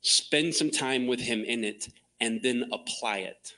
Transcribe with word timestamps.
spend 0.00 0.54
some 0.54 0.70
time 0.70 1.06
with 1.06 1.20
Him 1.20 1.44
in 1.44 1.64
it, 1.64 1.88
and 2.20 2.42
then 2.42 2.68
apply 2.72 3.18
it. 3.18 3.54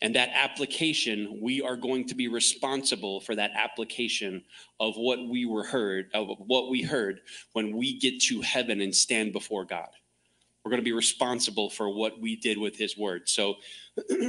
And 0.00 0.14
that 0.14 0.30
application, 0.34 1.38
we 1.40 1.62
are 1.62 1.76
going 1.76 2.06
to 2.08 2.14
be 2.14 2.28
responsible 2.28 3.20
for 3.20 3.34
that 3.34 3.52
application 3.54 4.44
of 4.78 4.94
what 4.96 5.28
we 5.28 5.44
were 5.44 5.64
heard, 5.64 6.10
of 6.14 6.28
what 6.38 6.70
we 6.70 6.82
heard 6.82 7.20
when 7.52 7.76
we 7.76 7.98
get 7.98 8.20
to 8.24 8.40
heaven 8.42 8.80
and 8.80 8.94
stand 8.94 9.32
before 9.32 9.64
God. 9.64 9.88
We're 10.68 10.72
going 10.72 10.84
to 10.84 10.90
be 10.90 10.92
responsible 10.92 11.70
for 11.70 11.88
what 11.88 12.20
we 12.20 12.36
did 12.36 12.58
with 12.58 12.76
His 12.76 12.94
word. 12.94 13.26
So, 13.26 13.54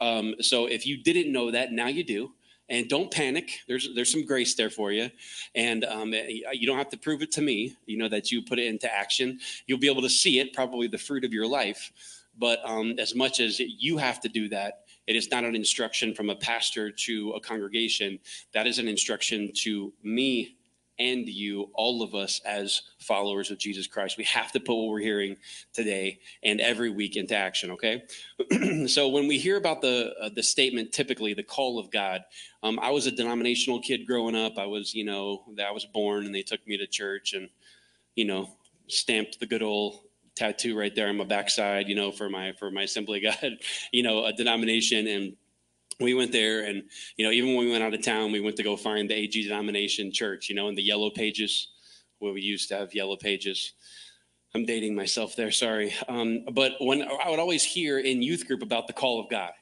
um, 0.00 0.36
so 0.40 0.66
if 0.66 0.86
you 0.86 1.02
didn't 1.02 1.32
know 1.32 1.50
that, 1.50 1.72
now 1.72 1.88
you 1.88 2.04
do. 2.04 2.30
And 2.68 2.88
don't 2.88 3.10
panic. 3.10 3.50
There's 3.66 3.88
there's 3.96 4.12
some 4.12 4.24
grace 4.24 4.54
there 4.54 4.70
for 4.70 4.92
you, 4.92 5.10
and 5.56 5.84
um, 5.84 6.12
you 6.12 6.68
don't 6.68 6.78
have 6.78 6.90
to 6.90 6.96
prove 6.96 7.20
it 7.20 7.32
to 7.32 7.42
me. 7.42 7.74
You 7.86 7.98
know 7.98 8.08
that 8.10 8.30
you 8.30 8.42
put 8.42 8.60
it 8.60 8.66
into 8.66 8.94
action. 8.94 9.40
You'll 9.66 9.80
be 9.80 9.90
able 9.90 10.02
to 10.02 10.08
see 10.08 10.38
it, 10.38 10.52
probably 10.52 10.86
the 10.86 10.98
fruit 10.98 11.24
of 11.24 11.32
your 11.32 11.48
life. 11.48 11.90
But 12.38 12.60
um, 12.64 12.94
as 13.00 13.16
much 13.16 13.40
as 13.40 13.58
you 13.58 13.96
have 13.96 14.20
to 14.20 14.28
do 14.28 14.48
that, 14.50 14.84
it 15.08 15.16
is 15.16 15.32
not 15.32 15.42
an 15.42 15.56
instruction 15.56 16.14
from 16.14 16.30
a 16.30 16.36
pastor 16.36 16.92
to 16.92 17.32
a 17.32 17.40
congregation. 17.40 18.20
That 18.54 18.68
is 18.68 18.78
an 18.78 18.86
instruction 18.86 19.50
to 19.64 19.92
me 20.04 20.57
and 20.98 21.28
you, 21.28 21.70
all 21.74 22.02
of 22.02 22.14
us 22.14 22.40
as 22.44 22.82
followers 22.98 23.50
of 23.50 23.58
Jesus 23.58 23.86
Christ. 23.86 24.18
We 24.18 24.24
have 24.24 24.52
to 24.52 24.60
put 24.60 24.74
what 24.74 24.88
we're 24.88 25.00
hearing 25.00 25.36
today 25.72 26.18
and 26.42 26.60
every 26.60 26.90
week 26.90 27.16
into 27.16 27.36
action, 27.36 27.70
okay? 27.72 28.02
so 28.86 29.08
when 29.08 29.28
we 29.28 29.38
hear 29.38 29.56
about 29.56 29.80
the 29.80 30.12
uh, 30.20 30.30
the 30.34 30.42
statement, 30.42 30.92
typically 30.92 31.34
the 31.34 31.42
call 31.42 31.78
of 31.78 31.90
God, 31.90 32.22
um, 32.62 32.78
I 32.80 32.90
was 32.90 33.06
a 33.06 33.10
denominational 33.10 33.80
kid 33.80 34.06
growing 34.06 34.34
up. 34.34 34.58
I 34.58 34.66
was, 34.66 34.94
you 34.94 35.04
know, 35.04 35.44
I 35.64 35.70
was 35.70 35.84
born 35.84 36.26
and 36.26 36.34
they 36.34 36.42
took 36.42 36.66
me 36.66 36.76
to 36.78 36.86
church 36.86 37.34
and, 37.34 37.48
you 38.16 38.24
know, 38.24 38.50
stamped 38.88 39.38
the 39.38 39.46
good 39.46 39.62
old 39.62 40.00
tattoo 40.34 40.78
right 40.78 40.94
there 40.94 41.08
on 41.08 41.16
my 41.16 41.24
backside, 41.24 41.88
you 41.88 41.94
know, 41.94 42.10
for 42.10 42.28
my 42.28 42.52
for 42.58 42.70
my 42.70 42.82
Assembly 42.82 43.20
God, 43.20 43.58
you 43.92 44.02
know, 44.02 44.24
a 44.24 44.32
denomination 44.32 45.06
and 45.06 45.36
we 46.00 46.14
went 46.14 46.32
there 46.32 46.64
and 46.64 46.84
you 47.16 47.24
know 47.24 47.32
even 47.32 47.54
when 47.54 47.66
we 47.66 47.72
went 47.72 47.82
out 47.82 47.94
of 47.94 48.02
town 48.02 48.30
we 48.30 48.40
went 48.40 48.56
to 48.56 48.62
go 48.62 48.76
find 48.76 49.10
the 49.10 49.24
ag 49.24 49.32
denomination 49.32 50.12
church 50.12 50.48
you 50.48 50.54
know 50.54 50.68
in 50.68 50.74
the 50.74 50.82
yellow 50.82 51.10
pages 51.10 51.68
where 52.18 52.32
we 52.32 52.40
used 52.40 52.68
to 52.68 52.76
have 52.76 52.94
yellow 52.94 53.16
pages. 53.16 53.72
I'm 54.54 54.64
dating 54.64 54.94
myself 54.94 55.36
there 55.36 55.50
sorry. 55.50 55.94
Um, 56.08 56.44
but 56.52 56.72
when 56.80 57.02
i 57.02 57.30
would 57.30 57.38
always 57.38 57.64
hear 57.64 57.98
in 57.98 58.22
youth 58.22 58.46
group 58.46 58.62
about 58.62 58.86
the 58.86 58.92
call 58.92 59.20
of 59.20 59.28
god. 59.30 59.52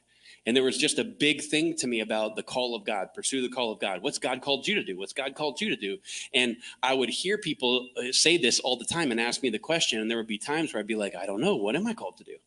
And 0.45 0.55
there 0.55 0.63
was 0.63 0.77
just 0.77 0.97
a 0.97 1.03
big 1.03 1.41
thing 1.41 1.75
to 1.75 1.87
me 1.87 1.99
about 1.99 2.37
the 2.37 2.43
call 2.43 2.73
of 2.73 2.85
god 2.85 3.09
pursue 3.13 3.41
the 3.41 3.49
call 3.49 3.71
of 3.71 3.79
god. 3.79 4.01
What's 4.01 4.17
god 4.17 4.41
called 4.41 4.65
you 4.67 4.75
to 4.75 4.83
do? 4.83 4.97
What's 4.97 5.13
god 5.13 5.35
called 5.35 5.59
you 5.59 5.69
to 5.69 5.75
do? 5.75 5.97
And 6.33 6.57
i 6.81 6.93
would 6.93 7.09
hear 7.09 7.37
people 7.37 7.89
uh, 7.97 8.11
say 8.11 8.37
this 8.37 8.59
all 8.59 8.77
the 8.77 8.85
time 8.85 9.11
and 9.11 9.19
ask 9.19 9.43
me 9.43 9.49
the 9.49 9.59
question 9.59 9.99
and 9.99 10.09
there 10.09 10.17
would 10.17 10.27
be 10.27 10.37
times 10.37 10.73
where 10.73 10.79
i'd 10.79 10.87
be 10.87 10.95
like 10.95 11.15
i 11.15 11.25
don't 11.25 11.41
know. 11.41 11.55
What 11.55 11.75
am 11.75 11.85
i 11.85 11.93
called 11.93 12.17
to 12.17 12.23
do? 12.23 12.37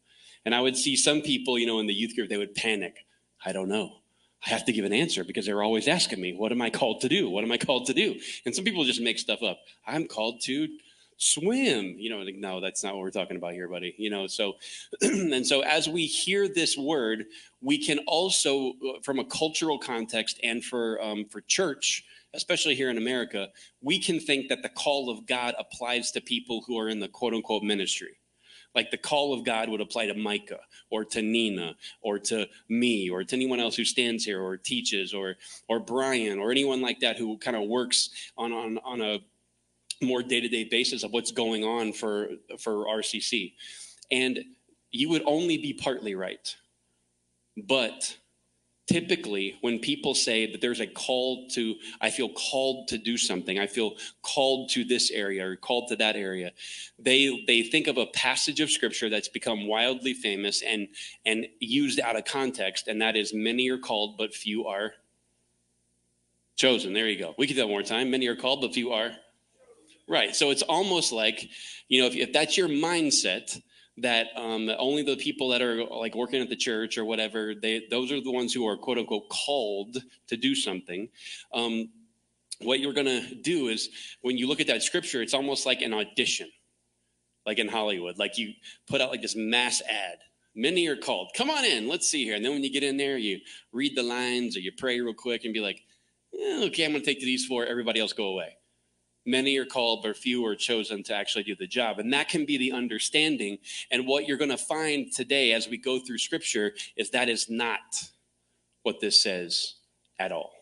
And 0.44 0.54
i 0.54 0.60
would 0.60 0.76
see 0.76 0.96
some 0.96 1.20
people 1.20 1.58
you 1.58 1.66
know 1.66 1.78
in 1.78 1.86
the 1.86 1.94
youth 1.94 2.16
group 2.16 2.30
they 2.30 2.38
would 2.38 2.54
panic 2.54 3.04
I 3.44 3.52
don't 3.52 3.68
know. 3.68 3.96
I 4.44 4.50
have 4.50 4.64
to 4.66 4.72
give 4.72 4.84
an 4.84 4.92
answer 4.92 5.22
because 5.22 5.44
they're 5.44 5.62
always 5.62 5.86
asking 5.86 6.20
me, 6.20 6.34
what 6.34 6.52
am 6.52 6.62
I 6.62 6.70
called 6.70 7.02
to 7.02 7.08
do? 7.08 7.28
What 7.28 7.44
am 7.44 7.52
I 7.52 7.58
called 7.58 7.86
to 7.86 7.94
do? 7.94 8.18
And 8.46 8.54
some 8.54 8.64
people 8.64 8.84
just 8.84 9.00
make 9.00 9.18
stuff 9.18 9.42
up. 9.42 9.58
I'm 9.86 10.06
called 10.06 10.40
to 10.42 10.68
swim. 11.18 11.96
You 11.98 12.10
know, 12.10 12.24
no, 12.36 12.60
that's 12.60 12.82
not 12.82 12.94
what 12.94 13.02
we're 13.02 13.10
talking 13.10 13.36
about 13.36 13.52
here, 13.52 13.68
buddy. 13.68 13.94
You 13.98 14.08
know, 14.08 14.26
so, 14.26 14.56
and 15.02 15.46
so 15.46 15.60
as 15.60 15.88
we 15.88 16.06
hear 16.06 16.48
this 16.48 16.76
word, 16.76 17.26
we 17.60 17.84
can 17.84 17.98
also, 18.06 18.72
from 19.02 19.18
a 19.18 19.24
cultural 19.24 19.78
context 19.78 20.40
and 20.42 20.64
for, 20.64 21.00
um, 21.02 21.26
for 21.26 21.42
church, 21.42 22.04
especially 22.32 22.74
here 22.74 22.88
in 22.88 22.96
America, 22.96 23.48
we 23.82 23.98
can 23.98 24.18
think 24.18 24.48
that 24.48 24.62
the 24.62 24.68
call 24.70 25.10
of 25.10 25.26
God 25.26 25.54
applies 25.58 26.10
to 26.12 26.20
people 26.20 26.64
who 26.66 26.78
are 26.78 26.88
in 26.88 27.00
the 27.00 27.08
quote 27.08 27.34
unquote 27.34 27.62
ministry. 27.62 28.19
Like 28.74 28.90
the 28.90 28.98
call 28.98 29.34
of 29.34 29.44
God 29.44 29.68
would 29.68 29.80
apply 29.80 30.06
to 30.06 30.14
Micah 30.14 30.60
or 30.90 31.04
to 31.06 31.22
Nina 31.22 31.74
or 32.02 32.18
to 32.20 32.46
me 32.68 33.10
or 33.10 33.24
to 33.24 33.36
anyone 33.36 33.60
else 33.60 33.76
who 33.76 33.84
stands 33.84 34.24
here 34.24 34.40
or 34.40 34.56
teaches 34.56 35.12
or 35.12 35.36
or 35.68 35.80
Brian 35.80 36.38
or 36.38 36.50
anyone 36.50 36.80
like 36.80 37.00
that 37.00 37.16
who 37.16 37.36
kind 37.38 37.56
of 37.56 37.68
works 37.68 38.10
on 38.36 38.52
on 38.52 38.78
on 38.84 39.00
a 39.00 39.18
more 40.02 40.22
day-to-day 40.22 40.64
basis 40.64 41.02
of 41.02 41.12
what's 41.12 41.32
going 41.32 41.64
on 41.64 41.92
for 41.92 42.28
for 42.58 42.86
RCC. 42.86 43.54
And 44.10 44.40
you 44.90 45.08
would 45.10 45.22
only 45.26 45.58
be 45.58 45.72
partly 45.72 46.14
right. 46.14 46.54
But 47.56 48.16
typically 48.90 49.56
when 49.60 49.78
people 49.78 50.14
say 50.14 50.50
that 50.50 50.60
there's 50.60 50.80
a 50.80 50.86
call 50.86 51.48
to 51.48 51.76
i 52.00 52.10
feel 52.10 52.28
called 52.30 52.88
to 52.88 52.98
do 52.98 53.16
something 53.16 53.58
i 53.58 53.66
feel 53.66 53.94
called 54.22 54.68
to 54.68 54.84
this 54.84 55.10
area 55.10 55.46
or 55.46 55.54
called 55.54 55.88
to 55.88 55.96
that 55.96 56.16
area 56.16 56.50
they 56.98 57.44
they 57.46 57.62
think 57.62 57.86
of 57.86 57.98
a 57.98 58.06
passage 58.06 58.60
of 58.60 58.70
scripture 58.70 59.08
that's 59.08 59.28
become 59.28 59.68
wildly 59.68 60.12
famous 60.12 60.62
and 60.62 60.88
and 61.24 61.46
used 61.60 62.00
out 62.00 62.16
of 62.16 62.24
context 62.24 62.88
and 62.88 63.00
that 63.00 63.16
is 63.16 63.32
many 63.32 63.68
are 63.70 63.78
called 63.78 64.16
but 64.16 64.34
few 64.34 64.66
are 64.66 64.92
chosen. 66.60 66.92
There 66.92 67.08
you 67.08 67.18
go. 67.18 67.34
We 67.38 67.46
could 67.46 67.54
do 67.54 67.62
that 67.62 67.66
one 67.66 67.72
more 67.72 67.82
time. 67.82 68.10
Many 68.10 68.26
are 68.28 68.36
called 68.36 68.60
but 68.60 68.74
few 68.74 68.92
are. 68.92 69.12
Right. 70.06 70.36
So 70.36 70.50
it's 70.50 70.62
almost 70.62 71.10
like 71.10 71.48
you 71.88 72.00
know 72.00 72.06
if, 72.06 72.14
if 72.14 72.32
that's 72.32 72.56
your 72.56 72.68
mindset 72.68 73.60
that 73.98 74.28
um, 74.36 74.70
only 74.78 75.02
the 75.02 75.16
people 75.16 75.48
that 75.50 75.62
are 75.62 75.84
like 75.84 76.14
working 76.14 76.40
at 76.40 76.48
the 76.48 76.56
church 76.56 76.96
or 76.98 77.04
whatever, 77.04 77.54
they 77.54 77.82
those 77.90 78.10
are 78.12 78.20
the 78.20 78.30
ones 78.30 78.52
who 78.52 78.66
are 78.66 78.76
quote 78.76 78.98
unquote 78.98 79.28
called 79.28 79.98
to 80.28 80.36
do 80.36 80.54
something. 80.54 81.08
Um, 81.52 81.90
what 82.60 82.80
you're 82.80 82.92
going 82.92 83.06
to 83.06 83.34
do 83.34 83.68
is 83.68 83.88
when 84.20 84.36
you 84.36 84.46
look 84.46 84.60
at 84.60 84.66
that 84.66 84.82
scripture, 84.82 85.22
it's 85.22 85.34
almost 85.34 85.64
like 85.64 85.80
an 85.80 85.94
audition, 85.94 86.48
like 87.46 87.58
in 87.58 87.68
Hollywood. 87.68 88.18
Like 88.18 88.36
you 88.36 88.52
put 88.86 89.00
out 89.00 89.10
like 89.10 89.22
this 89.22 89.36
mass 89.36 89.82
ad. 89.88 90.18
Many 90.54 90.86
are 90.88 90.96
called. 90.96 91.30
Come 91.36 91.48
on 91.48 91.64
in. 91.64 91.88
Let's 91.88 92.08
see 92.08 92.24
here. 92.24 92.34
And 92.34 92.44
then 92.44 92.52
when 92.52 92.64
you 92.64 92.70
get 92.70 92.82
in 92.82 92.96
there, 92.96 93.16
you 93.16 93.38
read 93.72 93.96
the 93.96 94.02
lines 94.02 94.56
or 94.56 94.60
you 94.60 94.72
pray 94.76 95.00
real 95.00 95.14
quick 95.14 95.44
and 95.44 95.54
be 95.54 95.60
like, 95.60 95.80
eh, 96.34 96.64
okay, 96.66 96.84
I'm 96.84 96.90
going 96.90 97.02
to 97.02 97.06
take 97.06 97.20
these 97.20 97.46
four. 97.46 97.64
Everybody 97.64 98.00
else 98.00 98.12
go 98.12 98.26
away 98.26 98.56
many 99.30 99.56
are 99.56 99.64
called 99.64 100.02
but 100.02 100.16
few 100.16 100.44
are 100.44 100.56
chosen 100.56 101.02
to 101.04 101.14
actually 101.14 101.44
do 101.44 101.54
the 101.54 101.66
job. 101.66 101.98
And 101.98 102.12
that 102.12 102.28
can 102.28 102.44
be 102.44 102.56
the 102.56 102.72
understanding. 102.72 103.58
And 103.90 104.06
what 104.06 104.26
you're 104.26 104.36
going 104.36 104.50
to 104.50 104.58
find 104.58 105.12
today 105.12 105.52
as 105.52 105.68
we 105.68 105.76
go 105.76 105.98
through 105.98 106.18
scripture 106.18 106.72
is 106.96 107.10
that 107.10 107.28
is 107.28 107.48
not 107.48 107.80
what 108.82 109.00
this 109.00 109.20
says 109.20 109.74
at 110.18 110.32
all. 110.32 110.52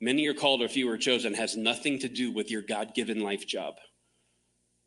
Many 0.00 0.26
are 0.26 0.34
called 0.34 0.62
or 0.62 0.68
few 0.68 0.88
are 0.90 0.98
chosen 0.98 1.34
has 1.34 1.56
nothing 1.56 1.98
to 2.00 2.08
do 2.08 2.30
with 2.30 2.50
your 2.50 2.62
god-given 2.62 3.20
life 3.20 3.46
job. 3.46 3.74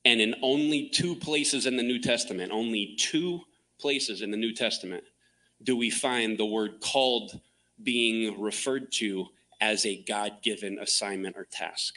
And 0.04 0.22
in 0.22 0.36
only 0.42 0.90
two 0.90 1.16
places 1.16 1.66
in 1.66 1.78
the 1.78 1.84
new 1.84 2.00
testament 2.00 2.52
only 2.52 2.96
two 2.98 3.42
places 3.80 4.22
in 4.22 4.32
the 4.32 4.38
new 4.38 4.54
testament 4.54 5.04
do 5.64 5.76
we 5.76 5.90
find 5.90 6.38
the 6.38 6.46
word 6.46 6.80
called 6.80 7.40
being 7.82 8.40
referred 8.40 8.92
to 8.92 9.28
as 9.62 9.86
a 9.86 10.04
God 10.04 10.42
given 10.44 10.80
assignment 10.80 11.36
or 11.36 11.46
task 11.52 11.96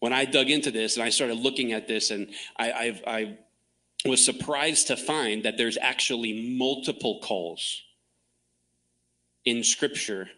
when 0.00 0.12
I 0.12 0.24
dug 0.24 0.50
into 0.50 0.70
this 0.70 0.96
and 0.96 1.04
I 1.04 1.10
started 1.10 1.36
looking 1.36 1.72
at 1.72 1.86
this, 1.86 2.10
and 2.10 2.28
I, 2.58 2.72
I've, 2.72 3.02
I 3.06 3.38
was 4.04 4.24
surprised 4.24 4.88
to 4.88 4.96
find 4.96 5.44
that 5.44 5.56
there's 5.56 5.78
actually 5.80 6.56
multiple 6.58 7.20
calls 7.20 7.82
in 9.44 9.62
Scripture 9.62 10.28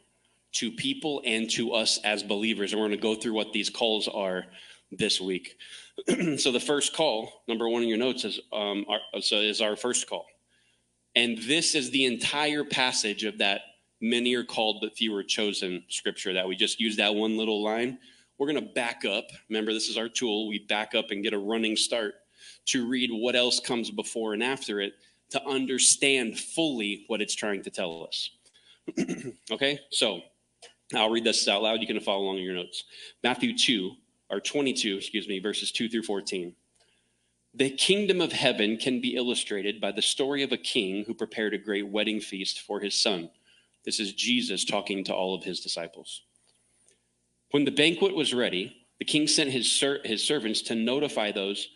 to 0.53 0.71
people 0.71 1.23
and 1.25 1.49
to 1.51 1.73
us 1.73 1.99
as 2.05 2.23
believers. 2.23 2.73
And 2.73 2.81
we're 2.81 2.89
going 2.89 2.99
to 2.99 3.03
go 3.03 3.15
through 3.15 3.33
what 3.33 3.53
these 3.53 3.71
calls 3.71 4.09
are 4.09 4.45
this 4.91 5.21
week. 5.21 5.57
so 6.37 6.53
the 6.53 6.61
first 6.61 6.95
call, 6.95 7.43
number 7.49 7.69
one 7.69 7.83
in 7.83 7.89
your 7.89 7.99
notes, 7.99 8.25
is 8.25 8.41
um, 8.53 8.85
our, 8.89 8.99
so 9.21 9.37
is 9.37 9.61
our 9.61 9.77
first 9.77 10.09
call, 10.09 10.27
and 11.15 11.39
this 11.39 11.75
is 11.75 11.91
the 11.91 12.05
entire 12.05 12.65
passage 12.65 13.25
of 13.25 13.39
that 13.39 13.61
many 14.01 14.35
are 14.35 14.45
called 14.45 14.79
but 14.81 14.97
few 14.97 15.15
are 15.15 15.23
chosen 15.23 15.85
scripture 15.89 16.33
that 16.33 16.49
we 16.49 16.57
just 16.57 16.81
used 16.81 16.99
that 16.99 17.15
one 17.15 17.37
little 17.37 17.63
line. 17.63 17.99
We're 18.43 18.53
going 18.53 18.67
to 18.67 18.75
back 18.75 19.05
up. 19.05 19.27
Remember, 19.49 19.73
this 19.73 19.89
is 19.89 19.97
our 19.97 20.09
tool. 20.09 20.49
We 20.49 20.59
back 20.59 20.97
up 20.97 21.13
and 21.13 21.23
get 21.23 21.33
a 21.33 21.39
running 21.39 21.77
start 21.77 22.15
to 22.67 22.89
read 22.89 23.09
what 23.13 23.37
else 23.37 23.61
comes 23.61 23.89
before 23.89 24.35
and 24.35 24.43
after 24.43 24.81
it 24.81 24.95
to 25.31 25.47
understand 25.47 26.37
fully 26.37 27.05
what 27.07 27.23
it's 27.23 27.37
trying 27.37 27.63
to 27.63 27.71
tell 27.71 28.05
us. 28.05 28.31
okay, 29.53 29.79
so 29.93 30.23
I'll 30.93 31.11
read 31.11 31.23
this 31.23 31.47
out 31.47 31.63
loud. 31.63 31.83
You 31.83 31.87
can 31.87 32.01
follow 32.01 32.25
along 32.25 32.39
in 32.39 32.43
your 32.43 32.57
notes. 32.57 32.83
Matthew 33.23 33.57
2, 33.57 33.93
or 34.31 34.41
22, 34.41 34.97
excuse 34.97 35.29
me, 35.29 35.39
verses 35.39 35.71
2 35.71 35.89
through 35.89 36.03
14. 36.03 36.53
The 37.55 37.71
kingdom 37.71 38.21
of 38.21 38.33
heaven 38.33 38.77
can 38.77 39.01
be 39.01 39.15
illustrated 39.15 39.81
by 39.81 39.93
the 39.93 40.03
story 40.03 40.43
of 40.43 40.51
a 40.51 40.57
king 40.57 41.05
who 41.07 41.15
prepared 41.15 41.55
a 41.55 41.59
great 41.59 41.87
wedding 41.87 42.19
feast 42.19 42.61
for 42.61 42.81
his 42.81 43.01
son. 43.01 43.31
This 43.85 44.01
is 44.01 44.13
Jesus 44.13 44.65
talking 44.65 45.05
to 45.05 45.15
all 45.15 45.33
of 45.33 45.45
his 45.45 45.61
disciples. 45.61 46.23
When 47.53 47.65
the 47.65 47.71
banquet 47.71 48.15
was 48.15 48.35
ready, 48.35 48.77
the 48.99 49.05
king 49.05 49.27
sent 49.27 49.51
his, 49.51 49.71
ser- 49.71 50.01
his 50.05 50.23
servants 50.25 50.63
to 50.63 50.75
notify 50.75 51.33
those 51.33 51.69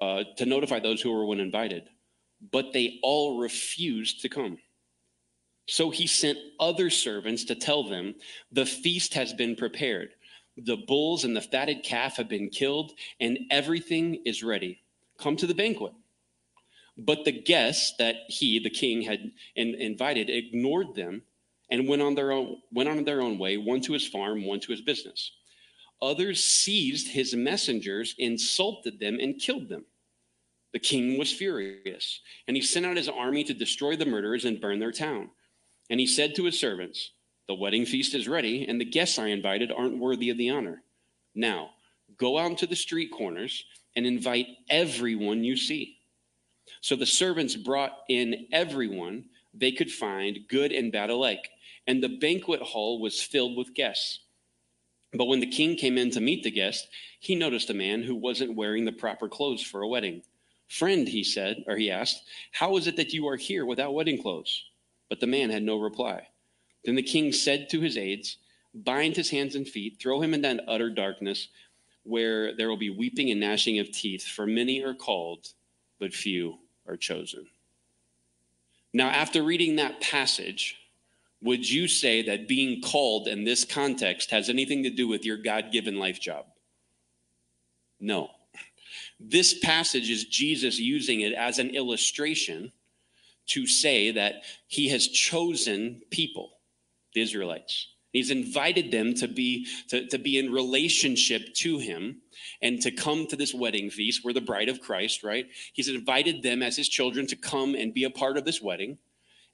uh, 0.00 0.24
to 0.36 0.44
notify 0.44 0.78
those 0.78 1.00
who 1.00 1.10
were 1.10 1.24
when 1.24 1.40
invited, 1.40 1.84
but 2.52 2.72
they 2.72 2.98
all 3.02 3.38
refused 3.38 4.20
to 4.22 4.28
come. 4.28 4.58
So 5.68 5.90
he 5.90 6.06
sent 6.06 6.38
other 6.60 6.90
servants 6.90 7.44
to 7.44 7.54
tell 7.54 7.82
them, 7.82 8.14
The 8.52 8.66
feast 8.66 9.14
has 9.14 9.32
been 9.32 9.56
prepared. 9.56 10.10
The 10.56 10.76
bulls 10.76 11.24
and 11.24 11.34
the 11.34 11.40
fatted 11.40 11.82
calf 11.82 12.16
have 12.16 12.28
been 12.28 12.50
killed, 12.50 12.92
and 13.20 13.38
everything 13.50 14.22
is 14.24 14.42
ready. 14.42 14.82
Come 15.18 15.36
to 15.36 15.46
the 15.46 15.54
banquet. 15.54 15.92
But 16.98 17.24
the 17.24 17.32
guests 17.32 17.94
that 17.98 18.16
he, 18.28 18.58
the 18.58 18.70
king, 18.70 19.02
had 19.02 19.32
in, 19.54 19.74
invited 19.74 20.30
ignored 20.30 20.94
them 20.94 21.22
and 21.70 21.88
went 21.88 22.02
on 22.02 22.14
their 22.14 22.32
own 22.32 22.58
went 22.72 22.88
on 22.88 23.04
their 23.04 23.20
own 23.20 23.38
way, 23.38 23.56
one 23.56 23.80
to 23.82 23.92
his 23.92 24.06
farm, 24.06 24.44
one 24.44 24.60
to 24.60 24.72
his 24.72 24.80
business. 24.80 25.32
Others 26.02 26.44
seized 26.44 27.08
his 27.08 27.34
messengers, 27.34 28.14
insulted 28.18 29.00
them, 29.00 29.18
and 29.20 29.40
killed 29.40 29.68
them. 29.68 29.84
The 30.72 30.78
king 30.78 31.18
was 31.18 31.32
furious, 31.32 32.20
and 32.46 32.56
he 32.56 32.62
sent 32.62 32.84
out 32.84 32.98
his 32.98 33.08
army 33.08 33.44
to 33.44 33.54
destroy 33.54 33.96
the 33.96 34.04
murderers 34.04 34.44
and 34.44 34.60
burn 34.60 34.78
their 34.78 34.92
town. 34.92 35.30
And 35.88 35.98
he 35.98 36.06
said 36.06 36.34
to 36.34 36.44
his 36.44 36.60
servants, 36.60 37.12
The 37.48 37.54
wedding 37.54 37.86
feast 37.86 38.14
is 38.14 38.28
ready, 38.28 38.66
and 38.66 38.78
the 38.80 38.84
guests 38.84 39.18
I 39.18 39.28
invited 39.28 39.72
aren't 39.72 39.98
worthy 39.98 40.28
of 40.28 40.36
the 40.36 40.50
honor. 40.50 40.82
Now, 41.34 41.70
go 42.18 42.38
out 42.38 42.50
into 42.50 42.66
the 42.66 42.76
street 42.76 43.10
corners 43.10 43.64
and 43.94 44.06
invite 44.06 44.48
everyone 44.68 45.44
you 45.44 45.56
see. 45.56 45.96
So 46.82 46.94
the 46.94 47.06
servants 47.06 47.56
brought 47.56 47.92
in 48.08 48.46
everyone 48.52 49.24
they 49.54 49.72
could 49.72 49.90
find, 49.90 50.40
good 50.48 50.72
and 50.72 50.92
bad 50.92 51.08
alike, 51.08 51.48
and 51.86 52.02
the 52.02 52.18
banquet 52.18 52.60
hall 52.60 53.00
was 53.00 53.22
filled 53.22 53.56
with 53.56 53.74
guests. 53.74 54.20
But 55.12 55.26
when 55.26 55.40
the 55.40 55.46
king 55.46 55.76
came 55.76 55.96
in 55.98 56.10
to 56.10 56.20
meet 56.20 56.42
the 56.42 56.50
guests, 56.50 56.88
he 57.20 57.34
noticed 57.34 57.70
a 57.70 57.74
man 57.74 58.02
who 58.02 58.14
wasn't 58.14 58.56
wearing 58.56 58.84
the 58.84 58.92
proper 58.92 59.28
clothes 59.28 59.62
for 59.62 59.82
a 59.82 59.88
wedding. 59.88 60.22
Friend, 60.68 61.06
he 61.06 61.22
said, 61.22 61.64
or 61.66 61.76
he 61.76 61.90
asked, 61.90 62.24
how 62.50 62.76
is 62.76 62.86
it 62.86 62.96
that 62.96 63.12
you 63.12 63.28
are 63.28 63.36
here 63.36 63.64
without 63.64 63.94
wedding 63.94 64.20
clothes? 64.20 64.64
But 65.08 65.20
the 65.20 65.26
man 65.26 65.50
had 65.50 65.62
no 65.62 65.78
reply. 65.78 66.28
Then 66.84 66.96
the 66.96 67.02
king 67.02 67.32
said 67.32 67.68
to 67.70 67.80
his 67.80 67.96
aides, 67.96 68.38
Bind 68.74 69.16
his 69.16 69.30
hands 69.30 69.54
and 69.54 69.66
feet, 69.66 69.98
throw 69.98 70.20
him 70.20 70.34
into 70.34 70.62
utter 70.68 70.90
darkness, 70.90 71.48
where 72.02 72.54
there 72.54 72.68
will 72.68 72.76
be 72.76 72.90
weeping 72.90 73.30
and 73.30 73.40
gnashing 73.40 73.78
of 73.78 73.90
teeth, 73.90 74.24
for 74.24 74.46
many 74.46 74.82
are 74.82 74.94
called, 74.94 75.48
but 75.98 76.12
few 76.12 76.58
are 76.86 76.96
chosen. 76.96 77.46
Now, 78.92 79.08
after 79.08 79.42
reading 79.42 79.76
that 79.76 80.00
passage, 80.00 80.76
would 81.46 81.68
you 81.68 81.88
say 81.88 82.22
that 82.22 82.48
being 82.48 82.82
called 82.82 83.28
in 83.28 83.44
this 83.44 83.64
context 83.64 84.30
has 84.32 84.50
anything 84.50 84.82
to 84.82 84.90
do 84.90 85.08
with 85.08 85.24
your 85.24 85.36
God 85.36 85.72
given 85.72 85.98
life 85.98 86.20
job? 86.20 86.46
No. 88.00 88.30
This 89.18 89.58
passage 89.58 90.10
is 90.10 90.24
Jesus 90.24 90.78
using 90.78 91.20
it 91.20 91.32
as 91.32 91.58
an 91.58 91.70
illustration 91.70 92.72
to 93.46 93.66
say 93.66 94.10
that 94.10 94.42
he 94.66 94.88
has 94.88 95.06
chosen 95.08 96.02
people, 96.10 96.50
the 97.14 97.22
Israelites. 97.22 97.88
He's 98.12 98.30
invited 98.30 98.90
them 98.90 99.14
to 99.14 99.28
be 99.28 99.66
to, 99.88 100.06
to 100.08 100.18
be 100.18 100.38
in 100.38 100.50
relationship 100.50 101.54
to 101.56 101.78
him 101.78 102.22
and 102.60 102.80
to 102.80 102.90
come 102.90 103.26
to 103.26 103.36
this 103.36 103.54
wedding 103.54 103.90
feast. 103.90 104.22
We're 104.24 104.32
the 104.32 104.40
bride 104.40 104.68
of 104.68 104.80
Christ, 104.80 105.22
right? 105.22 105.46
He's 105.74 105.88
invited 105.88 106.42
them 106.42 106.62
as 106.62 106.76
his 106.76 106.88
children 106.88 107.26
to 107.28 107.36
come 107.36 107.74
and 107.74 107.94
be 107.94 108.04
a 108.04 108.10
part 108.10 108.36
of 108.36 108.44
this 108.44 108.60
wedding, 108.60 108.98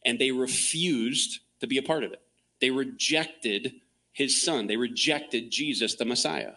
and 0.06 0.18
they 0.18 0.30
refused 0.30 1.40
to 1.62 1.66
be 1.66 1.78
a 1.78 1.82
part 1.82 2.04
of 2.04 2.12
it. 2.12 2.20
They 2.60 2.70
rejected 2.70 3.72
his 4.12 4.40
son. 4.40 4.66
They 4.66 4.76
rejected 4.76 5.50
Jesus, 5.50 5.94
the 5.94 6.04
Messiah. 6.04 6.52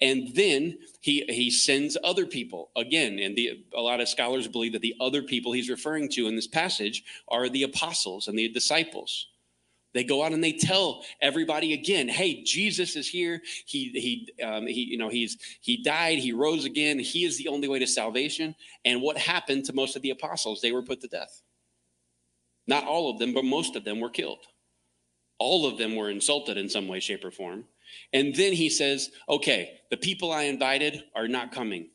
And 0.00 0.34
then 0.34 0.78
he 1.00 1.24
he 1.28 1.50
sends 1.50 1.96
other 2.02 2.26
people. 2.26 2.70
Again 2.76 3.18
and 3.20 3.36
the 3.36 3.64
a 3.74 3.80
lot 3.80 4.00
of 4.00 4.08
scholars 4.08 4.48
believe 4.48 4.72
that 4.72 4.82
the 4.82 4.96
other 5.00 5.22
people 5.22 5.52
he's 5.52 5.70
referring 5.70 6.08
to 6.10 6.26
in 6.26 6.34
this 6.34 6.48
passage 6.48 7.04
are 7.28 7.48
the 7.48 7.62
apostles 7.62 8.26
and 8.26 8.36
the 8.36 8.48
disciples. 8.48 9.28
They 9.94 10.02
go 10.02 10.24
out 10.24 10.32
and 10.32 10.42
they 10.42 10.54
tell 10.54 11.04
everybody 11.20 11.74
again 11.74 12.08
hey 12.08 12.42
jesus 12.42 12.96
is 12.96 13.06
here. 13.06 13.42
He 13.66 13.90
he 14.34 14.42
um, 14.42 14.66
he 14.66 14.82
you 14.82 14.98
know 14.98 15.08
he's 15.08 15.38
he 15.60 15.76
died. 15.82 16.18
He 16.18 16.32
rose 16.32 16.64
again. 16.64 16.98
He 16.98 17.24
is 17.24 17.38
the 17.38 17.48
only 17.48 17.68
way 17.68 17.78
to 17.78 17.86
salvation. 17.86 18.56
And 18.84 19.02
what 19.02 19.16
happened 19.16 19.66
to 19.66 19.72
most 19.72 19.94
of 19.94 20.02
the 20.02 20.10
apostles? 20.10 20.60
They 20.60 20.72
were 20.72 20.82
put 20.82 21.00
to 21.02 21.08
death 21.08 21.42
not 22.66 22.84
all 22.84 23.10
of 23.10 23.18
them 23.18 23.32
but 23.34 23.44
most 23.44 23.76
of 23.76 23.84
them 23.84 24.00
were 24.00 24.10
killed 24.10 24.44
all 25.38 25.66
of 25.66 25.78
them 25.78 25.96
were 25.96 26.10
insulted 26.10 26.56
in 26.56 26.68
some 26.68 26.88
way 26.88 27.00
shape 27.00 27.24
or 27.24 27.30
form 27.30 27.64
and 28.12 28.34
then 28.34 28.52
he 28.52 28.68
says, 28.68 29.10
okay, 29.28 29.80
the 29.90 29.96
people 29.96 30.32
I 30.32 30.42
invited 30.44 31.02
are 31.14 31.28
not 31.28 31.52
coming. 31.52 31.88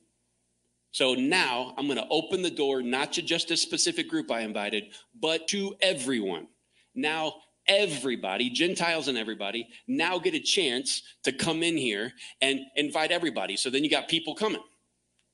So 0.92 1.14
now 1.14 1.74
I'm 1.78 1.86
going 1.86 2.00
to 2.00 2.08
open 2.10 2.42
the 2.42 2.50
door, 2.50 2.81
not 2.81 3.14
to 3.14 3.22
just 3.22 3.52
a 3.52 3.57
specific 3.57 4.09
group 4.09 4.31
I 4.31 4.42
invited, 4.42 4.86
but 5.19 5.47
to 5.50 5.76
everyone. 5.81 6.47
Now, 6.95 7.36
everybody, 7.68 8.50
Gentiles 8.50 9.07
and 9.07 9.18
everybody, 9.18 9.68
now 9.88 10.18
get 10.18 10.33
a 10.33 10.40
chance 10.40 11.04
to 11.24 11.31
come 11.31 11.62
in 11.62 11.78
here 11.78 12.14
and 12.42 12.62
invite 12.76 13.12
everybody. 13.12 13.57
So 13.57 13.69
then 13.69 13.83
you 13.83 13.90
got 13.90 14.07
people 14.07 14.33
coming. 14.33 14.64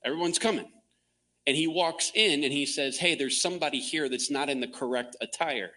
Everyone's 0.03 0.39
coming. 0.39 0.69
And 1.45 1.57
he 1.57 1.67
walks 1.67 2.11
in 2.15 2.43
and 2.43 2.53
he 2.53 2.65
says, 2.65 2.97
Hey, 2.97 3.15
there's 3.15 3.41
somebody 3.41 3.79
here 3.79 4.07
that's 4.09 4.31
not 4.31 4.49
in 4.49 4.59
the 4.59 4.67
correct 4.67 5.15
attire. 5.21 5.71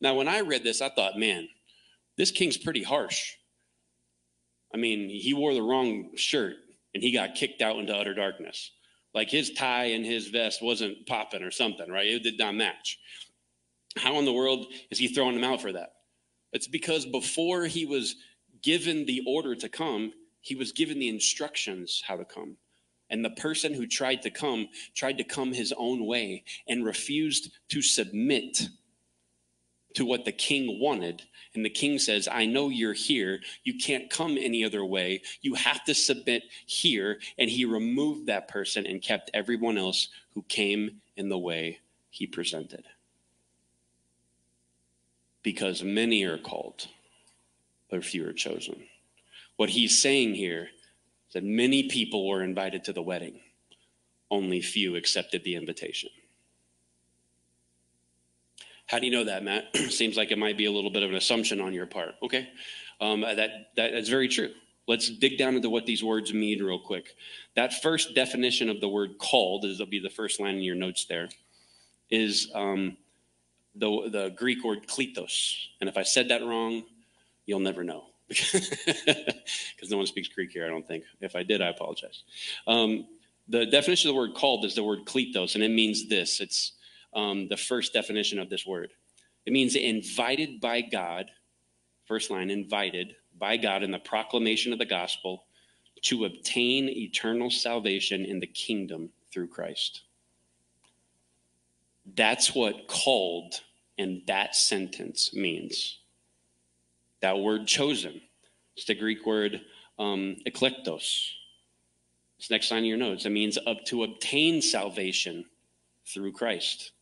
Now, 0.00 0.14
when 0.14 0.28
I 0.28 0.40
read 0.40 0.62
this, 0.62 0.80
I 0.80 0.90
thought, 0.90 1.18
man, 1.18 1.48
this 2.16 2.30
king's 2.30 2.56
pretty 2.56 2.82
harsh. 2.82 3.32
I 4.72 4.76
mean, 4.76 5.08
he 5.08 5.34
wore 5.34 5.54
the 5.54 5.62
wrong 5.62 6.10
shirt 6.16 6.56
and 6.94 7.02
he 7.02 7.12
got 7.12 7.34
kicked 7.34 7.62
out 7.62 7.78
into 7.78 7.94
utter 7.94 8.14
darkness. 8.14 8.70
Like 9.14 9.30
his 9.30 9.52
tie 9.52 9.86
and 9.86 10.04
his 10.04 10.28
vest 10.28 10.62
wasn't 10.62 11.06
popping 11.06 11.42
or 11.42 11.50
something, 11.50 11.90
right? 11.90 12.06
It 12.06 12.22
did 12.22 12.38
not 12.38 12.54
match. 12.54 12.98
How 13.96 14.18
in 14.18 14.24
the 14.24 14.32
world 14.32 14.66
is 14.90 14.98
he 14.98 15.08
throwing 15.08 15.36
him 15.36 15.44
out 15.44 15.62
for 15.62 15.72
that? 15.72 15.90
It's 16.52 16.68
because 16.68 17.06
before 17.06 17.64
he 17.64 17.84
was 17.84 18.16
given 18.62 19.06
the 19.06 19.22
order 19.26 19.54
to 19.54 19.68
come, 19.68 20.12
he 20.40 20.54
was 20.54 20.72
given 20.72 20.98
the 20.98 21.08
instructions 21.08 22.02
how 22.06 22.16
to 22.16 22.24
come. 22.24 22.56
And 23.10 23.24
the 23.24 23.30
person 23.30 23.72
who 23.72 23.86
tried 23.86 24.22
to 24.22 24.30
come 24.30 24.68
tried 24.94 25.18
to 25.18 25.24
come 25.24 25.52
his 25.52 25.72
own 25.76 26.04
way 26.04 26.44
and 26.66 26.84
refused 26.84 27.50
to 27.68 27.80
submit 27.80 28.68
to 29.94 30.04
what 30.04 30.24
the 30.24 30.32
king 30.32 30.78
wanted. 30.80 31.22
And 31.54 31.64
the 31.64 31.70
king 31.70 31.98
says, 31.98 32.28
I 32.30 32.44
know 32.44 32.68
you're 32.68 32.92
here. 32.92 33.40
You 33.64 33.78
can't 33.78 34.10
come 34.10 34.36
any 34.38 34.62
other 34.64 34.84
way. 34.84 35.22
You 35.40 35.54
have 35.54 35.84
to 35.84 35.94
submit 35.94 36.44
here. 36.66 37.18
And 37.38 37.50
he 37.50 37.64
removed 37.64 38.26
that 38.26 38.48
person 38.48 38.86
and 38.86 39.02
kept 39.02 39.30
everyone 39.34 39.78
else 39.78 40.08
who 40.34 40.42
came 40.42 41.00
in 41.16 41.28
the 41.28 41.38
way 41.38 41.80
he 42.10 42.26
presented. 42.26 42.84
Because 45.42 45.82
many 45.82 46.24
are 46.24 46.38
called, 46.38 46.86
but 47.90 48.04
few 48.04 48.28
are 48.28 48.32
chosen. 48.32 48.84
What 49.56 49.70
he's 49.70 50.00
saying 50.00 50.34
here 50.34 50.68
is 51.28 51.34
that 51.34 51.44
many 51.44 51.84
people 51.84 52.26
were 52.26 52.42
invited 52.42 52.84
to 52.84 52.92
the 52.92 53.02
wedding, 53.02 53.40
only 54.30 54.60
few 54.60 54.96
accepted 54.96 55.44
the 55.44 55.54
invitation. 55.54 56.10
How 58.86 58.98
do 58.98 59.06
you 59.06 59.12
know 59.12 59.24
that, 59.24 59.44
Matt? 59.44 59.76
Seems 59.90 60.16
like 60.16 60.30
it 60.30 60.38
might 60.38 60.56
be 60.56 60.64
a 60.64 60.72
little 60.72 60.90
bit 60.90 61.02
of 61.02 61.10
an 61.10 61.16
assumption 61.16 61.60
on 61.60 61.74
your 61.74 61.86
part. 61.86 62.14
Okay, 62.22 62.48
um, 63.00 63.20
that, 63.20 63.36
that 63.76 63.92
that's 63.92 64.08
very 64.08 64.28
true. 64.28 64.50
Let's 64.86 65.10
dig 65.10 65.36
down 65.36 65.54
into 65.54 65.68
what 65.68 65.84
these 65.84 66.02
words 66.02 66.32
mean 66.32 66.62
real 66.62 66.78
quick. 66.78 67.14
That 67.54 67.82
first 67.82 68.14
definition 68.14 68.70
of 68.70 68.80
the 68.80 68.88
word 68.88 69.18
called, 69.18 69.66
as 69.66 69.78
will 69.78 69.86
be 69.86 70.00
the 70.00 70.08
first 70.08 70.40
line 70.40 70.54
in 70.54 70.62
your 70.62 70.76
notes 70.76 71.04
there, 71.04 71.28
is 72.08 72.50
um, 72.54 72.96
the, 73.74 74.08
the 74.10 74.34
Greek 74.34 74.64
word 74.64 74.86
kletos. 74.86 75.66
And 75.82 75.90
if 75.90 75.98
I 75.98 76.04
said 76.04 76.28
that 76.30 76.42
wrong, 76.42 76.84
you'll 77.44 77.60
never 77.60 77.84
know 77.84 78.06
because 78.28 79.90
no 79.90 79.96
one 79.96 80.06
speaks 80.06 80.28
Greek 80.28 80.50
here, 80.52 80.66
I 80.66 80.68
don't 80.68 80.86
think. 80.86 81.04
If 81.20 81.34
I 81.34 81.42
did, 81.42 81.62
I 81.62 81.68
apologize. 81.68 82.22
Um, 82.66 83.06
the 83.48 83.66
definition 83.66 84.10
of 84.10 84.14
the 84.14 84.20
word 84.20 84.34
called 84.34 84.64
is 84.64 84.74
the 84.74 84.84
word 84.84 85.06
kletos, 85.06 85.54
and 85.54 85.64
it 85.64 85.70
means 85.70 86.08
this 86.08 86.40
it's 86.40 86.72
um, 87.14 87.48
the 87.48 87.56
first 87.56 87.92
definition 87.92 88.38
of 88.38 88.50
this 88.50 88.66
word. 88.66 88.92
It 89.46 89.52
means 89.52 89.74
invited 89.76 90.60
by 90.60 90.82
God, 90.82 91.30
first 92.04 92.30
line, 92.30 92.50
invited 92.50 93.16
by 93.38 93.56
God 93.56 93.82
in 93.82 93.90
the 93.90 93.98
proclamation 93.98 94.72
of 94.72 94.78
the 94.78 94.84
gospel 94.84 95.44
to 96.02 96.26
obtain 96.26 96.88
eternal 96.88 97.50
salvation 97.50 98.24
in 98.24 98.40
the 98.40 98.46
kingdom 98.46 99.08
through 99.32 99.48
Christ. 99.48 100.02
That's 102.14 102.54
what 102.54 102.88
called 102.88 103.60
and 103.98 104.22
that 104.26 104.54
sentence 104.54 105.34
means. 105.34 105.98
That 107.20 107.38
word 107.38 107.66
chosen, 107.66 108.20
it's 108.76 108.86
the 108.86 108.94
Greek 108.94 109.26
word 109.26 109.60
um, 109.98 110.36
eklektos. 110.46 111.30
It's 112.38 112.50
next 112.50 112.70
line 112.70 112.84
of 112.84 112.86
your 112.86 112.96
notes. 112.96 113.26
It 113.26 113.30
means 113.30 113.58
up 113.66 113.84
to 113.86 114.04
obtain 114.04 114.62
salvation 114.62 115.44
through 116.06 116.32
Christ. 116.32 116.92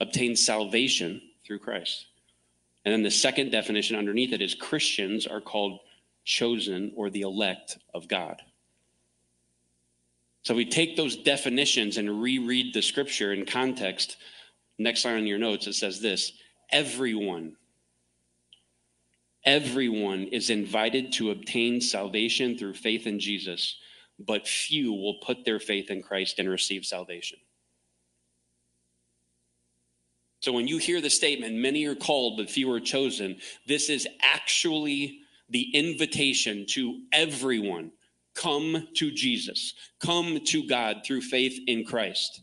Obtain 0.00 0.34
salvation 0.34 1.22
through 1.46 1.60
Christ. 1.60 2.06
And 2.84 2.92
then 2.92 3.02
the 3.02 3.10
second 3.10 3.52
definition 3.52 3.96
underneath 3.96 4.32
it 4.32 4.42
is 4.42 4.54
Christians 4.54 5.26
are 5.26 5.40
called 5.40 5.78
chosen 6.24 6.92
or 6.96 7.10
the 7.10 7.20
elect 7.20 7.78
of 7.94 8.08
God. 8.08 8.42
So 10.42 10.54
we 10.54 10.64
take 10.64 10.96
those 10.96 11.16
definitions 11.16 11.98
and 11.98 12.20
reread 12.20 12.74
the 12.74 12.82
scripture 12.82 13.32
in 13.32 13.46
context. 13.46 14.16
Next 14.78 15.04
line 15.04 15.18
on 15.18 15.26
your 15.26 15.38
notes, 15.38 15.68
it 15.68 15.74
says 15.74 16.00
this 16.00 16.32
everyone, 16.70 17.56
everyone 19.44 20.24
is 20.24 20.50
invited 20.50 21.12
to 21.12 21.30
obtain 21.30 21.80
salvation 21.80 22.56
through 22.56 22.74
faith 22.74 23.06
in 23.06 23.18
Jesus, 23.18 23.76
but 24.18 24.46
few 24.46 24.92
will 24.92 25.18
put 25.24 25.44
their 25.44 25.58
faith 25.58 25.90
in 25.90 26.02
Christ 26.02 26.38
and 26.38 26.48
receive 26.48 26.84
salvation. 26.84 27.38
So 30.40 30.52
when 30.52 30.66
you 30.66 30.78
hear 30.78 31.00
the 31.00 31.10
statement, 31.10 31.54
many 31.54 31.84
are 31.86 31.94
called, 31.94 32.36
but 32.36 32.50
few 32.50 32.70
are 32.72 32.80
chosen, 32.80 33.38
this 33.66 33.88
is 33.88 34.08
actually 34.22 35.20
the 35.48 35.70
invitation 35.74 36.66
to 36.70 37.02
everyone 37.12 37.92
come 38.34 38.88
to 38.94 39.10
Jesus, 39.10 39.74
come 40.00 40.40
to 40.46 40.66
God 40.66 41.02
through 41.04 41.20
faith 41.20 41.60
in 41.66 41.84
Christ. 41.84 42.42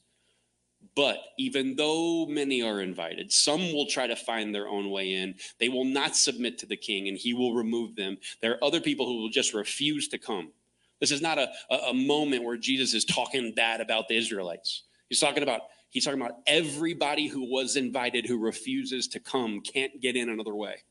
But 0.96 1.18
even 1.38 1.76
though 1.76 2.26
many 2.26 2.62
are 2.62 2.82
invited, 2.82 3.32
some 3.32 3.72
will 3.74 3.86
try 3.86 4.08
to 4.08 4.16
find 4.16 4.54
their 4.54 4.68
own 4.68 4.90
way 4.90 5.14
in. 5.14 5.36
They 5.60 5.70
will 5.70 5.86
not 5.86 6.16
submit 6.16 6.58
to 6.60 6.66
the 6.66 6.78
king 6.78 7.08
and 7.08 7.18
he 7.18 7.34
will 7.34 7.54
remove 7.54 7.96
them. 7.96 8.18
There 8.42 8.54
are 8.54 8.64
other 8.64 8.82
people 8.82 9.06
who 9.06 9.22
will 9.22 9.30
just 9.30 9.54
refuse 9.54 10.08
to 10.10 10.18
come. 10.18 10.52
This 11.00 11.12
is 11.12 11.22
not 11.22 11.38
a, 11.38 11.50
a, 11.90 11.94
moment 11.94 12.44
where 12.44 12.58
Jesus 12.58 12.94
is 12.94 13.06
talking 13.06 13.54
bad 13.56 13.80
about 13.80 14.10
the 14.10 14.18
Israelites. 14.18 14.84
He's 15.08 15.20
talking 15.20 15.44
about 15.44 15.62
he's 15.90 16.04
talking 16.04 16.20
about 16.20 16.40
everybody 16.46 17.28
who 17.28 17.50
was 17.50 17.78
invited 17.78 18.26
who 18.26 18.38
refuses 18.38 19.08
to 19.10 19.20
come 19.20 19.62
can't 19.62 20.02
get 20.02 20.18
in 20.18 20.30
another 20.30 20.56
way. 20.56 20.84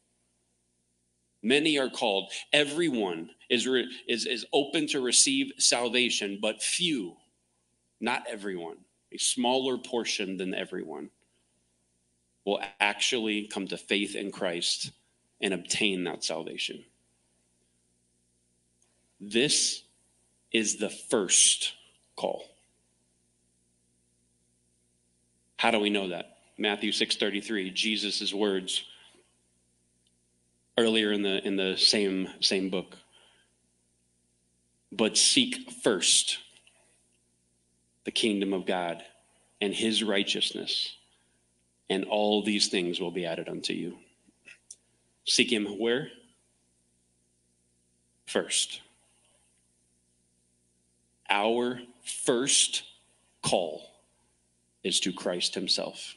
Many 1.43 1.78
are 1.78 1.90
called. 1.90 2.33
Everyone 2.52 3.31
is, 3.49 3.67
re, 3.67 3.88
is, 4.09 4.26
is 4.26 4.45
open 4.52 4.87
to 4.88 5.00
receive 5.00 5.52
salvation, 5.59 6.38
but 6.43 6.62
few, 6.62 7.17
not 8.00 8.25
everyone, 8.28 8.78
a 9.12 9.19
smaller 9.19 9.79
portion 9.79 10.37
than 10.37 10.55
everyone, 10.55 11.11
will 12.45 12.61
actually 12.81 13.47
come 13.47 13.67
to 13.69 13.77
faith 13.77 14.15
in 14.15 14.33
Christ 14.33 14.93
and 15.41 15.53
obtain 15.53 16.05
that 16.05 16.25
salvation. 16.25 16.85
This 19.21 19.83
is 20.53 20.77
the 20.77 20.88
first 20.88 21.75
call. 22.17 22.45
How 25.57 25.71
do 25.71 25.81
we 25.81 25.91
know 25.91 26.09
that? 26.09 26.38
Matthew 26.57 26.93
6:33, 26.93 27.71
Jesus' 27.71 28.33
words 28.33 28.85
earlier 30.77 31.12
in 31.12 31.23
the 31.23 31.45
in 31.47 31.57
the 31.57 31.77
same 31.77 32.29
same 32.41 32.71
book. 32.71 32.97
But 34.91 35.19
seek 35.19 35.71
first 35.71 36.38
the 38.09 38.12
kingdom 38.12 38.55
of 38.55 38.65
God 38.65 39.05
and 39.61 39.75
his 39.75 40.03
righteousness, 40.03 40.97
and 41.91 42.07
all 42.07 42.43
these 42.43 42.69
things 42.69 42.99
will 42.99 43.11
be 43.11 43.27
added 43.27 43.50
unto 43.50 43.75
you. 43.75 43.99
Seek 45.27 45.53
him 45.53 45.67
where? 45.79 46.09
First. 48.25 48.81
Our 51.29 51.83
first 52.25 52.85
call 53.43 53.83
is 54.83 55.00
to 55.00 55.12
Christ 55.12 55.55
himself. 55.55 56.15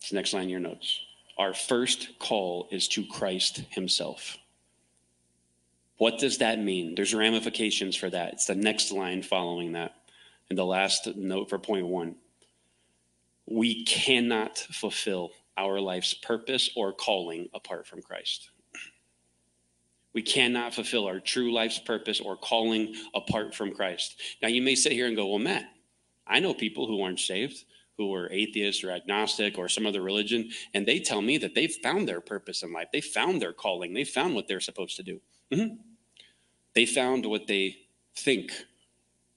It's 0.00 0.10
the 0.10 0.16
next 0.16 0.32
line 0.32 0.42
in 0.42 0.48
your 0.48 0.58
notes. 0.58 0.98
Our 1.38 1.54
first 1.54 2.18
call 2.18 2.66
is 2.72 2.88
to 2.88 3.06
Christ 3.06 3.62
Himself. 3.70 4.36
What 5.98 6.18
does 6.18 6.38
that 6.38 6.58
mean? 6.58 6.94
There's 6.94 7.14
ramifications 7.14 7.96
for 7.96 8.10
that. 8.10 8.34
It's 8.34 8.46
the 8.46 8.54
next 8.54 8.92
line 8.92 9.22
following 9.22 9.72
that. 9.72 9.94
And 10.48 10.58
the 10.58 10.64
last 10.64 11.08
note 11.16 11.48
for 11.48 11.58
point 11.58 11.86
one 11.86 12.16
we 13.46 13.84
cannot 13.84 14.58
fulfill 14.58 15.32
our 15.56 15.80
life's 15.80 16.14
purpose 16.14 16.70
or 16.76 16.92
calling 16.92 17.48
apart 17.52 17.86
from 17.86 18.00
Christ. 18.00 18.50
We 20.14 20.22
cannot 20.22 20.74
fulfill 20.74 21.06
our 21.06 21.20
true 21.20 21.52
life's 21.52 21.78
purpose 21.78 22.20
or 22.20 22.36
calling 22.36 22.94
apart 23.14 23.54
from 23.54 23.72
Christ. 23.72 24.20
Now, 24.40 24.48
you 24.48 24.62
may 24.62 24.74
sit 24.74 24.92
here 24.92 25.06
and 25.06 25.16
go, 25.16 25.26
Well, 25.26 25.38
Matt, 25.38 25.64
I 26.26 26.40
know 26.40 26.54
people 26.54 26.86
who 26.86 27.02
aren't 27.02 27.20
saved 27.20 27.64
who 28.06 28.14
are 28.14 28.30
atheist 28.30 28.84
or 28.84 28.90
agnostic 28.90 29.58
or 29.58 29.68
some 29.68 29.86
other 29.86 30.02
religion, 30.02 30.50
and 30.74 30.86
they 30.86 30.98
tell 30.98 31.22
me 31.22 31.38
that 31.38 31.54
they've 31.54 31.74
found 31.82 32.08
their 32.08 32.20
purpose 32.20 32.62
in 32.62 32.72
life. 32.72 32.88
They 32.92 33.00
found 33.00 33.40
their 33.40 33.52
calling. 33.52 33.94
They 33.94 34.04
found 34.04 34.34
what 34.34 34.48
they're 34.48 34.60
supposed 34.60 34.96
to 34.96 35.02
do. 35.02 35.20
Mm-hmm. 35.52 35.76
They 36.74 36.86
found 36.86 37.26
what 37.26 37.46
they 37.46 37.76
think 38.16 38.52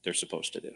they're 0.03 0.13
supposed 0.13 0.53
to 0.53 0.61
do. 0.61 0.71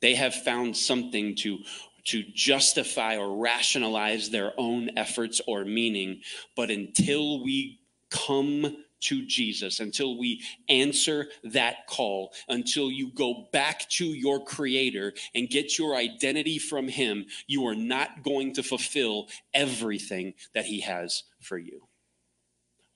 They 0.00 0.14
have 0.14 0.34
found 0.34 0.76
something 0.76 1.36
to 1.36 1.58
to 2.04 2.24
justify 2.34 3.16
or 3.16 3.36
rationalize 3.36 4.28
their 4.28 4.52
own 4.58 4.90
efforts 4.96 5.40
or 5.46 5.64
meaning. 5.64 6.20
But 6.56 6.68
until 6.68 7.44
we 7.44 7.78
come 8.10 8.76
to 9.02 9.24
Jesus, 9.26 9.80
until 9.80 10.16
we 10.18 10.42
answer 10.68 11.28
that 11.44 11.86
call, 11.86 12.32
until 12.48 12.90
you 12.90 13.10
go 13.12 13.48
back 13.52 13.88
to 13.90 14.06
your 14.06 14.44
Creator 14.44 15.12
and 15.34 15.48
get 15.48 15.78
your 15.78 15.94
identity 15.96 16.58
from 16.58 16.88
Him, 16.88 17.26
you 17.46 17.66
are 17.66 17.74
not 17.74 18.22
going 18.22 18.54
to 18.54 18.62
fulfill 18.62 19.28
everything 19.54 20.34
that 20.54 20.64
He 20.64 20.80
has 20.80 21.24
for 21.40 21.58
you. 21.58 21.82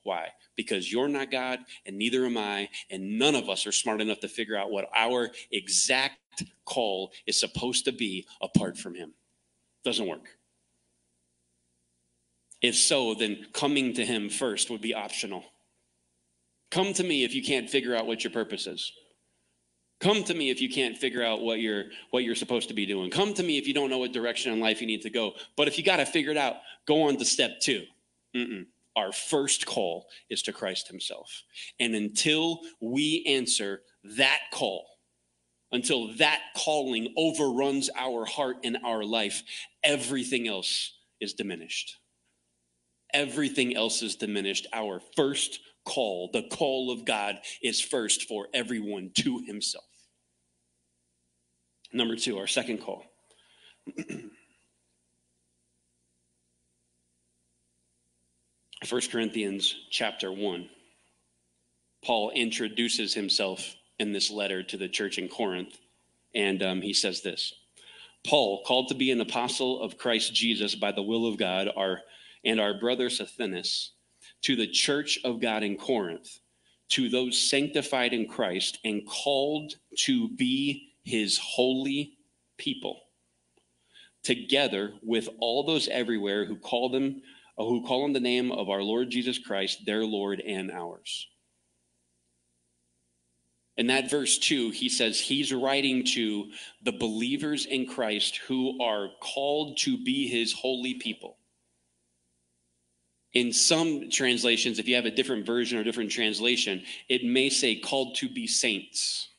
Why? 0.03 0.29
Because 0.55 0.91
you're 0.91 1.09
not 1.09 1.31
God, 1.31 1.59
and 1.85 1.97
neither 1.97 2.25
am 2.25 2.37
I, 2.37 2.69
and 2.89 3.19
none 3.19 3.35
of 3.35 3.49
us 3.49 3.67
are 3.67 3.73
smart 3.73 3.99
enough 3.99 4.21
to 4.21 4.29
figure 4.29 4.57
out 4.57 4.71
what 4.71 4.89
our 4.95 5.31
exact 5.51 6.43
call 6.63 7.11
is 7.25 7.39
supposed 7.39 7.85
to 7.85 7.91
be 7.91 8.25
apart 8.41 8.77
from 8.77 8.95
Him. 8.95 9.13
Doesn't 9.83 10.07
work. 10.07 10.37
If 12.61 12.75
so, 12.75 13.13
then 13.13 13.47
coming 13.53 13.93
to 13.93 14.05
Him 14.05 14.29
first 14.29 14.69
would 14.69 14.81
be 14.81 14.93
optional. 14.93 15.43
Come 16.71 16.93
to 16.93 17.03
me 17.03 17.23
if 17.23 17.33
you 17.33 17.43
can't 17.43 17.69
figure 17.69 17.95
out 17.95 18.07
what 18.07 18.23
your 18.23 18.31
purpose 18.31 18.67
is. 18.67 18.91
Come 19.99 20.23
to 20.25 20.33
me 20.33 20.51
if 20.51 20.61
you 20.61 20.69
can't 20.69 20.95
figure 20.95 21.23
out 21.23 21.41
what 21.41 21.59
you're 21.59 21.85
what 22.11 22.23
you're 22.23 22.35
supposed 22.35 22.67
to 22.67 22.75
be 22.75 22.85
doing. 22.85 23.09
Come 23.09 23.33
to 23.33 23.43
me 23.43 23.57
if 23.57 23.67
you 23.67 23.73
don't 23.73 23.89
know 23.89 23.97
what 23.97 24.13
direction 24.13 24.53
in 24.53 24.59
life 24.59 24.79
you 24.79 24.87
need 24.87 25.01
to 25.03 25.09
go. 25.09 25.33
But 25.55 25.67
if 25.67 25.77
you 25.77 25.83
got 25.83 25.97
to 25.97 26.05
figure 26.05 26.31
it 26.31 26.37
out, 26.37 26.57
go 26.85 27.03
on 27.03 27.17
to 27.17 27.25
step 27.25 27.59
2. 27.61 27.83
Mm-mm. 28.35 28.65
Our 28.95 29.11
first 29.11 29.65
call 29.65 30.07
is 30.29 30.41
to 30.43 30.53
Christ 30.53 30.87
himself. 30.87 31.43
And 31.79 31.95
until 31.95 32.61
we 32.79 33.23
answer 33.27 33.81
that 34.17 34.39
call, 34.51 34.87
until 35.71 36.15
that 36.17 36.41
calling 36.55 37.13
overruns 37.17 37.89
our 37.95 38.25
heart 38.25 38.57
and 38.63 38.77
our 38.85 39.03
life, 39.03 39.43
everything 39.83 40.47
else 40.47 40.93
is 41.19 41.33
diminished. 41.33 41.97
Everything 43.13 43.75
else 43.75 44.01
is 44.01 44.15
diminished. 44.15 44.67
Our 44.73 45.01
first 45.15 45.59
call, 45.87 46.29
the 46.33 46.43
call 46.43 46.91
of 46.91 47.05
God, 47.05 47.39
is 47.63 47.79
first 47.79 48.27
for 48.27 48.47
everyone 48.53 49.11
to 49.19 49.39
himself. 49.39 49.85
Number 51.93 52.17
two, 52.17 52.37
our 52.37 52.47
second 52.47 52.79
call. 52.79 53.05
First 58.85 59.11
Corinthians 59.11 59.73
chapter 59.89 60.31
1. 60.31 60.69
Paul 62.05 62.31
introduces 62.31 63.13
himself 63.13 63.75
in 63.97 64.11
this 64.11 64.29
letter 64.29 64.61
to 64.63 64.77
the 64.77 64.89
church 64.89 65.17
in 65.17 65.27
Corinth, 65.29 65.79
and 66.35 66.61
um, 66.61 66.81
he 66.81 66.93
says 66.93 67.21
this 67.21 67.53
Paul, 68.25 68.63
called 68.65 68.89
to 68.89 68.95
be 68.95 69.11
an 69.11 69.21
apostle 69.21 69.81
of 69.81 69.97
Christ 69.97 70.33
Jesus 70.35 70.75
by 70.75 70.91
the 70.91 71.01
will 71.01 71.25
of 71.25 71.37
God, 71.37 71.69
our, 71.75 72.01
and 72.43 72.59
our 72.59 72.77
brother 72.77 73.09
Sosthenes, 73.09 73.93
to 74.47 74.55
the 74.55 74.65
church 74.65 75.19
of 75.25 75.41
God 75.41 75.61
in 75.61 75.75
Corinth, 75.75 76.39
to 76.87 77.09
those 77.09 77.37
sanctified 77.37 78.13
in 78.13 78.29
Christ 78.29 78.79
and 78.85 79.05
called 79.05 79.73
to 80.05 80.29
be 80.29 80.93
his 81.03 81.37
holy 81.37 82.13
people, 82.57 82.97
together 84.23 84.93
with 85.03 85.27
all 85.39 85.65
those 85.65 85.89
everywhere 85.89 86.45
who 86.45 86.55
call 86.55 86.87
them 86.87 87.21
who 87.57 87.85
call 87.85 88.05
on 88.05 88.13
the 88.13 88.21
name 88.21 88.53
of 88.53 88.69
our 88.69 88.81
Lord 88.81 89.09
Jesus 89.09 89.37
Christ, 89.37 89.85
their 89.85 90.05
Lord 90.05 90.39
and 90.39 90.71
ours. 90.71 91.27
In 93.75 93.87
that 93.87 94.09
verse 94.09 94.37
2, 94.37 94.69
he 94.69 94.87
says 94.87 95.19
he's 95.19 95.51
writing 95.51 96.05
to 96.13 96.51
the 96.83 96.93
believers 96.93 97.65
in 97.65 97.85
Christ 97.85 98.37
who 98.47 98.81
are 98.81 99.09
called 99.19 99.77
to 99.79 100.01
be 100.01 100.29
his 100.29 100.53
holy 100.53 100.93
people. 100.93 101.37
In 103.33 103.51
some 103.53 104.09
translations, 104.09 104.79
if 104.79 104.87
you 104.87 104.95
have 104.95 105.05
a 105.05 105.11
different 105.11 105.45
version 105.45 105.77
or 105.77 105.83
different 105.83 106.11
translation, 106.11 106.83
it 107.09 107.23
may 107.23 107.49
say 107.49 107.75
called 107.75 108.15
to 108.15 108.29
be 108.29 108.47
saints. 108.47 109.29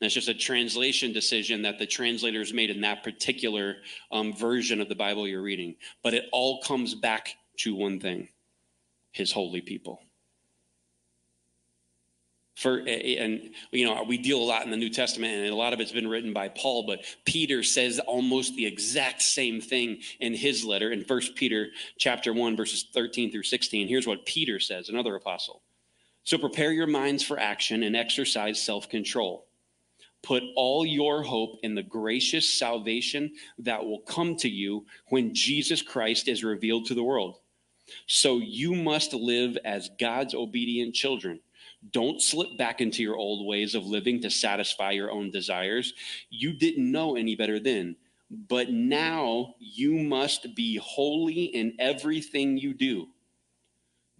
That's 0.00 0.14
just 0.14 0.28
a 0.28 0.34
translation 0.34 1.12
decision 1.12 1.62
that 1.62 1.78
the 1.78 1.86
translators 1.86 2.52
made 2.52 2.70
in 2.70 2.80
that 2.82 3.02
particular 3.02 3.76
um, 4.10 4.34
version 4.34 4.80
of 4.80 4.88
the 4.88 4.94
Bible 4.94 5.26
you're 5.26 5.42
reading. 5.42 5.76
But 6.02 6.14
it 6.14 6.26
all 6.32 6.62
comes 6.62 6.94
back 6.94 7.36
to 7.58 7.74
one 7.74 8.00
thing 8.00 8.28
his 9.12 9.32
holy 9.32 9.60
people 9.60 10.00
for 12.54 12.78
and 12.78 13.50
you 13.72 13.84
know 13.84 14.04
we 14.04 14.16
deal 14.16 14.38
a 14.38 14.44
lot 14.44 14.64
in 14.64 14.70
the 14.70 14.76
new 14.76 14.88
testament 14.88 15.34
and 15.34 15.52
a 15.52 15.56
lot 15.56 15.72
of 15.72 15.80
it's 15.80 15.90
been 15.90 16.06
written 16.06 16.32
by 16.32 16.48
paul 16.48 16.86
but 16.86 17.04
peter 17.24 17.62
says 17.62 17.98
almost 17.98 18.54
the 18.54 18.64
exact 18.64 19.22
same 19.22 19.60
thing 19.60 19.98
in 20.20 20.34
his 20.34 20.64
letter 20.64 20.92
in 20.92 21.04
First 21.04 21.34
peter 21.34 21.68
chapter 21.98 22.32
1 22.32 22.56
verses 22.56 22.86
13 22.94 23.32
through 23.32 23.42
16 23.42 23.88
here's 23.88 24.06
what 24.06 24.24
peter 24.24 24.60
says 24.60 24.88
another 24.88 25.16
apostle. 25.16 25.62
So 26.22 26.38
prepare 26.38 26.72
your 26.72 26.86
minds 26.86 27.22
for 27.22 27.38
action 27.38 27.82
and 27.82 27.94
exercise 27.94 28.62
self-control. 28.62 29.46
Put 30.22 30.42
all 30.56 30.86
your 30.86 31.22
hope 31.22 31.58
in 31.62 31.74
the 31.74 31.82
gracious 31.82 32.48
salvation 32.48 33.32
that 33.58 33.84
will 33.84 34.00
come 34.00 34.36
to 34.36 34.48
you 34.48 34.86
when 35.08 35.34
jesus 35.34 35.82
christ 35.82 36.28
is 36.28 36.42
revealed 36.42 36.86
to 36.86 36.94
the 36.94 37.02
world. 37.02 37.40
So 38.06 38.38
you 38.38 38.74
must 38.74 39.12
live 39.12 39.58
as 39.64 39.90
god's 40.00 40.34
obedient 40.34 40.94
children 40.94 41.40
don't 41.90 42.22
slip 42.22 42.56
back 42.56 42.80
into 42.80 43.02
your 43.02 43.16
old 43.16 43.46
ways 43.46 43.74
of 43.74 43.86
living 43.86 44.22
to 44.22 44.30
satisfy 44.30 44.92
your 44.92 45.10
own 45.10 45.30
desires. 45.30 45.92
You 46.30 46.52
didn't 46.52 46.90
know 46.90 47.16
any 47.16 47.36
better 47.36 47.58
then, 47.60 47.96
but 48.30 48.70
now 48.70 49.54
you 49.58 49.92
must 49.92 50.54
be 50.54 50.76
holy 50.76 51.44
in 51.44 51.74
everything 51.78 52.56
you 52.56 52.74
do, 52.74 53.08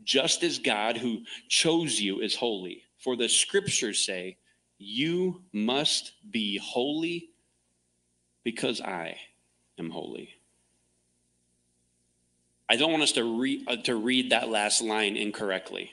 just 0.02 0.42
as 0.42 0.58
God 0.58 0.96
who 0.96 1.22
chose 1.48 2.00
you 2.00 2.20
is 2.20 2.36
holy. 2.36 2.82
For 2.98 3.16
the 3.16 3.28
scriptures 3.28 4.04
say, 4.04 4.36
You 4.78 5.42
must 5.52 6.12
be 6.30 6.58
holy 6.58 7.30
because 8.44 8.80
I 8.80 9.16
am 9.78 9.90
holy. 9.90 10.28
I 12.68 12.76
don't 12.76 12.90
want 12.90 13.02
us 13.02 13.12
to, 13.12 13.40
re- 13.40 13.64
uh, 13.66 13.76
to 13.84 13.96
read 13.96 14.30
that 14.30 14.48
last 14.48 14.80
line 14.80 15.16
incorrectly. 15.16 15.92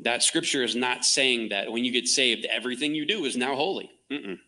That 0.00 0.22
scripture 0.22 0.62
is 0.62 0.76
not 0.76 1.04
saying 1.04 1.50
that 1.50 1.72
when 1.72 1.84
you 1.84 1.92
get 1.92 2.06
saved, 2.08 2.44
everything 2.46 2.94
you 2.94 3.06
do 3.06 3.24
is 3.24 3.36
now 3.36 3.54
holy. 3.54 3.90
Mm-mm. 4.10 4.38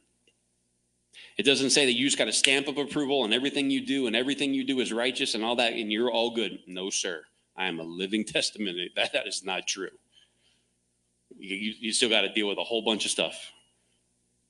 It 1.39 1.45
doesn't 1.45 1.71
say 1.71 1.87
that 1.87 1.93
you 1.93 2.07
just 2.07 2.19
got 2.19 2.29
a 2.29 2.33
stamp 2.33 2.69
of 2.69 2.79
approval 2.79 3.25
and 3.25 3.33
everything 3.33 3.71
you 3.71 3.85
do 3.87 4.09
and 4.09 4.17
everything 4.17 4.53
you 4.53 4.65
do 4.65 4.81
is 4.81 4.93
righteous 4.93 5.35
and 5.35 5.45
all 5.45 5.57
that 5.57 5.73
and 5.73 5.93
you're 5.93 6.11
all 6.11 6.31
good. 6.31 6.59
No, 6.67 6.91
sir. 6.91 7.23
I 7.57 7.67
am 7.67 7.81
a 7.81 7.85
living 7.85 8.25
testimony 8.27 8.91
that 8.97 9.13
that 9.13 9.27
is 9.27 9.45
not 9.45 9.67
true. 9.67 9.91
You, 11.39 11.75
you 11.79 11.93
still 11.93 12.09
got 12.09 12.23
to 12.23 12.33
deal 12.33 12.49
with 12.49 12.59
a 12.59 12.65
whole 12.65 12.83
bunch 12.83 13.05
of 13.05 13.11
stuff, 13.11 13.53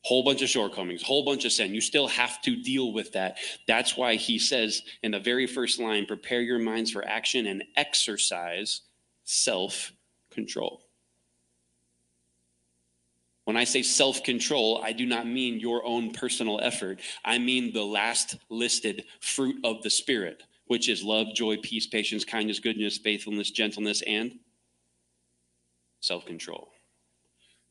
whole 0.03 0.25
bunch 0.25 0.43
of 0.43 0.49
shortcomings, 0.49 1.03
whole 1.03 1.25
bunch 1.25 1.45
of 1.45 1.53
sin. 1.53 1.75
You 1.75 1.81
still 1.81 2.09
have 2.09 2.41
to 2.43 2.57
deal 2.57 2.93
with 2.93 3.13
that. 3.13 3.37
That's 3.67 3.97
why 3.97 4.15
he 4.15 4.39
says 4.39 4.83
in 5.03 5.11
the 5.11 5.21
very 5.21 5.47
first 5.47 5.79
line, 5.79 6.07
prepare 6.07 6.41
your 6.41 6.59
minds 6.59 6.91
for 6.91 7.07
action 7.07 7.47
and 7.47 7.65
exercise 7.77 8.83
self 9.25 9.93
control. 10.31 10.88
When 13.49 13.57
I 13.57 13.65
say 13.65 13.81
self 13.81 14.23
control, 14.25 14.83
I 14.85 14.93
do 14.93 15.07
not 15.07 15.27
mean 15.27 15.59
your 15.59 15.83
own 15.87 16.11
personal 16.11 16.61
effort. 16.63 17.01
I 17.25 17.39
mean 17.39 17.73
the 17.73 17.83
last 17.83 18.37
listed 18.51 19.05
fruit 19.21 19.57
of 19.65 19.83
the 19.83 19.89
Spirit, 19.89 20.43
which 20.67 20.91
is 20.91 21.03
love, 21.03 21.29
joy, 21.35 21.57
peace, 21.63 21.87
patience, 21.87 22.27
kindness, 22.27 22.59
goodness, 22.59 22.99
faithfulness, 22.99 23.51
gentleness, 23.51 24.03
and 24.03 24.39
self 26.01 26.27
control. 26.27 26.69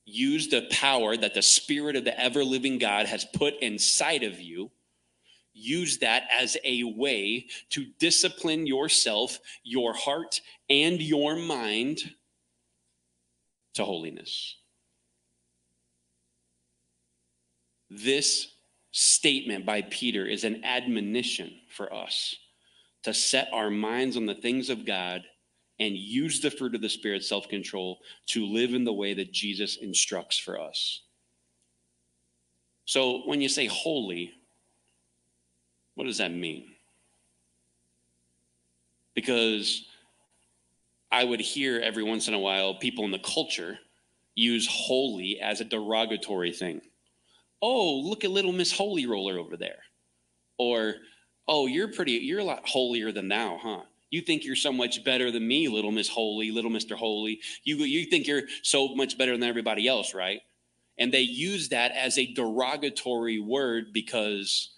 Use 0.03 0.47
the 0.47 0.67
power 0.71 1.15
that 1.15 1.35
the 1.35 1.43
Spirit 1.43 1.95
of 1.95 2.05
the 2.05 2.19
ever 2.19 2.43
living 2.43 2.79
God 2.79 3.05
has 3.05 3.23
put 3.23 3.53
inside 3.61 4.23
of 4.23 4.41
you. 4.41 4.71
Use 5.53 5.99
that 5.99 6.23
as 6.35 6.57
a 6.63 6.85
way 6.85 7.49
to 7.69 7.85
discipline 7.99 8.65
yourself, 8.65 9.39
your 9.63 9.93
heart, 9.93 10.41
and 10.71 10.99
your 10.99 11.35
mind 11.35 11.99
to 13.75 13.85
holiness. 13.85 14.56
This 17.89 18.47
statement 18.91 19.65
by 19.65 19.83
Peter 19.83 20.25
is 20.25 20.43
an 20.43 20.63
admonition 20.63 21.53
for 21.69 21.93
us 21.93 22.35
to 23.03 23.13
set 23.13 23.47
our 23.53 23.69
minds 23.69 24.17
on 24.17 24.25
the 24.25 24.35
things 24.35 24.69
of 24.69 24.85
God 24.85 25.23
and 25.79 25.95
use 25.95 26.41
the 26.41 26.51
fruit 26.51 26.75
of 26.75 26.81
the 26.81 26.89
Spirit, 26.89 27.23
self 27.23 27.47
control, 27.47 27.99
to 28.27 28.45
live 28.45 28.73
in 28.73 28.83
the 28.83 28.93
way 28.93 29.13
that 29.13 29.31
Jesus 29.31 29.77
instructs 29.77 30.37
for 30.37 30.59
us. 30.59 31.03
So 32.85 33.21
when 33.25 33.41
you 33.41 33.49
say 33.49 33.67
holy, 33.67 34.33
what 35.95 36.05
does 36.05 36.17
that 36.17 36.31
mean? 36.31 36.69
Because 39.13 39.85
I 41.11 41.23
would 41.23 41.39
hear 41.39 41.79
every 41.79 42.03
once 42.03 42.27
in 42.27 42.33
a 42.33 42.39
while 42.39 42.75
people 42.75 43.05
in 43.05 43.11
the 43.11 43.19
culture 43.19 43.77
use 44.35 44.67
holy 44.69 45.39
as 45.39 45.61
a 45.61 45.65
derogatory 45.65 46.51
thing 46.51 46.81
oh, 47.61 48.01
look 48.03 48.23
at 48.23 48.31
little 48.31 48.51
Miss 48.51 48.71
Holy 48.71 49.05
Roller 49.05 49.39
over 49.39 49.57
there. 49.57 49.79
Or, 50.57 50.95
oh, 51.47 51.67
you're 51.67 51.91
pretty, 51.91 52.13
you're 52.13 52.39
a 52.39 52.43
lot 52.43 52.67
holier 52.67 53.11
than 53.11 53.27
thou, 53.27 53.59
huh? 53.61 53.81
You 54.09 54.21
think 54.21 54.45
you're 54.45 54.55
so 54.55 54.71
much 54.71 55.03
better 55.03 55.31
than 55.31 55.47
me, 55.47 55.67
little 55.67 55.91
Miss 55.91 56.07
Holy, 56.07 56.51
little 56.51 56.71
Mr. 56.71 56.95
Holy. 56.95 57.41
You, 57.63 57.77
you 57.77 58.05
think 58.05 58.25
you're 58.25 58.43
so 58.63 58.95
much 58.95 59.17
better 59.17 59.33
than 59.33 59.43
everybody 59.43 59.87
else, 59.87 60.13
right? 60.13 60.41
And 60.97 61.13
they 61.13 61.21
use 61.21 61.69
that 61.69 61.91
as 61.91 62.17
a 62.17 62.33
derogatory 62.33 63.39
word 63.39 63.93
because 63.93 64.71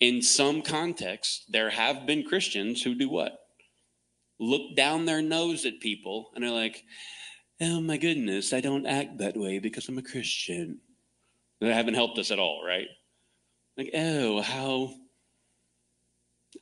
in 0.00 0.22
some 0.22 0.62
contexts, 0.62 1.44
there 1.48 1.70
have 1.70 2.06
been 2.06 2.24
Christians 2.24 2.82
who 2.82 2.94
do 2.94 3.08
what? 3.08 3.38
Look 4.38 4.76
down 4.76 5.04
their 5.04 5.22
nose 5.22 5.66
at 5.66 5.80
people 5.80 6.30
and 6.34 6.44
they're 6.44 6.50
like, 6.50 6.84
oh 7.60 7.80
my 7.80 7.96
goodness, 7.96 8.52
I 8.52 8.60
don't 8.60 8.86
act 8.86 9.18
that 9.18 9.36
way 9.36 9.58
because 9.58 9.88
I'm 9.88 9.98
a 9.98 10.02
Christian. 10.02 10.78
They 11.60 11.72
haven't 11.72 11.94
helped 11.94 12.18
us 12.18 12.30
at 12.30 12.38
all, 12.38 12.64
right? 12.64 12.88
Like, 13.76 13.90
oh, 13.94 14.40
how 14.40 14.94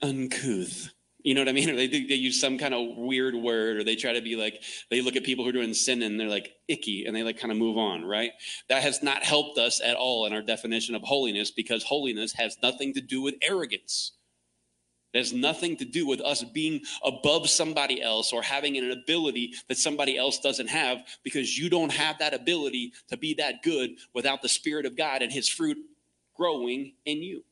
uncouth. 0.03 0.91
You 1.23 1.35
know 1.35 1.41
what 1.41 1.49
I 1.49 1.53
mean? 1.53 1.71
Or 1.71 1.77
they, 1.77 1.89
they 1.89 2.15
use 2.15 2.41
some 2.41 2.59
kind 2.59 2.75
of 2.75 2.97
weird 2.97 3.35
word, 3.35 3.79
or 3.79 3.85
they 3.85 3.97
try 3.97 4.13
to 4.13 4.21
be 4.21 4.37
like, 4.37 4.63
they 4.91 5.01
look 5.01 5.17
at 5.17 5.25
people 5.25 5.45
who 5.45 5.51
are 5.51 5.53
doing 5.53 5.75
sin 5.75 6.03
and 6.03 6.19
they're 6.19 6.29
like 6.29 6.53
icky, 6.69 7.05
and 7.07 7.15
they 7.15 7.23
like 7.23 7.39
kind 7.39 7.53
of 7.53 7.59
move 7.59 7.77
on, 7.77 8.05
right? 8.05 8.31
That 8.69 8.83
has 8.83 9.03
not 9.03 9.25
helped 9.25 9.59
us 9.59 9.81
at 9.81 9.97
all 9.97 10.27
in 10.27 10.33
our 10.33 10.43
definition 10.43 10.95
of 10.95 11.03
holiness 11.03 11.51
because 11.51 11.85
holiness 11.85 12.33
has 12.35 12.57
nothing 12.63 12.95
to 12.95 13.01
do 13.01 13.21
with 13.21 13.35
arrogance. 13.43 14.13
It 15.15 15.19
has 15.19 15.33
nothing 15.33 15.77
to 15.79 15.87
do 15.87 16.07
with 16.07 16.21
us 16.21 16.45
being 16.45 16.83
above 17.03 17.49
somebody 17.49 18.03
else 18.03 18.33
or 18.33 18.43
having 18.43 18.77
an 18.77 18.91
ability 18.91 19.55
that 19.69 19.79
somebody 19.79 20.19
else 20.19 20.39
doesn't 20.39 20.69
have 20.69 20.99
because 21.23 21.59
you 21.59 21.71
don't 21.71 21.93
have 21.93 22.19
that 22.19 22.35
ability 22.35 22.93
to 23.09 23.17
be 23.17 23.35
that 23.35 23.63
good 23.63 23.97
without 24.13 24.43
the 24.43 24.49
Spirit 24.49 24.85
of 24.85 24.97
God 24.97 25.23
and 25.23 25.33
His 25.33 25.49
fruit 25.49 25.79
growing 26.35 26.93
in 27.07 27.23
you. 27.23 27.43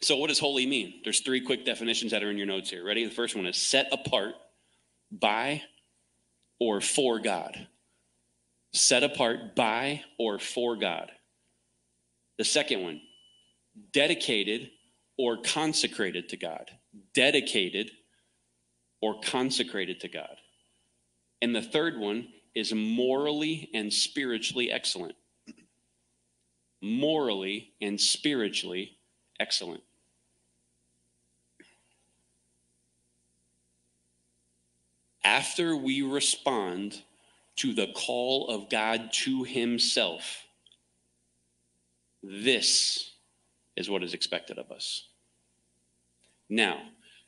So, 0.00 0.16
what 0.16 0.28
does 0.28 0.38
holy 0.38 0.64
mean? 0.64 1.00
There's 1.02 1.20
three 1.20 1.40
quick 1.40 1.64
definitions 1.64 2.12
that 2.12 2.22
are 2.22 2.30
in 2.30 2.38
your 2.38 2.46
notes 2.46 2.70
here. 2.70 2.84
Ready? 2.84 3.04
The 3.04 3.10
first 3.10 3.34
one 3.34 3.46
is 3.46 3.56
set 3.56 3.88
apart 3.92 4.34
by 5.10 5.62
or 6.60 6.80
for 6.80 7.18
God. 7.18 7.66
Set 8.72 9.02
apart 9.02 9.56
by 9.56 10.04
or 10.18 10.38
for 10.38 10.76
God. 10.76 11.10
The 12.36 12.44
second 12.44 12.82
one, 12.82 13.00
dedicated 13.92 14.70
or 15.16 15.38
consecrated 15.42 16.28
to 16.30 16.36
God. 16.36 16.70
Dedicated 17.14 17.90
or 19.00 19.20
consecrated 19.20 20.00
to 20.00 20.08
God. 20.08 20.36
And 21.42 21.54
the 21.54 21.62
third 21.62 21.98
one 21.98 22.28
is 22.54 22.72
morally 22.74 23.70
and 23.74 23.92
spiritually 23.92 24.70
excellent. 24.70 25.14
morally 26.80 27.72
and 27.80 28.00
spiritually 28.00 28.96
excellent. 29.40 29.82
After 35.24 35.76
we 35.76 36.02
respond 36.02 37.02
to 37.56 37.74
the 37.74 37.88
call 37.88 38.48
of 38.48 38.70
God 38.70 39.12
to 39.24 39.44
Himself, 39.44 40.46
this 42.22 43.10
is 43.78 43.88
what 43.88 44.02
is 44.02 44.12
expected 44.12 44.58
of 44.58 44.70
us. 44.70 45.08
Now, 46.50 46.80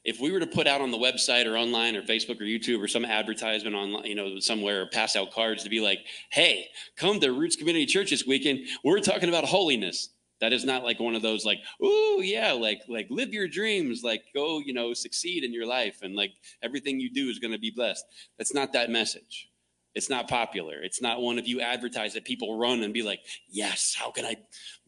if 0.05 0.21
we 0.21 0.33
were 0.33 0.41
to 0.41 0.47
put 0.47 0.67
out 0.67 0.81
on 0.81 0.91
the 0.91 0.99
website 0.99 1.47
or 1.47 1.57
online 1.57 1.95
or 1.95 2.03
Facebook 2.03 2.41
or 2.41 2.45
YouTube 2.45 2.83
or 2.83 2.89
some 2.89 3.05
advertisement 3.05 3.77
online, 3.77 4.07
you 4.07 4.15
know, 4.15 4.39
somewhere, 4.41 4.87
pass 4.87 5.15
out 5.15 5.31
cards 5.31 5.63
to 5.63 5.71
be 5.71 5.81
like, 5.81 6.01
hey, 6.31 6.67
come 6.97 7.21
to 7.21 7.33
Roots 7.33 7.57
Community 7.57 7.87
Church 7.87 8.11
this 8.11 8.27
weekend. 8.27 8.67
We're 8.83 9.01
talking 9.01 9.29
about 9.29 9.45
holiness. 9.45 10.11
That 10.41 10.53
is 10.55 10.65
not 10.65 10.85
like 10.85 10.99
one 10.99 11.15
of 11.15 11.23
those 11.23 11.45
like, 11.45 11.59
oh 11.83 12.21
yeah, 12.25 12.53
like 12.53 12.81
like 12.89 13.07
live 13.11 13.35
your 13.35 13.47
dreams, 13.47 14.03
like 14.03 14.25
go, 14.35 14.59
you 14.59 14.73
know, 14.73 14.95
succeed 14.95 15.45
in 15.45 15.53
your 15.53 15.67
life 15.67 15.99
and 16.03 16.17
like 16.17 16.33
everything 16.63 16.99
you 16.99 17.11
do 17.11 17.29
is 17.29 17.39
going 17.39 17.53
to 17.53 17.59
be 17.59 17.71
blessed. 17.71 18.07
That's 18.39 18.55
not 18.55 18.73
that 18.73 18.89
message. 18.89 19.51
It's 19.95 20.09
not 20.09 20.29
popular. 20.29 20.81
It's 20.83 21.03
not 21.03 21.21
one 21.21 21.39
of 21.39 21.47
you 21.47 21.61
advertise 21.61 22.15
that 22.15 22.25
people 22.25 22.59
run 22.59 22.83
and 22.83 22.95
be 22.95 23.03
like, 23.03 23.21
yes, 23.51 23.95
how 23.99 24.11
can 24.11 24.25
I 24.25 24.37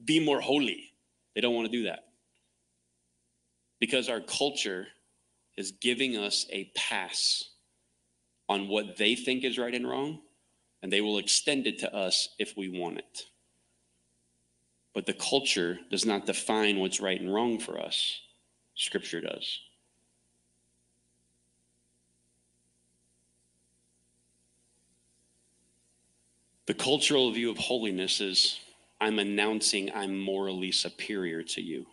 be 0.02 0.24
more 0.24 0.40
holy? 0.40 0.91
They 1.34 1.40
don't 1.40 1.54
want 1.54 1.70
to 1.70 1.76
do 1.76 1.84
that. 1.84 2.04
Because 3.80 4.08
our 4.08 4.20
culture 4.20 4.86
is 5.56 5.72
giving 5.72 6.16
us 6.16 6.46
a 6.50 6.70
pass 6.74 7.44
on 8.48 8.68
what 8.68 8.96
they 8.96 9.14
think 9.14 9.44
is 9.44 9.58
right 9.58 9.74
and 9.74 9.88
wrong, 9.88 10.20
and 10.82 10.92
they 10.92 11.00
will 11.00 11.18
extend 11.18 11.66
it 11.66 11.78
to 11.80 11.94
us 11.94 12.28
if 12.38 12.56
we 12.56 12.68
want 12.68 12.98
it. 12.98 13.26
But 14.94 15.06
the 15.06 15.14
culture 15.14 15.78
does 15.90 16.04
not 16.04 16.26
define 16.26 16.78
what's 16.78 17.00
right 17.00 17.20
and 17.20 17.32
wrong 17.32 17.58
for 17.58 17.80
us, 17.80 18.20
Scripture 18.74 19.20
does. 19.20 19.60
The 26.66 26.74
cultural 26.74 27.30
view 27.32 27.50
of 27.50 27.58
holiness 27.58 28.20
is 28.20 28.60
I'm 29.02 29.18
announcing 29.18 29.90
I'm 29.92 30.16
morally 30.16 30.70
superior 30.70 31.42
to 31.42 31.60
you. 31.60 31.86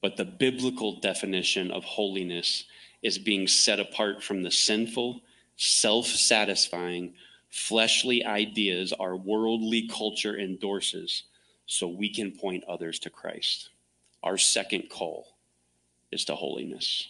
But 0.00 0.16
the 0.16 0.24
biblical 0.24 0.98
definition 0.98 1.70
of 1.70 1.84
holiness 1.84 2.64
is 3.02 3.18
being 3.18 3.46
set 3.46 3.78
apart 3.78 4.22
from 4.22 4.42
the 4.42 4.50
sinful, 4.50 5.20
self 5.56 6.06
satisfying, 6.06 7.12
fleshly 7.50 8.24
ideas 8.24 8.94
our 8.94 9.14
worldly 9.14 9.86
culture 9.88 10.38
endorses 10.38 11.24
so 11.66 11.86
we 11.86 12.08
can 12.08 12.32
point 12.32 12.64
others 12.64 12.98
to 13.00 13.10
Christ. 13.10 13.68
Our 14.22 14.38
second 14.38 14.88
call 14.88 15.36
is 16.10 16.24
to 16.24 16.34
holiness. 16.34 17.08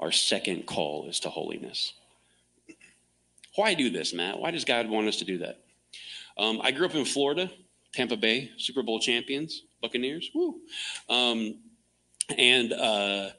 Our 0.00 0.10
second 0.10 0.66
call 0.66 1.08
is 1.08 1.20
to 1.20 1.28
holiness. 1.28 1.92
Why 3.56 3.74
do 3.74 3.90
this, 3.90 4.14
Matt? 4.14 4.38
Why 4.38 4.50
does 4.50 4.64
God 4.64 4.88
want 4.88 5.08
us 5.08 5.16
to 5.16 5.24
do 5.24 5.38
that? 5.38 5.60
Um, 6.38 6.60
I 6.62 6.70
grew 6.70 6.86
up 6.86 6.94
in 6.94 7.04
Florida, 7.04 7.50
Tampa 7.92 8.16
Bay, 8.16 8.50
Super 8.56 8.82
Bowl 8.82 8.98
champions. 8.98 9.62
Buccaneers. 9.82 10.30
Woo. 10.34 10.60
Um, 11.10 11.56
and 12.38 12.72
uh, 12.72 13.30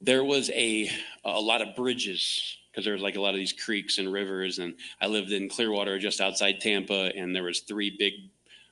there 0.00 0.24
was 0.24 0.50
a 0.50 0.90
a 1.24 1.40
lot 1.40 1.62
of 1.62 1.74
bridges 1.76 2.58
because 2.70 2.84
there 2.84 2.94
was 2.94 3.02
like 3.02 3.16
a 3.16 3.20
lot 3.20 3.30
of 3.30 3.36
these 3.36 3.52
creeks 3.52 3.98
and 3.98 4.12
rivers. 4.12 4.58
And 4.58 4.74
I 5.00 5.06
lived 5.06 5.32
in 5.32 5.48
Clearwater, 5.48 5.98
just 5.98 6.20
outside 6.20 6.60
Tampa, 6.60 7.12
and 7.16 7.34
there 7.34 7.44
was 7.44 7.60
three 7.60 7.94
big 7.96 8.14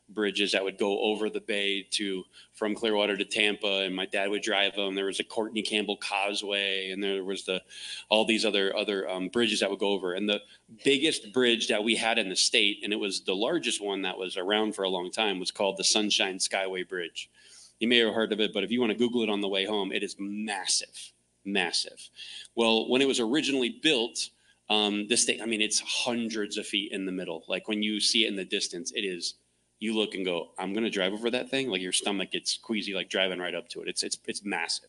bridges 0.08 0.52
that 0.52 0.62
would 0.62 0.78
go 0.78 1.00
over 1.00 1.28
the 1.28 1.40
bay 1.40 1.86
to 1.90 2.24
from 2.54 2.74
Clearwater 2.74 3.16
to 3.16 3.24
Tampa, 3.24 3.82
and 3.82 3.94
my 3.94 4.06
dad 4.06 4.30
would 4.30 4.42
drive 4.42 4.74
them. 4.74 4.94
There 4.94 5.06
was 5.06 5.20
a 5.20 5.24
Courtney 5.24 5.62
Campbell 5.62 5.96
Causeway, 5.96 6.90
and 6.90 7.02
there 7.02 7.24
was 7.24 7.44
the 7.44 7.62
all 8.08 8.24
these 8.24 8.44
other 8.44 8.74
other 8.76 9.08
um, 9.08 9.28
bridges 9.28 9.60
that 9.60 9.70
would 9.70 9.78
go 9.78 9.90
over. 9.90 10.14
And 10.14 10.28
the 10.28 10.40
biggest 10.84 11.32
bridge 11.32 11.68
that 11.68 11.84
we 11.84 11.96
had 11.96 12.18
in 12.18 12.28
the 12.28 12.36
state, 12.36 12.80
and 12.82 12.92
it 12.92 12.96
was 12.96 13.22
the 13.22 13.34
largest 13.34 13.82
one 13.82 14.02
that 14.02 14.18
was 14.18 14.36
around 14.36 14.74
for 14.74 14.84
a 14.84 14.88
long 14.88 15.10
time, 15.10 15.38
was 15.38 15.50
called 15.50 15.76
the 15.76 15.84
Sunshine 15.84 16.38
Skyway 16.38 16.88
Bridge. 16.88 17.30
You 17.78 17.88
may 17.88 17.98
have 17.98 18.14
heard 18.14 18.32
of 18.32 18.40
it, 18.40 18.52
but 18.54 18.64
if 18.64 18.70
you 18.70 18.80
want 18.80 18.92
to 18.92 18.98
Google 18.98 19.22
it 19.22 19.30
on 19.30 19.40
the 19.40 19.48
way 19.48 19.66
home, 19.66 19.92
it 19.92 20.02
is 20.02 20.16
massive, 20.18 21.12
massive. 21.44 22.08
Well, 22.54 22.88
when 22.88 23.02
it 23.02 23.08
was 23.08 23.20
originally 23.20 23.78
built. 23.82 24.30
Um, 24.68 25.06
this 25.06 25.24
thing, 25.24 25.40
I 25.40 25.46
mean, 25.46 25.60
it's 25.62 25.78
hundreds 25.78 26.58
of 26.58 26.66
feet 26.66 26.90
in 26.90 27.06
the 27.06 27.12
middle. 27.12 27.44
Like 27.46 27.68
when 27.68 27.84
you 27.84 28.00
see 28.00 28.24
it 28.24 28.28
in 28.30 28.34
the 28.34 28.44
distance, 28.44 28.90
it 28.96 29.02
is 29.02 29.34
you 29.78 29.94
look 29.94 30.14
and 30.14 30.24
go, 30.24 30.50
I'm 30.58 30.72
going 30.72 30.84
to 30.84 30.90
drive 30.90 31.12
over 31.12 31.30
that 31.30 31.50
thing. 31.50 31.68
Like 31.68 31.82
your 31.82 31.92
stomach 31.92 32.32
gets 32.32 32.56
queasy, 32.56 32.94
like 32.94 33.10
driving 33.10 33.38
right 33.38 33.54
up 33.54 33.68
to 33.70 33.82
it. 33.82 33.88
It's 33.88 34.02
it's 34.02 34.18
it's 34.26 34.44
massive. 34.44 34.88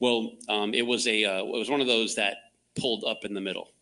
Well, 0.00 0.32
um, 0.48 0.74
it 0.74 0.86
was 0.86 1.06
a 1.06 1.24
uh, 1.24 1.44
it 1.44 1.58
was 1.58 1.70
one 1.70 1.80
of 1.80 1.86
those 1.86 2.14
that 2.14 2.36
pulled 2.78 3.04
up 3.04 3.24
in 3.24 3.34
the 3.34 3.40
middle. 3.40 3.72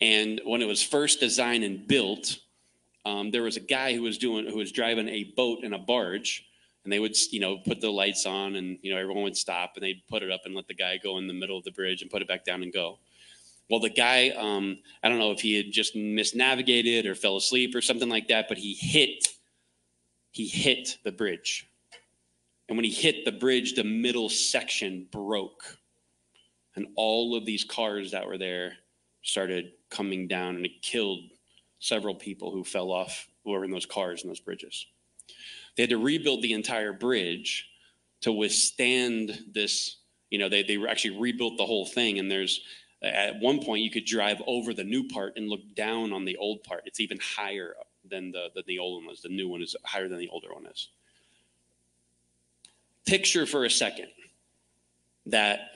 And 0.00 0.40
when 0.44 0.62
it 0.62 0.66
was 0.66 0.82
first 0.82 1.20
designed 1.20 1.64
and 1.64 1.86
built, 1.86 2.38
um, 3.06 3.30
there 3.30 3.42
was 3.42 3.56
a 3.56 3.60
guy 3.60 3.94
who 3.94 4.02
was 4.02 4.18
doing 4.18 4.46
who 4.46 4.56
was 4.56 4.72
driving 4.72 5.08
a 5.08 5.24
boat 5.36 5.60
and 5.62 5.74
a 5.74 5.78
barge, 5.78 6.46
and 6.84 6.92
they 6.92 6.98
would 6.98 7.16
you 7.30 7.40
know 7.40 7.58
put 7.58 7.80
the 7.80 7.90
lights 7.90 8.24
on, 8.24 8.56
and 8.56 8.78
you 8.82 8.92
know 8.92 8.98
everyone 8.98 9.24
would 9.24 9.36
stop, 9.36 9.72
and 9.74 9.84
they'd 9.84 10.02
put 10.08 10.22
it 10.22 10.30
up 10.30 10.42
and 10.46 10.54
let 10.54 10.66
the 10.66 10.74
guy 10.74 10.96
go 10.96 11.18
in 11.18 11.26
the 11.26 11.34
middle 11.34 11.58
of 11.58 11.64
the 11.64 11.70
bridge 11.70 12.00
and 12.00 12.10
put 12.10 12.22
it 12.22 12.28
back 12.28 12.44
down 12.44 12.62
and 12.62 12.72
go. 12.72 12.98
Well, 13.70 13.80
the 13.80 13.90
guy, 13.90 14.30
um, 14.30 14.78
I 15.02 15.08
don't 15.08 15.18
know 15.18 15.30
if 15.30 15.40
he 15.40 15.56
had 15.56 15.72
just 15.72 15.96
misnavigated 15.96 17.06
or 17.06 17.14
fell 17.14 17.36
asleep 17.36 17.74
or 17.74 17.80
something 17.80 18.08
like 18.08 18.28
that, 18.28 18.46
but 18.48 18.58
he 18.58 18.74
hit, 18.74 19.28
he 20.32 20.46
hit 20.46 20.98
the 21.02 21.12
bridge. 21.12 21.68
And 22.68 22.76
when 22.76 22.84
he 22.84 22.90
hit 22.90 23.24
the 23.24 23.32
bridge, 23.32 23.74
the 23.74 23.84
middle 23.84 24.28
section 24.28 25.06
broke. 25.10 25.78
And 26.76 26.88
all 26.96 27.36
of 27.36 27.46
these 27.46 27.64
cars 27.64 28.10
that 28.10 28.26
were 28.26 28.38
there 28.38 28.74
started 29.22 29.72
coming 29.90 30.26
down, 30.26 30.56
and 30.56 30.66
it 30.66 30.82
killed 30.82 31.20
several 31.78 32.14
people 32.14 32.50
who 32.50 32.64
fell 32.64 32.90
off, 32.90 33.28
who 33.44 33.52
were 33.52 33.64
in 33.64 33.70
those 33.70 33.86
cars 33.86 34.22
and 34.22 34.30
those 34.30 34.40
bridges. 34.40 34.86
They 35.76 35.84
had 35.84 35.90
to 35.90 35.98
rebuild 35.98 36.42
the 36.42 36.52
entire 36.52 36.92
bridge 36.92 37.68
to 38.22 38.32
withstand 38.32 39.38
this. 39.52 39.96
You 40.30 40.38
know, 40.38 40.48
they, 40.48 40.62
they 40.62 40.78
actually 40.88 41.18
rebuilt 41.18 41.56
the 41.58 41.66
whole 41.66 41.86
thing, 41.86 42.18
and 42.18 42.30
there's 42.30 42.60
at 43.06 43.40
one 43.40 43.62
point, 43.62 43.82
you 43.82 43.90
could 43.90 44.04
drive 44.04 44.40
over 44.46 44.72
the 44.72 44.84
new 44.84 45.08
part 45.08 45.34
and 45.36 45.48
look 45.48 45.74
down 45.74 46.12
on 46.12 46.24
the 46.24 46.36
old 46.36 46.62
part. 46.64 46.82
It's 46.86 47.00
even 47.00 47.18
higher 47.18 47.74
than 48.08 48.32
the, 48.32 48.48
than 48.54 48.64
the 48.66 48.78
old 48.78 49.02
one 49.02 49.08
was. 49.08 49.22
The 49.22 49.28
new 49.28 49.48
one 49.48 49.62
is 49.62 49.76
higher 49.84 50.08
than 50.08 50.18
the 50.18 50.28
older 50.28 50.52
one 50.52 50.66
is. 50.66 50.88
Picture 53.06 53.46
for 53.46 53.64
a 53.64 53.70
second 53.70 54.08
that 55.26 55.70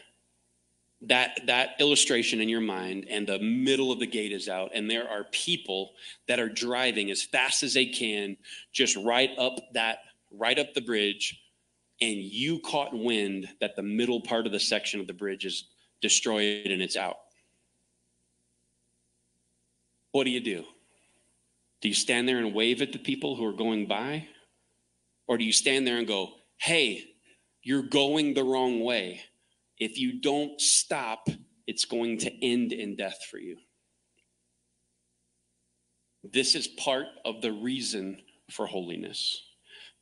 that 1.02 1.40
that 1.46 1.70
illustration 1.78 2.40
in 2.40 2.48
your 2.48 2.60
mind 2.60 3.06
and 3.08 3.26
the 3.26 3.38
middle 3.38 3.92
of 3.92 4.00
the 4.00 4.06
gate 4.06 4.32
is 4.32 4.48
out 4.48 4.72
and 4.74 4.90
there 4.90 5.08
are 5.08 5.24
people 5.30 5.92
that 6.26 6.40
are 6.40 6.48
driving 6.48 7.10
as 7.10 7.22
fast 7.22 7.62
as 7.62 7.74
they 7.74 7.86
can 7.86 8.36
just 8.72 8.96
right 8.96 9.30
up 9.38 9.60
that 9.74 9.98
right 10.32 10.58
up 10.58 10.74
the 10.74 10.80
bridge 10.80 11.40
and 12.00 12.18
you 12.18 12.58
caught 12.60 12.92
wind 12.92 13.48
that 13.60 13.76
the 13.76 13.82
middle 13.82 14.20
part 14.20 14.44
of 14.44 14.50
the 14.50 14.58
section 14.58 14.98
of 14.98 15.06
the 15.06 15.12
bridge 15.12 15.44
is 15.44 15.68
destroy 16.00 16.42
it 16.42 16.70
and 16.70 16.82
it's 16.82 16.96
out. 16.96 17.16
What 20.12 20.24
do 20.24 20.30
you 20.30 20.40
do? 20.40 20.64
Do 21.80 21.88
you 21.88 21.94
stand 21.94 22.28
there 22.28 22.38
and 22.38 22.54
wave 22.54 22.82
at 22.82 22.92
the 22.92 22.98
people 22.98 23.36
who 23.36 23.44
are 23.44 23.52
going 23.52 23.86
by? 23.86 24.26
Or 25.26 25.38
do 25.38 25.44
you 25.44 25.52
stand 25.52 25.86
there 25.86 25.98
and 25.98 26.06
go, 26.06 26.32
hey, 26.56 27.04
you're 27.62 27.82
going 27.82 28.34
the 28.34 28.44
wrong 28.44 28.80
way. 28.80 29.20
If 29.78 29.98
you 29.98 30.20
don't 30.20 30.60
stop, 30.60 31.28
it's 31.66 31.84
going 31.84 32.18
to 32.18 32.44
end 32.44 32.72
in 32.72 32.96
death 32.96 33.18
for 33.30 33.38
you. 33.38 33.58
This 36.24 36.54
is 36.54 36.66
part 36.66 37.06
of 37.24 37.42
the 37.42 37.52
reason 37.52 38.22
for 38.50 38.66
holiness 38.66 39.40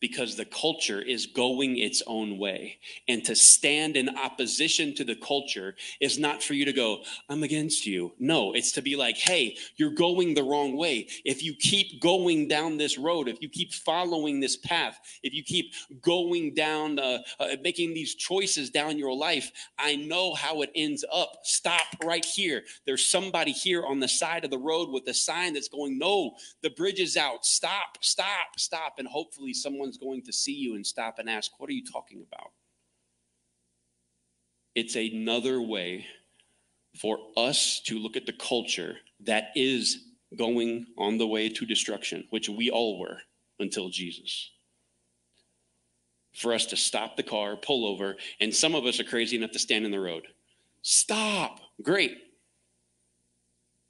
because 0.00 0.36
the 0.36 0.44
culture 0.44 1.00
is 1.00 1.26
going 1.26 1.78
its 1.78 2.02
own 2.06 2.38
way. 2.38 2.78
And 3.08 3.24
to 3.24 3.34
stand 3.34 3.96
in 3.96 4.10
opposition 4.16 4.94
to 4.96 5.04
the 5.04 5.16
culture 5.16 5.74
is 6.00 6.18
not 6.18 6.42
for 6.42 6.54
you 6.54 6.64
to 6.66 6.72
go, 6.72 7.02
I'm 7.28 7.42
against 7.42 7.86
you. 7.86 8.12
No, 8.18 8.52
it's 8.52 8.72
to 8.72 8.82
be 8.82 8.96
like, 8.96 9.16
hey, 9.16 9.56
you're 9.76 9.90
going 9.90 10.34
the 10.34 10.42
wrong 10.42 10.76
way. 10.76 11.08
If 11.24 11.42
you 11.42 11.54
keep 11.54 12.00
going 12.00 12.48
down 12.48 12.76
this 12.76 12.98
road, 12.98 13.28
if 13.28 13.40
you 13.40 13.48
keep 13.48 13.72
following 13.72 14.40
this 14.40 14.56
path, 14.56 14.98
if 15.22 15.32
you 15.32 15.42
keep 15.42 15.72
going 16.02 16.54
down, 16.54 16.98
uh, 16.98 17.18
uh, 17.40 17.48
making 17.62 17.94
these 17.94 18.14
choices 18.14 18.70
down 18.70 18.98
your 18.98 19.14
life, 19.14 19.50
I 19.78 19.96
know 19.96 20.34
how 20.34 20.62
it 20.62 20.70
ends 20.74 21.04
up. 21.12 21.38
Stop 21.42 21.86
right 22.04 22.24
here. 22.24 22.62
There's 22.84 23.06
somebody 23.06 23.52
here 23.52 23.84
on 23.84 24.00
the 24.00 24.08
side 24.08 24.44
of 24.44 24.50
the 24.50 24.58
road 24.58 24.90
with 24.90 25.06
a 25.08 25.14
sign 25.14 25.54
that's 25.54 25.68
going, 25.68 25.98
no, 25.98 26.32
the 26.62 26.70
bridge 26.70 27.00
is 27.00 27.16
out. 27.16 27.46
Stop, 27.46 27.98
stop, 28.02 28.58
stop. 28.58 28.94
And 28.98 29.08
hopefully 29.08 29.54
someone 29.54 29.85
someone's 29.86 29.98
going 29.98 30.22
to 30.22 30.32
see 30.32 30.54
you 30.54 30.74
and 30.74 30.86
stop 30.86 31.18
and 31.18 31.30
ask, 31.30 31.52
What 31.58 31.70
are 31.70 31.74
you 31.74 31.84
talking 31.84 32.24
about? 32.26 32.50
It's 34.74 34.96
another 34.96 35.60
way 35.60 36.06
for 37.00 37.18
us 37.36 37.80
to 37.86 37.98
look 37.98 38.16
at 38.16 38.26
the 38.26 38.32
culture 38.32 38.96
that 39.20 39.50
is 39.54 40.04
going 40.36 40.86
on 40.98 41.18
the 41.18 41.26
way 41.26 41.48
to 41.48 41.64
destruction, 41.64 42.24
which 42.30 42.48
we 42.48 42.70
all 42.70 42.98
were 42.98 43.18
until 43.58 43.88
Jesus. 43.88 44.50
For 46.34 46.52
us 46.52 46.66
to 46.66 46.76
stop 46.76 47.16
the 47.16 47.22
car, 47.22 47.56
pull 47.56 47.86
over, 47.86 48.16
and 48.40 48.54
some 48.54 48.74
of 48.74 48.84
us 48.84 49.00
are 49.00 49.04
crazy 49.04 49.36
enough 49.36 49.52
to 49.52 49.58
stand 49.58 49.86
in 49.86 49.90
the 49.90 50.00
road. 50.00 50.24
Stop. 50.82 51.60
Great. 51.82 52.18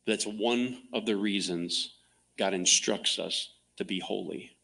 That's 0.06 0.26
one 0.26 0.82
of 0.92 1.06
the 1.06 1.16
reasons 1.16 1.94
God 2.38 2.54
instructs 2.54 3.18
us 3.18 3.50
to 3.78 3.84
be 3.84 3.98
holy. 3.98 4.55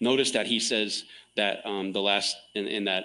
Notice 0.00 0.32
that 0.32 0.46
he 0.46 0.60
says 0.60 1.04
that 1.36 1.64
um, 1.66 1.92
the 1.92 2.00
last 2.00 2.36
in, 2.54 2.66
in 2.66 2.84
that 2.84 3.04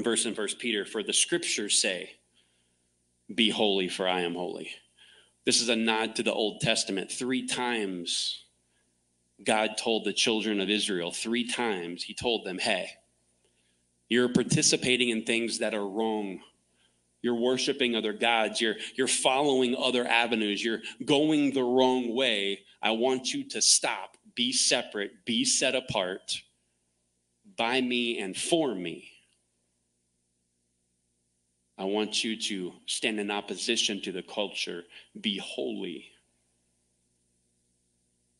verse 0.00 0.26
in 0.26 0.34
First 0.34 0.58
Peter, 0.58 0.84
for 0.84 1.02
the 1.02 1.12
scriptures 1.12 1.80
say, 1.80 2.10
"Be 3.34 3.50
holy, 3.50 3.88
for 3.88 4.08
I 4.08 4.20
am 4.20 4.34
holy." 4.34 4.70
This 5.44 5.60
is 5.60 5.68
a 5.68 5.76
nod 5.76 6.16
to 6.16 6.22
the 6.22 6.32
Old 6.32 6.60
Testament. 6.60 7.10
Three 7.10 7.46
times, 7.46 8.44
God 9.44 9.76
told 9.78 10.04
the 10.04 10.12
children 10.12 10.60
of 10.60 10.68
Israel. 10.68 11.12
Three 11.12 11.46
times, 11.46 12.02
He 12.02 12.14
told 12.14 12.44
them, 12.44 12.58
"Hey, 12.58 12.90
you're 14.08 14.28
participating 14.28 15.10
in 15.10 15.24
things 15.24 15.58
that 15.58 15.74
are 15.74 15.86
wrong." 15.86 16.40
You're 17.22 17.34
worshiping 17.34 17.96
other 17.96 18.12
gods. 18.12 18.60
You're, 18.60 18.76
you're 18.94 19.08
following 19.08 19.74
other 19.74 20.06
avenues. 20.06 20.64
You're 20.64 20.82
going 21.04 21.52
the 21.52 21.64
wrong 21.64 22.14
way. 22.14 22.60
I 22.80 22.92
want 22.92 23.34
you 23.34 23.42
to 23.48 23.60
stop, 23.60 24.15
be 24.36 24.52
separate, 24.52 25.24
be 25.24 25.44
set 25.44 25.74
apart 25.74 26.40
by 27.56 27.80
me 27.80 28.20
and 28.20 28.36
for 28.36 28.74
me. 28.74 29.10
I 31.78 31.84
want 31.84 32.22
you 32.22 32.40
to 32.40 32.72
stand 32.86 33.18
in 33.18 33.30
opposition 33.30 34.00
to 34.02 34.12
the 34.12 34.22
culture, 34.22 34.84
be 35.20 35.38
holy, 35.38 36.06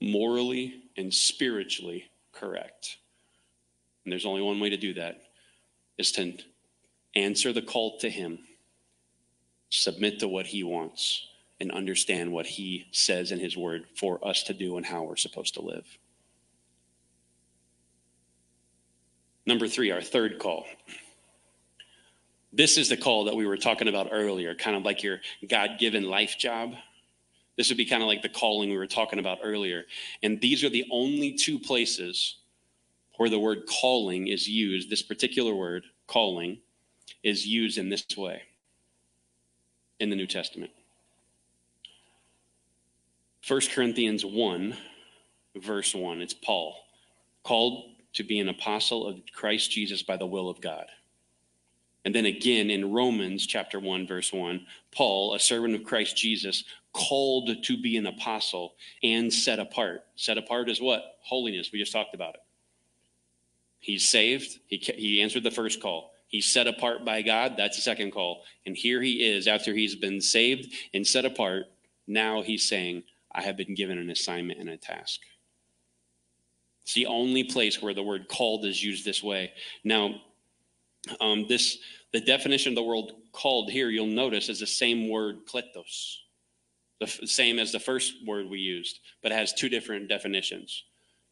morally 0.00 0.84
and 0.96 1.12
spiritually 1.12 2.04
correct. 2.32 2.98
And 4.04 4.12
there's 4.12 4.26
only 4.26 4.42
one 4.42 4.60
way 4.60 4.70
to 4.70 4.76
do 4.76 4.94
that 4.94 5.22
is 5.98 6.12
to 6.12 6.34
answer 7.14 7.52
the 7.52 7.62
call 7.62 7.98
to 7.98 8.08
him 8.08 8.38
submit 9.68 10.20
to 10.20 10.28
what 10.28 10.46
he 10.46 10.62
wants, 10.62 11.26
and 11.60 11.70
understand 11.70 12.32
what 12.32 12.46
he 12.46 12.86
says 12.90 13.32
in 13.32 13.38
his 13.38 13.56
word 13.56 13.84
for 13.94 14.26
us 14.26 14.42
to 14.44 14.52
do 14.52 14.76
and 14.76 14.84
how 14.84 15.02
we're 15.02 15.16
supposed 15.16 15.54
to 15.54 15.62
live. 15.62 15.86
Number 19.46 19.68
three, 19.68 19.90
our 19.90 20.02
third 20.02 20.38
call. 20.38 20.66
This 22.52 22.78
is 22.78 22.88
the 22.88 22.96
call 22.96 23.24
that 23.24 23.36
we 23.36 23.46
were 23.46 23.56
talking 23.56 23.88
about 23.88 24.08
earlier, 24.12 24.54
kind 24.54 24.76
of 24.76 24.82
like 24.82 25.02
your 25.02 25.20
God 25.48 25.78
given 25.78 26.04
life 26.04 26.36
job. 26.38 26.74
This 27.56 27.68
would 27.68 27.78
be 27.78 27.86
kind 27.86 28.02
of 28.02 28.08
like 28.08 28.22
the 28.22 28.28
calling 28.28 28.70
we 28.70 28.76
were 28.76 28.86
talking 28.86 29.18
about 29.18 29.38
earlier. 29.42 29.84
And 30.22 30.40
these 30.40 30.64
are 30.64 30.68
the 30.68 30.86
only 30.90 31.32
two 31.32 31.58
places 31.58 32.36
where 33.16 33.30
the 33.30 33.38
word 33.38 33.66
calling 33.80 34.28
is 34.28 34.48
used, 34.48 34.90
this 34.90 35.02
particular 35.02 35.54
word, 35.54 35.84
calling, 36.06 36.58
is 37.22 37.46
used 37.46 37.78
in 37.78 37.88
this 37.88 38.04
way 38.16 38.42
in 40.00 40.10
the 40.10 40.16
New 40.16 40.26
Testament. 40.26 40.70
1 43.46 43.60
Corinthians 43.72 44.24
1, 44.24 44.76
verse 45.54 45.94
1, 45.94 46.20
it's 46.20 46.34
Paul, 46.34 46.74
called 47.44 47.92
to 48.14 48.24
be 48.24 48.40
an 48.40 48.48
apostle 48.48 49.06
of 49.06 49.20
Christ 49.32 49.70
Jesus 49.70 50.02
by 50.02 50.16
the 50.16 50.26
will 50.26 50.48
of 50.48 50.60
God. 50.60 50.86
And 52.04 52.12
then 52.12 52.26
again 52.26 52.70
in 52.70 52.92
Romans 52.92 53.46
chapter 53.46 53.78
1, 53.78 54.08
verse 54.08 54.32
1, 54.32 54.66
Paul, 54.90 55.34
a 55.34 55.38
servant 55.38 55.76
of 55.76 55.84
Christ 55.84 56.16
Jesus, 56.16 56.64
called 56.92 57.62
to 57.62 57.80
be 57.80 57.96
an 57.96 58.06
apostle 58.06 58.74
and 59.04 59.32
set 59.32 59.60
apart. 59.60 60.02
Set 60.16 60.38
apart 60.38 60.68
is 60.68 60.80
what? 60.80 61.18
Holiness. 61.20 61.70
We 61.72 61.78
just 61.78 61.92
talked 61.92 62.14
about 62.14 62.34
it. 62.34 62.40
He's 63.78 64.08
saved. 64.08 64.58
He, 64.66 64.78
he 64.78 65.22
answered 65.22 65.44
the 65.44 65.52
first 65.52 65.80
call. 65.80 66.14
He's 66.26 66.46
set 66.46 66.66
apart 66.66 67.04
by 67.04 67.22
God. 67.22 67.54
That's 67.56 67.76
the 67.76 67.82
second 67.82 68.10
call. 68.10 68.42
And 68.64 68.76
here 68.76 69.00
he 69.00 69.24
is 69.24 69.46
after 69.46 69.72
he's 69.72 69.94
been 69.94 70.20
saved 70.20 70.74
and 70.92 71.06
set 71.06 71.24
apart. 71.24 71.66
Now 72.08 72.42
he's 72.42 72.68
saying, 72.68 73.04
I 73.36 73.42
have 73.42 73.56
been 73.56 73.74
given 73.74 73.98
an 73.98 74.10
assignment 74.10 74.58
and 74.58 74.70
a 74.70 74.78
task. 74.78 75.20
It's 76.82 76.94
the 76.94 77.06
only 77.06 77.44
place 77.44 77.82
where 77.82 77.94
the 77.94 78.02
word 78.02 78.28
called 78.28 78.64
is 78.64 78.82
used 78.82 79.04
this 79.04 79.22
way. 79.22 79.52
Now, 79.84 80.22
um, 81.20 81.46
this 81.48 81.78
the 82.12 82.20
definition 82.20 82.72
of 82.72 82.76
the 82.76 82.82
word 82.82 83.12
called 83.32 83.70
here, 83.70 83.90
you'll 83.90 84.06
notice, 84.06 84.48
is 84.48 84.60
the 84.60 84.66
same 84.66 85.10
word 85.10 85.46
kletos, 85.46 86.16
the 86.98 87.06
f- 87.06 87.20
same 87.24 87.58
as 87.58 87.72
the 87.72 87.80
first 87.80 88.14
word 88.26 88.48
we 88.48 88.58
used, 88.58 89.00
but 89.22 89.32
it 89.32 89.34
has 89.34 89.52
two 89.52 89.68
different 89.68 90.08
definitions. 90.08 90.84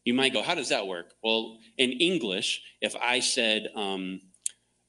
You 0.03 0.13
might 0.13 0.33
go, 0.33 0.43
how 0.43 0.53
does 0.53 0.69
that 0.69 0.85
work? 0.85 1.13
Well, 1.23 1.57
in 1.77 1.91
English, 1.93 2.61
if 2.81 2.95
I 3.01 3.19
said, 3.19 3.69
um, 3.75 4.21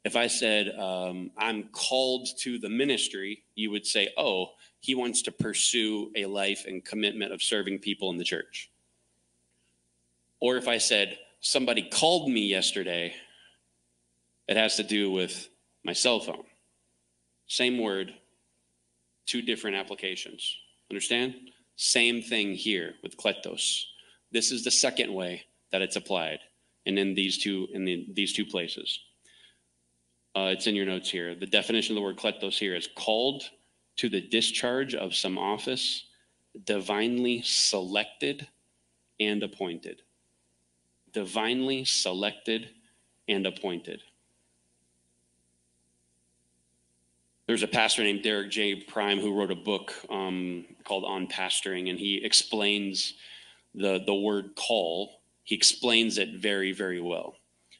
if 0.04 0.16
I 0.16 0.26
said, 0.26 0.78
um, 0.78 1.30
I'm 1.38 1.70
called 1.72 2.28
to 2.40 2.58
the 2.58 2.68
ministry, 2.68 3.44
you 3.54 3.70
would 3.70 3.86
say, 3.86 4.10
oh, 4.18 4.50
he 4.86 4.94
wants 4.94 5.22
to 5.22 5.32
pursue 5.32 6.12
a 6.14 6.26
life 6.26 6.64
and 6.64 6.84
commitment 6.84 7.32
of 7.32 7.42
serving 7.42 7.80
people 7.80 8.08
in 8.10 8.18
the 8.18 8.24
church. 8.24 8.70
Or 10.38 10.56
if 10.58 10.68
I 10.68 10.78
said, 10.78 11.18
somebody 11.40 11.82
called 11.82 12.30
me 12.30 12.46
yesterday, 12.46 13.12
it 14.46 14.56
has 14.56 14.76
to 14.76 14.84
do 14.84 15.10
with 15.10 15.48
my 15.82 15.92
cell 15.92 16.20
phone. 16.20 16.44
Same 17.48 17.80
word, 17.80 18.14
two 19.26 19.42
different 19.42 19.76
applications. 19.76 20.56
Understand? 20.88 21.34
Same 21.74 22.22
thing 22.22 22.54
here 22.54 22.94
with 23.02 23.16
kletos. 23.16 23.86
This 24.30 24.52
is 24.52 24.62
the 24.62 24.70
second 24.70 25.12
way 25.12 25.46
that 25.72 25.82
it's 25.82 25.96
applied, 25.96 26.38
and 26.86 26.96
in 26.96 27.14
these 27.14 27.38
two 27.38 27.66
in 27.72 27.84
the, 27.84 28.06
these 28.12 28.32
two 28.32 28.46
places. 28.46 29.00
Uh, 30.36 30.50
it's 30.52 30.68
in 30.68 30.76
your 30.76 30.86
notes 30.86 31.10
here. 31.10 31.34
The 31.34 31.46
definition 31.46 31.94
of 31.94 31.96
the 31.96 32.02
word 32.02 32.18
kletos 32.18 32.56
here 32.56 32.76
is 32.76 32.88
called 32.94 33.42
to 33.96 34.08
the 34.08 34.20
discharge 34.20 34.94
of 34.94 35.14
some 35.14 35.38
office, 35.38 36.06
divinely 36.64 37.42
selected 37.42 38.46
and 39.20 39.42
appointed. 39.42 40.02
Divinely 41.12 41.84
selected 41.84 42.70
and 43.28 43.46
appointed. 43.46 44.02
There's 47.46 47.62
a 47.62 47.68
pastor 47.68 48.02
named 48.02 48.22
Derek 48.22 48.50
J. 48.50 48.74
Prime 48.74 49.20
who 49.20 49.38
wrote 49.38 49.52
a 49.52 49.56
book 49.56 49.94
um, 50.10 50.64
called 50.84 51.04
On 51.04 51.26
Pastoring, 51.28 51.88
and 51.90 51.98
he 51.98 52.24
explains 52.24 53.14
the, 53.74 54.02
the 54.04 54.14
word 54.14 54.56
call. 54.56 55.20
He 55.44 55.54
explains 55.54 56.18
it 56.18 56.34
very, 56.34 56.72
very 56.72 57.00
well 57.00 57.36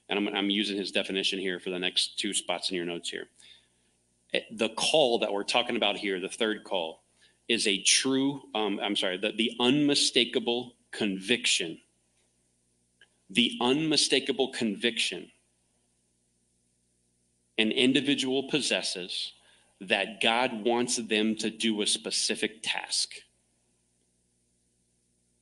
and 0.08 0.18
I'm, 0.18 0.34
I'm 0.34 0.50
using 0.50 0.76
his 0.76 0.92
definition 0.92 1.38
here 1.38 1.58
for 1.58 1.70
the 1.70 1.78
next 1.78 2.18
two 2.18 2.32
spots 2.32 2.70
in 2.70 2.76
your 2.76 2.84
notes 2.84 3.10
here. 3.10 3.26
Eh, 4.32 4.40
the 4.50 4.68
call 4.70 5.18
that 5.20 5.32
we're 5.32 5.44
talking 5.44 5.76
about 5.76 5.96
here, 5.96 6.20
the 6.20 6.28
third 6.28 6.64
call, 6.64 7.02
is 7.48 7.66
a 7.66 7.82
true, 7.82 8.42
um, 8.54 8.80
I'm 8.82 8.96
sorry, 8.96 9.16
the, 9.16 9.32
the 9.32 9.52
unmistakable 9.60 10.74
conviction. 10.90 11.78
The 13.30 13.52
unmistakable 13.60 14.48
conviction 14.52 15.30
an 17.58 17.72
individual 17.72 18.50
possesses 18.50 19.32
that 19.80 20.20
God 20.20 20.62
wants 20.64 20.96
them 20.96 21.36
to 21.36 21.48
do 21.48 21.80
a 21.80 21.86
specific 21.86 22.58
task 22.62 23.14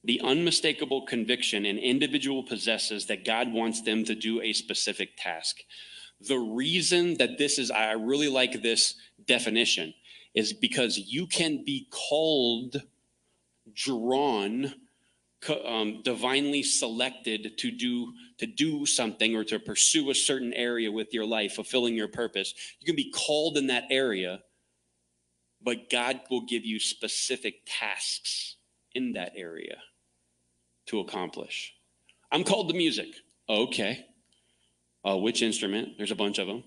the 0.04 0.20
unmistakable 0.22 1.02
conviction 1.02 1.64
an 1.64 1.78
individual 1.78 2.42
possesses 2.42 3.06
that 3.06 3.24
God 3.24 3.52
wants 3.52 3.80
them 3.80 4.04
to 4.04 4.14
do 4.14 4.42
a 4.42 4.52
specific 4.52 5.12
task. 5.16 5.62
The 6.26 6.38
reason 6.38 7.16
that 7.18 7.38
this 7.38 7.58
is, 7.58 7.70
I 7.70 7.92
really 7.92 8.28
like 8.28 8.62
this 8.62 8.94
definition, 9.26 9.94
is 10.34 10.52
because 10.52 10.98
you 10.98 11.26
can 11.26 11.64
be 11.64 11.86
called, 11.90 12.82
drawn, 13.72 14.74
um, 15.64 16.02
divinely 16.02 16.62
selected 16.62 17.58
to 17.58 17.70
do 17.70 18.12
to 18.38 18.46
do 18.46 18.84
something 18.84 19.36
or 19.36 19.44
to 19.44 19.58
pursue 19.58 20.10
a 20.10 20.14
certain 20.14 20.52
area 20.54 20.90
with 20.90 21.14
your 21.14 21.24
life, 21.24 21.52
fulfilling 21.52 21.94
your 21.94 22.08
purpose. 22.08 22.54
You 22.80 22.86
can 22.86 22.96
be 22.96 23.10
called 23.10 23.56
in 23.56 23.68
that 23.68 23.84
area, 23.90 24.42
but 25.62 25.88
God 25.88 26.20
will 26.30 26.40
give 26.40 26.64
you 26.64 26.80
specific 26.80 27.62
tasks 27.66 28.56
in 28.92 29.12
that 29.12 29.32
area 29.36 29.76
to 30.86 30.98
accomplish. 31.00 31.74
I'm 32.32 32.44
called 32.44 32.68
to 32.70 32.74
music. 32.74 33.08
Okay. 33.48 34.06
Uh, 35.06 35.16
which 35.16 35.42
instrument? 35.42 35.96
There's 35.98 36.10
a 36.10 36.16
bunch 36.16 36.38
of 36.38 36.46
them. 36.46 36.64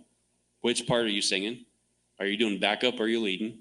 Which 0.62 0.86
part 0.88 1.06
are 1.06 1.10
you 1.10 1.22
singing? 1.22 1.66
Are 2.20 2.26
you 2.26 2.38
doing 2.38 2.60
backup 2.60 3.00
are 3.00 3.08
you 3.08 3.22
leading? 3.22 3.60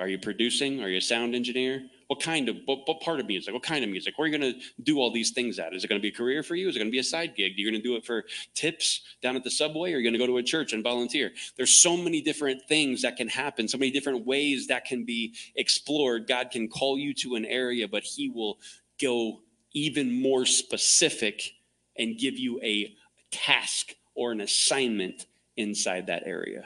Are 0.00 0.08
you 0.08 0.18
producing? 0.18 0.82
Are 0.82 0.88
you 0.88 0.98
a 0.98 1.02
sound 1.02 1.34
engineer? 1.34 1.82
What 2.08 2.20
kind 2.20 2.48
of, 2.48 2.56
what, 2.64 2.80
what 2.86 3.00
part 3.00 3.20
of 3.20 3.26
music? 3.26 3.54
What 3.54 3.62
kind 3.62 3.84
of 3.84 3.90
music? 3.90 4.18
Where 4.18 4.26
are 4.26 4.28
you 4.28 4.38
going 4.38 4.54
to 4.54 4.60
do 4.82 4.98
all 4.98 5.12
these 5.12 5.30
things 5.30 5.58
at? 5.58 5.72
Is 5.72 5.84
it 5.84 5.88
going 5.88 6.00
to 6.00 6.02
be 6.02 6.08
a 6.08 6.16
career 6.16 6.42
for 6.42 6.54
you? 6.54 6.68
Is 6.68 6.76
it 6.76 6.80
going 6.80 6.88
to 6.88 6.92
be 6.92 6.98
a 6.98 7.04
side 7.04 7.34
gig? 7.36 7.52
Are 7.52 7.54
you 7.54 7.70
going 7.70 7.80
to 7.80 7.88
do 7.88 7.94
it 7.96 8.04
for 8.04 8.24
tips 8.54 9.02
down 9.22 9.36
at 9.36 9.44
the 9.44 9.50
subway? 9.50 9.92
Or 9.92 9.96
are 9.96 9.98
you 10.00 10.04
going 10.04 10.12
to 10.12 10.18
go 10.18 10.26
to 10.26 10.38
a 10.38 10.42
church 10.42 10.72
and 10.72 10.82
volunteer? 10.82 11.32
There's 11.56 11.70
so 11.70 11.96
many 11.96 12.20
different 12.20 12.62
things 12.68 13.02
that 13.02 13.16
can 13.16 13.28
happen, 13.28 13.68
so 13.68 13.78
many 13.78 13.92
different 13.92 14.26
ways 14.26 14.66
that 14.66 14.84
can 14.84 15.04
be 15.04 15.34
explored. 15.54 16.26
God 16.26 16.50
can 16.50 16.68
call 16.68 16.98
you 16.98 17.14
to 17.14 17.36
an 17.36 17.44
area, 17.44 17.86
but 17.86 18.02
He 18.02 18.28
will 18.28 18.58
go 19.00 19.40
even 19.72 20.20
more 20.20 20.44
specific 20.44 21.52
and 21.96 22.18
give 22.18 22.36
you 22.36 22.60
a 22.62 22.94
task 23.30 23.94
or 24.14 24.32
an 24.32 24.40
assignment 24.40 25.26
inside 25.56 26.06
that 26.06 26.22
area. 26.26 26.64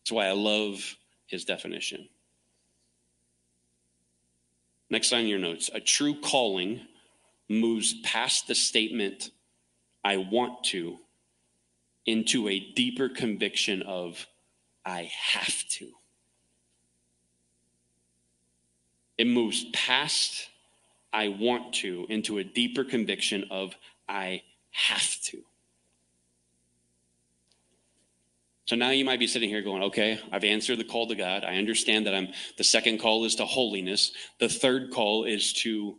That's 0.00 0.12
why 0.12 0.26
I 0.26 0.32
love 0.32 0.96
His 1.26 1.44
definition. 1.44 2.08
Next 4.88 5.12
on 5.12 5.26
your 5.26 5.38
notes 5.38 5.70
a 5.72 5.80
true 5.80 6.20
calling 6.20 6.80
moves 7.48 7.94
past 8.02 8.46
the 8.46 8.54
statement, 8.54 9.30
I 10.04 10.16
want 10.18 10.64
to, 10.64 10.98
into 12.06 12.48
a 12.48 12.60
deeper 12.60 13.08
conviction 13.08 13.82
of, 13.82 14.26
I 14.84 15.10
have 15.32 15.64
to. 15.70 15.88
It 19.18 19.26
moves 19.26 19.66
past, 19.72 20.48
I 21.12 21.28
want 21.28 21.74
to, 21.74 22.06
into 22.08 22.38
a 22.38 22.44
deeper 22.44 22.84
conviction 22.84 23.44
of, 23.50 23.74
I 24.08 24.42
have 24.70 25.20
to. 25.24 25.42
So 28.70 28.76
now 28.76 28.90
you 28.90 29.04
might 29.04 29.18
be 29.18 29.26
sitting 29.26 29.48
here 29.48 29.62
going, 29.62 29.82
okay, 29.82 30.20
I've 30.30 30.44
answered 30.44 30.78
the 30.78 30.84
call 30.84 31.08
to 31.08 31.16
God. 31.16 31.42
I 31.42 31.56
understand 31.56 32.06
that 32.06 32.14
I'm 32.14 32.28
the 32.56 32.62
second 32.62 32.98
call 32.98 33.24
is 33.24 33.34
to 33.34 33.44
holiness. 33.44 34.12
The 34.38 34.48
third 34.48 34.92
call 34.92 35.24
is 35.24 35.52
to 35.64 35.98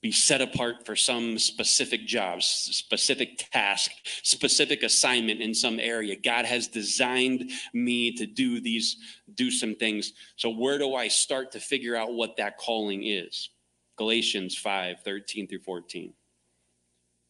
be 0.00 0.12
set 0.12 0.40
apart 0.40 0.86
for 0.86 0.94
some 0.94 1.36
specific 1.40 2.06
jobs, 2.06 2.46
specific 2.46 3.48
task, 3.50 3.90
specific 4.22 4.84
assignment 4.84 5.40
in 5.40 5.54
some 5.54 5.80
area. 5.80 6.14
God 6.14 6.44
has 6.44 6.68
designed 6.68 7.50
me 7.72 8.12
to 8.12 8.26
do 8.26 8.60
these, 8.60 8.96
do 9.34 9.50
some 9.50 9.74
things. 9.74 10.12
So 10.36 10.50
where 10.50 10.78
do 10.78 10.94
I 10.94 11.08
start 11.08 11.50
to 11.50 11.58
figure 11.58 11.96
out 11.96 12.14
what 12.14 12.36
that 12.36 12.58
calling 12.58 13.04
is? 13.04 13.50
Galatians 13.96 14.56
5, 14.56 15.00
13 15.04 15.48
through 15.48 15.62
14. 15.62 16.14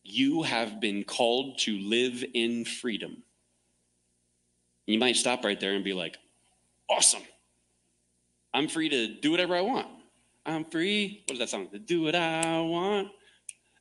You 0.02 0.42
have 0.42 0.78
been 0.78 1.04
called 1.04 1.58
to 1.60 1.78
live 1.78 2.22
in 2.34 2.66
freedom 2.66 3.22
you 4.86 4.98
might 4.98 5.16
stop 5.16 5.44
right 5.44 5.58
there 5.58 5.74
and 5.74 5.84
be 5.84 5.92
like, 5.92 6.18
awesome. 6.88 7.22
I'm 8.52 8.68
free 8.68 8.88
to 8.88 9.08
do 9.14 9.30
whatever 9.30 9.56
I 9.56 9.60
want. 9.62 9.88
I'm 10.46 10.64
free. 10.64 11.24
What 11.26 11.34
is 11.34 11.38
that 11.40 11.48
song? 11.48 11.68
To 11.68 11.78
do 11.78 12.02
what 12.02 12.14
I 12.14 12.60
want 12.60 13.08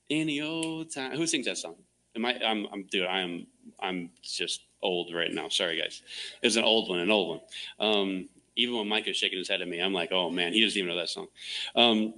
any 0.10 0.42
old 0.42 0.94
time. 0.94 1.16
Who 1.18 1.28
sings 1.28 1.46
that 1.46 1.58
song? 1.58 1.76
Am 2.16 2.26
I? 2.26 2.40
I'm. 2.44 2.68
I'm. 2.72 2.84
Dude, 2.84 3.06
I 3.06 3.20
am. 3.20 3.48
I'm 3.80 4.10
just 4.22 4.62
old 4.82 5.14
right 5.14 5.32
now. 5.32 5.50
Sorry, 5.50 5.80
guys. 5.80 6.02
It's 6.42 6.56
an 6.56 6.64
old 6.64 6.90
one. 6.90 7.00
An 7.00 7.12
old 7.12 7.30
one. 7.30 7.42
Um, 7.80 8.30
even 8.56 8.78
when 8.78 8.88
Mike 8.88 9.08
is 9.08 9.18
shaking 9.18 9.40
his 9.40 9.50
head 9.50 9.62
at 9.62 9.68
me, 9.68 9.80
I'm 9.80 9.94
like, 9.94 10.12
oh 10.12 10.30
man, 10.30 10.54
he 10.54 10.64
doesn't 10.64 10.78
even 10.78 10.90
know 10.90 10.98
that 10.98 11.10
song. 11.10 11.28
Um, 11.76 12.14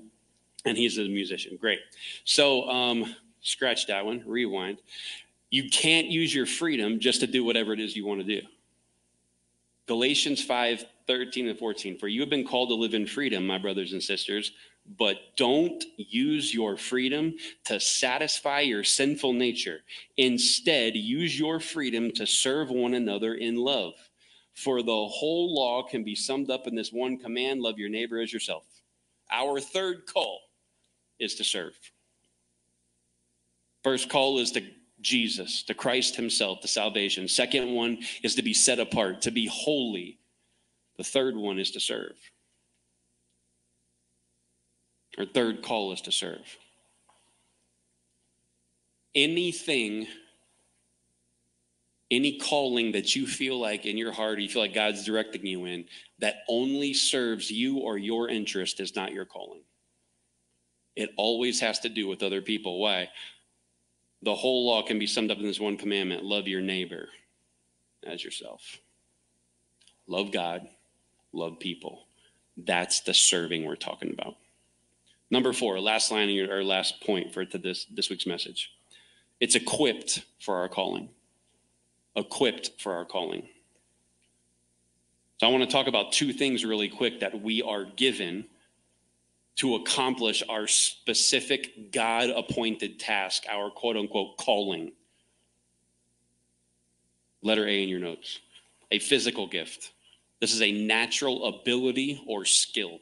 and 0.66 0.78
he's 0.78 0.98
a 0.98 1.04
musician. 1.04 1.58
Great. 1.60 1.80
So 2.26 2.70
um, 2.70 3.16
scratch 3.42 3.88
that 3.88 4.06
one. 4.06 4.24
Rewind. 4.26 4.80
You 5.50 5.70
can't 5.70 6.08
use 6.08 6.34
your 6.34 6.46
freedom 6.46 7.00
just 7.00 7.22
to 7.22 7.28
do 7.28 7.44
whatever 7.46 7.72
it 7.72 7.80
is 7.80 7.96
you 7.96 8.06
want 8.06 8.20
to 8.20 8.42
do. 8.42 8.46
Galatians 9.88 10.44
5 10.44 10.86
13 11.08 11.48
and 11.48 11.60
14. 11.60 11.98
For 12.00 12.08
you 12.08 12.22
have 12.22 12.30
been 12.30 12.48
called 12.48 12.70
to 12.70 12.76
live 12.76 12.96
in 12.96 13.06
freedom, 13.06 13.46
my 13.46 13.60
brothers 13.60 13.94
and 13.94 14.02
sisters, 14.02 14.52
but 14.98 15.18
don't 15.36 15.84
use 15.98 16.54
your 16.54 16.78
freedom 16.78 17.36
to 17.66 17.80
satisfy 17.80 18.62
your 18.62 18.84
sinful 18.84 19.34
nature. 19.34 19.80
Instead, 20.18 20.96
use 20.96 21.38
your 21.38 21.60
freedom 21.60 22.12
to 22.12 22.26
serve 22.26 22.70
one 22.70 22.94
another 22.94 23.36
in 23.36 23.56
love. 23.56 23.94
For 24.54 24.82
the 24.82 25.08
whole 25.08 25.54
law 25.54 25.84
can 25.84 26.04
be 26.04 26.16
summed 26.16 26.50
up 26.50 26.66
in 26.66 26.76
this 26.76 26.92
one 26.92 27.18
command 27.18 27.62
love 27.62 27.78
your 27.78 27.90
neighbor 27.90 28.20
as 28.20 28.32
yourself. 28.32 28.64
Our 29.32 29.60
third 29.60 30.06
call 30.06 30.40
is 31.20 31.36
to 31.36 31.44
serve. 31.44 31.74
First 33.84 34.10
call 34.10 34.40
is 34.40 34.52
to 34.52 34.64
Jesus, 35.06 35.64
the 35.64 35.74
Christ 35.74 36.16
Himself, 36.16 36.62
the 36.62 36.68
salvation. 36.68 37.28
Second 37.28 37.72
one 37.72 38.00
is 38.24 38.36
to 38.36 38.42
be 38.42 38.54
set 38.54 38.80
apart, 38.80 39.22
to 39.22 39.32
be 39.32 39.46
holy. 39.46 40.18
The 40.98 41.04
third 41.04 41.38
one 41.38 41.60
is 41.60 41.72
to 41.72 41.80
serve. 41.80 42.16
Our 45.18 45.26
third 45.26 45.62
call 45.62 45.94
is 45.94 46.02
to 46.02 46.12
serve. 46.12 46.58
Anything, 49.14 50.08
any 52.10 52.40
calling 52.40 52.92
that 52.94 53.16
you 53.16 53.28
feel 53.28 53.60
like 53.60 53.86
in 53.86 53.98
your 53.98 54.12
heart, 54.12 54.40
you 54.40 54.50
feel 54.50 54.64
like 54.64 54.74
God's 54.74 55.06
directing 55.06 55.46
you 55.46 55.66
in, 55.66 55.86
that 56.20 56.38
only 56.50 56.94
serves 56.94 57.52
you 57.52 57.78
or 57.78 57.98
your 57.98 58.28
interest 58.28 58.80
is 58.80 58.96
not 58.96 59.14
your 59.14 59.26
calling. 59.26 59.62
It 60.96 61.12
always 61.16 61.60
has 61.60 61.80
to 61.82 61.90
do 61.90 62.08
with 62.08 62.24
other 62.24 62.42
people. 62.42 62.80
Why? 62.80 63.10
The 64.22 64.36
whole 64.36 64.66
law 64.66 64.82
can 64.82 65.00
be 65.00 65.08
summed 65.08 65.32
up 65.32 65.38
in 65.38 65.46
this 65.46 65.60
one 65.60 65.78
commandment 65.78 66.24
love 66.24 66.48
your 66.48 66.62
neighbor 66.62 67.10
as 68.06 68.24
yourself. 68.24 68.80
Love 70.08 70.32
God, 70.32 70.68
love 71.34 71.60
people. 71.60 72.08
That's 72.58 73.02
the 73.02 73.14
serving 73.14 73.66
we're 73.66 73.76
talking 73.76 74.12
about. 74.12 74.36
Number 75.30 75.54
four, 75.54 75.80
last 75.80 76.12
line 76.12 76.30
your, 76.30 76.54
or 76.54 76.64
last 76.64 77.02
point 77.02 77.34
for 77.34 77.44
to 77.46 77.58
this, 77.58 77.86
this 77.86 78.10
week's 78.10 78.28
message. 78.28 78.72
It's 79.40 79.56
equipped 79.56 80.24
for 80.40 80.56
our 80.58 80.70
calling. 80.70 81.10
Equipped 82.16 82.80
for 82.80 82.94
our 82.94 83.06
calling. 83.06 83.50
So 85.40 85.48
I 85.48 85.50
want 85.50 85.64
to 85.64 85.70
talk 85.70 85.88
about 85.88 86.14
two 86.14 86.32
things 86.32 86.64
really 86.64 86.88
quick 86.88 87.20
that 87.20 87.42
we 87.42 87.62
are 87.62 87.84
given 87.84 88.46
to 89.56 89.76
accomplish 89.76 90.44
our 90.50 90.68
specific 90.68 91.92
God 91.92 92.30
appointed 92.30 93.00
task, 93.00 93.44
our 93.50 93.70
quote 93.70 93.96
unquote 93.96 94.38
calling. 94.38 94.92
Letter 97.42 97.68
A 97.68 97.84
in 97.84 97.90
your 97.90 98.00
notes 98.00 98.40
a 98.92 99.00
physical 99.00 99.48
gift. 99.48 99.92
This 100.40 100.54
is 100.54 100.62
a 100.62 100.72
natural 100.72 101.46
ability 101.46 102.22
or 102.28 102.46
skill. 102.46 103.00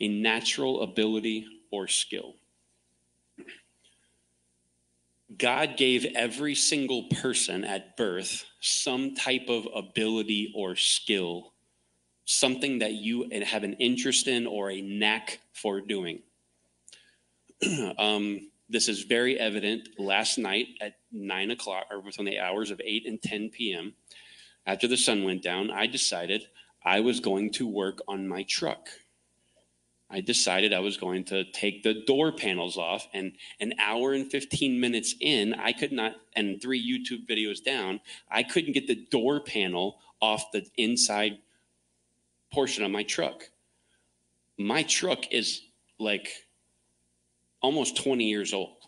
A 0.00 0.08
natural 0.08 0.82
ability 0.82 1.46
or 1.70 1.88
skill. 1.88 2.34
God 5.36 5.76
gave 5.76 6.06
every 6.14 6.54
single 6.54 7.04
person 7.20 7.64
at 7.64 7.96
birth 7.96 8.44
some 8.60 9.14
type 9.14 9.48
of 9.48 9.66
ability 9.74 10.52
or 10.54 10.76
skill 10.76 11.52
something 12.26 12.80
that 12.80 12.92
you 12.92 13.30
have 13.46 13.64
an 13.64 13.74
interest 13.74 14.26
in 14.28 14.46
or 14.46 14.70
a 14.70 14.82
knack 14.82 15.40
for 15.52 15.80
doing. 15.80 16.20
um, 17.98 18.50
this 18.68 18.88
is 18.88 19.04
very 19.04 19.38
evident 19.38 19.88
last 19.96 20.36
night 20.36 20.66
at 20.80 20.96
9 21.12 21.52
o'clock, 21.52 21.86
or 21.90 22.00
within 22.00 22.26
the 22.26 22.40
hours 22.40 22.70
of 22.70 22.80
8 22.84 23.06
and 23.06 23.22
10 23.22 23.50
p.m. 23.50 23.94
After 24.66 24.88
the 24.88 24.96
sun 24.96 25.24
went 25.24 25.42
down, 25.42 25.70
I 25.70 25.86
decided 25.86 26.42
I 26.84 27.00
was 27.00 27.20
going 27.20 27.52
to 27.52 27.66
work 27.66 28.00
on 28.08 28.26
my 28.26 28.42
truck. 28.42 28.88
I 30.10 30.20
decided 30.20 30.72
I 30.72 30.80
was 30.80 30.96
going 30.96 31.24
to 31.24 31.44
take 31.52 31.82
the 31.82 32.02
door 32.06 32.32
panels 32.32 32.76
off, 32.76 33.06
and 33.14 33.32
an 33.60 33.74
hour 33.80 34.12
and 34.12 34.30
15 34.30 34.80
minutes 34.80 35.14
in, 35.20 35.54
I 35.54 35.72
could 35.72 35.92
not, 35.92 36.16
and 36.34 36.60
three 36.60 36.80
YouTube 36.80 37.28
videos 37.28 37.62
down, 37.62 38.00
I 38.30 38.42
couldn't 38.42 38.72
get 38.72 38.88
the 38.88 39.06
door 39.10 39.40
panel 39.40 39.98
off 40.20 40.50
the 40.52 40.66
inside 40.76 41.38
portion 42.56 42.84
of 42.84 42.90
my 42.90 43.02
truck. 43.02 43.44
My 44.56 44.82
truck 44.84 45.30
is 45.30 45.60
like 45.98 46.30
almost 47.60 48.02
20 48.02 48.24
years 48.24 48.54
old. 48.54 48.78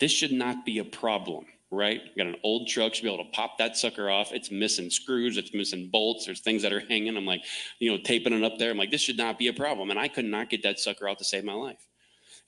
This 0.00 0.10
should 0.10 0.32
not 0.32 0.66
be 0.66 0.78
a 0.80 0.84
problem, 0.84 1.44
right? 1.70 2.00
got 2.16 2.26
an 2.26 2.34
old 2.42 2.66
truck, 2.66 2.92
should 2.92 3.04
be 3.04 3.14
able 3.14 3.24
to 3.24 3.30
pop 3.30 3.58
that 3.58 3.76
sucker 3.76 4.10
off. 4.10 4.32
It's 4.32 4.50
missing 4.50 4.90
screws, 4.90 5.36
it's 5.36 5.54
missing 5.54 5.90
bolts, 5.92 6.26
there's 6.26 6.40
things 6.40 6.62
that 6.62 6.72
are 6.72 6.80
hanging. 6.80 7.16
I'm 7.16 7.24
like, 7.24 7.44
you 7.78 7.88
know, 7.88 8.02
taping 8.02 8.32
it 8.32 8.42
up 8.42 8.58
there. 8.58 8.72
I'm 8.72 8.76
like, 8.76 8.90
this 8.90 9.00
should 9.00 9.16
not 9.16 9.38
be 9.38 9.46
a 9.46 9.52
problem. 9.52 9.90
And 9.90 9.98
I 10.00 10.08
could 10.08 10.24
not 10.24 10.50
get 10.50 10.64
that 10.64 10.80
sucker 10.80 11.08
out 11.08 11.18
to 11.18 11.24
save 11.24 11.44
my 11.44 11.52
life. 11.52 11.86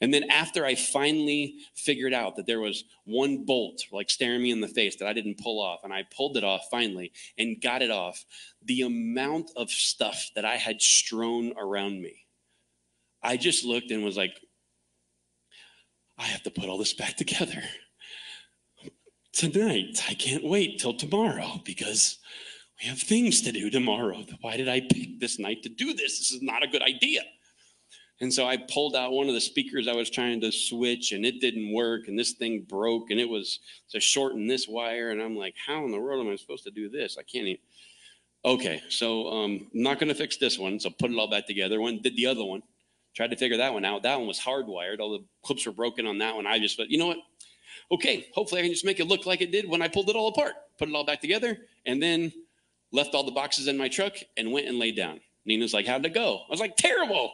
And 0.03 0.13
then 0.13 0.25
after 0.31 0.67
I 0.67 0.75
finally 0.75 1.59
figured 1.77 2.13
out 2.13 2.35
that 2.35 2.47
there 2.47 2.59
was 2.59 2.83
one 3.05 3.45
bolt 3.45 3.85
like 3.93 4.11
staring 4.11 4.43
me 4.43 4.51
in 4.51 4.61
the 4.61 4.67
face 4.67 4.97
that 4.97 5.07
I 5.07 5.13
didn't 5.13 5.39
pull 5.39 5.63
off, 5.63 5.85
and 5.85 5.93
I 5.93 6.03
pulled 6.15 6.37
it 6.37 6.43
off 6.43 6.67
finally 6.73 7.13
and 7.39 7.63
got 7.63 7.83
it 7.83 7.91
off, 7.93 8.25
the 8.65 8.83
amount 8.83 9.53
of 9.57 9.71
stuff 9.71 10.33
that 10.35 10.45
I 10.45 10.57
had 10.57 10.83
strewn 10.83 11.55
around 11.57 12.03
me, 12.03 12.27
I 13.23 13.37
just 13.37 13.65
looked 13.65 13.93
and 13.93 14.03
was 14.03 14.17
like, 14.17 14.37
I 16.19 16.25
have 16.25 16.43
to 16.43 16.51
put 16.51 16.69
all 16.69 16.79
this 16.79 16.95
back 16.95 17.17
together. 17.17 17.63
Tonight, 19.33 20.03
I 20.09 20.15
can't 20.15 20.45
wait 20.45 20.81
till 20.81 20.95
tomorrow 20.95 21.61
because 21.65 22.19
we 22.81 22.89
have 22.89 22.99
things 22.99 23.41
to 23.43 23.53
do 23.53 23.71
tomorrow. 23.71 24.25
Why 24.41 24.57
did 24.57 24.69
I 24.69 24.81
pick 24.81 25.21
this 25.21 25.39
night 25.39 25.63
to 25.63 25.69
do 25.69 25.95
this? 25.95 26.19
This 26.19 26.33
is 26.33 26.43
not 26.43 26.65
a 26.65 26.69
good 26.69 26.83
idea. 26.83 27.23
And 28.23 28.33
so 28.33 28.47
I 28.47 28.57
pulled 28.57 28.95
out 28.95 29.11
one 29.11 29.27
of 29.27 29.35
the 29.35 29.41
speakers 29.41 29.89
I 29.89 29.97
was 29.97 30.09
trying 30.09 30.41
to 30.43 30.53
switch 30.53 31.11
and 31.11 31.27
it 31.27 31.41
didn't 31.41 31.73
work 31.73 32.07
and 32.07 32.16
this 32.16 32.31
thing 32.31 32.61
broke 32.61 33.11
and 33.11 33.18
it 33.18 33.29
was 33.29 33.59
to 33.91 33.99
shorten 33.99 34.47
this 34.47 34.68
wire. 34.68 35.11
And 35.11 35.20
I'm 35.20 35.37
like, 35.37 35.57
how 35.66 35.85
in 35.85 35.91
the 35.91 35.99
world 35.99 36.25
am 36.25 36.33
I 36.33 36.37
supposed 36.37 36.62
to 36.62 36.70
do 36.70 36.89
this? 36.89 37.18
I 37.18 37.25
can't 37.25 37.49
even. 37.49 37.61
Okay, 38.45 38.81
so 38.89 39.27
um, 39.27 39.66
I'm 39.75 39.83
not 39.83 39.99
going 39.99 40.09
to 40.09 40.14
fix 40.14 40.37
this 40.37 40.57
one. 40.57 40.79
So 40.79 40.89
put 40.89 41.11
it 41.11 41.18
all 41.18 41.29
back 41.29 41.49
together. 41.49 41.81
One 41.81 42.01
did 42.01 42.14
the 42.14 42.27
other 42.27 42.45
one. 42.45 42.62
Tried 43.12 43.33
to 43.33 43.37
figure 43.37 43.57
that 43.57 43.75
one 43.75 43.85
out. 43.85 44.05
That 44.05 44.20
one 44.20 44.29
was 44.29 44.39
hardwired. 44.39 45.01
All 45.01 45.11
the 45.11 45.25
clips 45.43 45.66
were 45.66 45.73
broken 45.73 46.07
on 46.07 46.18
that 46.18 46.37
one. 46.37 46.47
I 46.47 46.61
just, 46.61 46.77
but 46.77 46.91
you 46.91 46.99
know 46.99 47.09
what? 47.09 47.18
Okay, 47.91 48.29
hopefully 48.33 48.61
I 48.61 48.64
can 48.64 48.73
just 48.73 48.85
make 48.85 49.01
it 49.01 49.09
look 49.09 49.27
like 49.27 49.41
it 49.41 49.51
did 49.51 49.68
when 49.68 49.83
I 49.83 49.89
pulled 49.89 50.09
it 50.09 50.14
all 50.14 50.29
apart. 50.29 50.53
Put 50.79 50.89
it 50.89 50.95
all 50.95 51.05
back 51.05 51.20
together, 51.20 51.59
and 51.87 52.01
then 52.01 52.33
left 52.93 53.16
all 53.16 53.25
the 53.25 53.33
boxes 53.33 53.66
in 53.66 53.77
my 53.77 53.89
truck 53.89 54.14
and 54.37 54.53
went 54.53 54.68
and 54.68 54.79
laid 54.79 54.97
down. 54.97 55.20
Nina's 55.45 55.75
like, 55.75 55.87
"How'd 55.87 56.07
it 56.07 56.14
go?" 56.14 56.43
I 56.49 56.51
was 56.51 56.61
like, 56.61 56.77
"Terrible." 56.77 57.33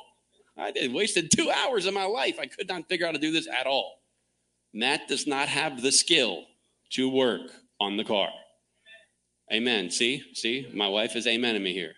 I 0.59 0.73
did 0.73 0.93
wasted 0.93 1.31
two 1.31 1.51
hours 1.51 1.87
of 1.87 1.95
my 1.95 2.05
life. 2.05 2.39
I 2.41 2.47
could 2.47 2.69
not 2.69 2.89
figure 2.89 3.07
out 3.07 3.11
how 3.11 3.13
to 3.13 3.19
do 3.19 3.33
this 3.33 3.49
at 3.49 3.67
all. 3.67 4.01
Matt 4.75 5.09
does 5.09 5.27
not 5.27 5.49
have 5.49 5.83
the 5.83 5.93
skill 5.93 6.45
to 6.91 7.09
work 7.09 7.51
on 7.81 7.97
the 7.97 8.05
car. 8.05 8.31
Amen. 9.53 9.91
See, 9.91 10.23
see, 10.35 10.69
my 10.75 10.89
wife 10.89 11.17
is 11.17 11.27
amening 11.27 11.63
me 11.63 11.73
here. 11.73 11.95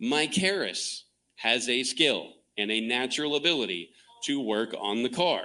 Mike 0.00 0.34
Harris 0.34 1.04
has 1.36 1.68
a 1.68 1.82
skill 1.82 2.32
and 2.56 2.70
a 2.70 2.80
natural 2.80 3.36
ability 3.36 3.90
to 4.24 4.40
work 4.40 4.74
on 4.78 5.02
the 5.02 5.08
car. 5.08 5.42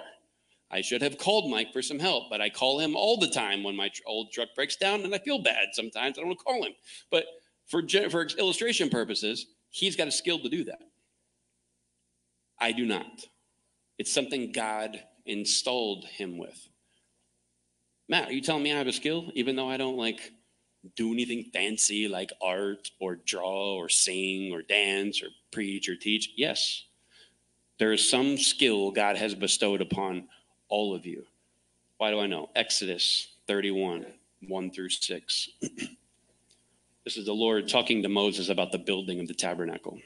I 0.71 0.82
should 0.82 1.01
have 1.01 1.17
called 1.17 1.49
Mike 1.49 1.73
for 1.73 1.82
some 1.82 1.99
help, 1.99 2.30
but 2.30 2.41
I 2.41 2.49
call 2.49 2.80
him 2.80 2.95
all 2.95 3.17
the 3.17 3.30
time 3.30 3.63
when 3.63 3.75
my 3.75 3.89
old 4.05 4.32
truck 4.32 4.49
breaks 4.55 4.75
down, 4.75 5.01
and 5.01 5.13
I 5.13 5.17
feel 5.17 5.41
bad 5.41 5.69
sometimes. 5.73 6.17
I 6.17 6.21
don't 6.21 6.38
to 6.38 6.43
call 6.43 6.63
him. 6.63 6.73
But 7.09 7.25
for, 7.67 7.82
for 8.09 8.27
illustration 8.38 8.89
purposes, 8.89 9.47
he's 9.69 9.95
got 9.95 10.07
a 10.07 10.11
skill 10.11 10.39
to 10.39 10.49
do 10.49 10.63
that. 10.65 10.80
I 12.60 12.72
do 12.72 12.86
not. 12.86 13.26
It's 13.97 14.12
something 14.12 14.51
God 14.51 15.01
installed 15.26 16.05
him 16.05 16.38
with. 16.38 16.68
Matt, 18.07 18.30
are 18.30 18.34
you 18.34 18.41
telling 18.41 18.64
me 18.64 18.74
I 18.74 18.78
have 18.78 18.88
a 18.88 18.91
skill, 18.91 19.32
even 19.36 19.55
though 19.55 19.70
I 19.70 19.78
don't 19.78 19.97
like 19.97 20.32
do 20.95 21.12
anything 21.12 21.43
fancy 21.53 22.07
like 22.07 22.32
art 22.41 22.89
or 22.99 23.16
draw 23.16 23.76
or 23.76 23.89
sing 23.89 24.51
or 24.53 24.62
dance 24.62 25.22
or 25.22 25.28
preach 25.51 25.88
or 25.88 25.95
teach? 25.95 26.32
Yes, 26.36 26.86
there 27.78 27.93
is 27.93 28.10
some 28.10 28.38
skill 28.38 28.91
God 28.91 29.16
has 29.16 29.36
bestowed 29.36 29.82
upon 29.82 30.28
all 30.70 30.95
of 30.95 31.05
you. 31.05 31.26
Why 31.97 32.12
do 32.12 32.20
I 32.20 32.28
know? 32.28 32.49
Exodus 32.55 33.36
31, 33.47 34.05
1 34.47 34.72
through 34.72 34.89
6. 34.89 35.49
this 37.03 37.18
is 37.18 37.26
the 37.26 37.34
Lord 37.34 37.68
talking 37.68 38.01
to 38.03 38.10
Moses 38.10 38.49
about 38.49 38.72
the 38.72 38.78
building 38.78 39.20
of 39.20 39.28
the 39.28 39.34
tabernacle. 39.34 39.99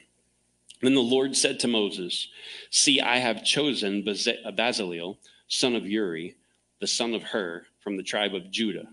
Then 0.80 0.94
the 0.94 1.00
Lord 1.00 1.36
said 1.36 1.60
to 1.60 1.68
Moses, 1.68 2.28
See, 2.70 3.00
I 3.00 3.18
have 3.18 3.44
chosen 3.44 4.02
Bezaleel, 4.02 5.16
son 5.48 5.74
of 5.74 5.86
Uri, 5.86 6.36
the 6.80 6.86
son 6.86 7.14
of 7.14 7.22
Hur, 7.22 7.64
from 7.80 7.96
the 7.96 8.02
tribe 8.02 8.34
of 8.34 8.50
Judah. 8.50 8.88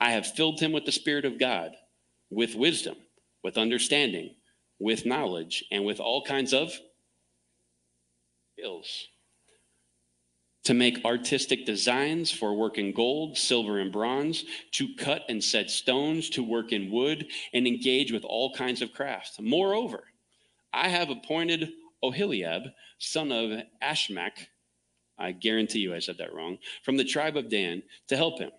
I 0.00 0.12
have 0.12 0.26
filled 0.26 0.60
him 0.60 0.72
with 0.72 0.86
the 0.86 0.92
Spirit 0.92 1.24
of 1.24 1.38
God, 1.38 1.72
with 2.30 2.54
wisdom, 2.54 2.96
with 3.42 3.58
understanding, 3.58 4.34
with 4.78 5.04
knowledge, 5.04 5.64
and 5.70 5.84
with 5.84 6.00
all 6.00 6.22
kinds 6.22 6.54
of 6.54 6.72
skills 8.54 9.08
to 10.64 10.74
make 10.74 11.04
artistic 11.04 11.64
designs 11.64 12.30
for 12.30 12.54
work 12.54 12.78
in 12.78 12.92
gold, 12.92 13.36
silver, 13.36 13.80
and 13.80 13.90
bronze, 13.90 14.44
to 14.72 14.94
cut 14.96 15.22
and 15.28 15.42
set 15.42 15.70
stones, 15.70 16.28
to 16.30 16.42
work 16.42 16.72
in 16.72 16.90
wood, 16.90 17.26
and 17.52 17.66
engage 17.66 18.12
with 18.12 18.24
all 18.24 18.52
kinds 18.52 18.82
of 18.82 18.92
crafts. 18.92 19.38
Moreover, 19.40 20.04
I 20.72 20.88
have 20.88 21.10
appointed 21.10 21.72
Oholiab, 22.02 22.72
son 22.98 23.32
of 23.32 23.62
Ashmach, 23.82 24.46
I 25.18 25.32
guarantee 25.32 25.80
you 25.80 25.94
I 25.94 25.98
said 25.98 26.18
that 26.18 26.32
wrong, 26.32 26.58
from 26.82 26.96
the 26.96 27.04
tribe 27.04 27.36
of 27.36 27.50
Dan, 27.50 27.82
to 28.08 28.16
help 28.16 28.38
him. 28.38 28.50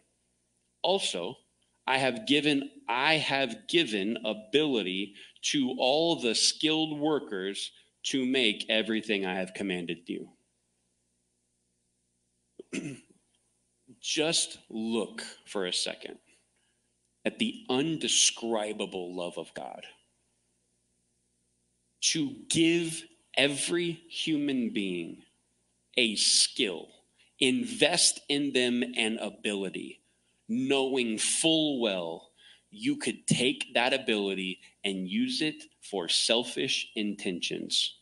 Also, 0.84 1.38
I 1.88 1.98
have 1.98 2.28
given 2.28 2.70
I 2.88 3.16
have 3.16 3.68
given 3.68 4.18
ability 4.24 5.16
to 5.44 5.76
all 5.80 6.16
the 6.16 6.36
skilled 6.36 7.00
workers 7.00 7.72
to 8.04 8.26
make 8.26 8.70
everything 8.70 9.26
I 9.26 9.36
have 9.36 9.54
commanded 9.54 10.08
you. 10.08 10.30
Just 14.00 14.60
look 14.70 15.24
for 15.46 15.66
a 15.66 15.74
second 15.74 16.18
at 17.26 17.40
the 17.40 17.66
undescribable 17.70 19.16
love 19.16 19.38
of 19.38 19.54
God. 19.54 19.86
To 22.02 22.36
give 22.50 23.04
every 23.36 23.92
human 24.10 24.72
being 24.72 25.24
a 25.98 26.16
skill, 26.16 26.90
invest 27.40 28.20
in 28.28 28.54
them 28.54 28.84
an 28.98 29.18
ability, 29.20 30.02
knowing 30.48 31.18
full 31.18 31.80
well 31.80 32.32
you 32.72 32.96
could 32.96 33.28
take 33.28 33.74
that 33.74 33.94
ability 33.94 34.60
and 34.84 35.08
use 35.08 35.42
it 35.42 35.64
for 35.82 36.08
selfish 36.08 36.90
intentions. 36.96 37.98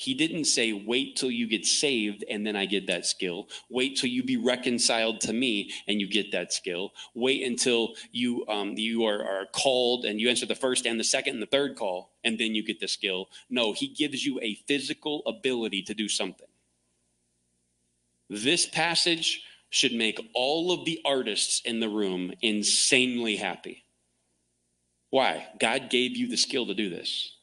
He 0.00 0.14
didn't 0.14 0.46
say, 0.46 0.72
wait 0.72 1.16
till 1.16 1.30
you 1.30 1.46
get 1.46 1.66
saved 1.66 2.24
and 2.30 2.46
then 2.46 2.56
I 2.56 2.64
get 2.64 2.86
that 2.86 3.04
skill. 3.04 3.50
Wait 3.68 3.98
till 3.98 4.08
you 4.08 4.22
be 4.22 4.38
reconciled 4.38 5.20
to 5.20 5.34
me 5.34 5.72
and 5.86 6.00
you 6.00 6.08
get 6.08 6.32
that 6.32 6.54
skill. 6.54 6.94
Wait 7.12 7.46
until 7.46 7.92
you, 8.10 8.46
um, 8.48 8.78
you 8.78 9.04
are, 9.04 9.22
are 9.22 9.44
called 9.52 10.06
and 10.06 10.18
you 10.18 10.30
answer 10.30 10.46
the 10.46 10.54
first 10.54 10.86
and 10.86 10.98
the 10.98 11.04
second 11.04 11.34
and 11.34 11.42
the 11.42 11.46
third 11.46 11.76
call 11.76 12.12
and 12.24 12.38
then 12.38 12.54
you 12.54 12.64
get 12.64 12.80
the 12.80 12.88
skill. 12.88 13.28
No, 13.50 13.74
he 13.74 13.88
gives 13.88 14.24
you 14.24 14.40
a 14.40 14.54
physical 14.66 15.22
ability 15.26 15.82
to 15.82 15.92
do 15.92 16.08
something. 16.08 16.48
This 18.30 18.64
passage 18.64 19.42
should 19.68 19.92
make 19.92 20.18
all 20.32 20.72
of 20.72 20.86
the 20.86 20.98
artists 21.04 21.60
in 21.62 21.78
the 21.78 21.90
room 21.90 22.32
insanely 22.40 23.36
happy. 23.36 23.84
Why? 25.10 25.46
God 25.58 25.90
gave 25.90 26.16
you 26.16 26.26
the 26.26 26.38
skill 26.38 26.64
to 26.64 26.74
do 26.74 26.88
this. 26.88 27.36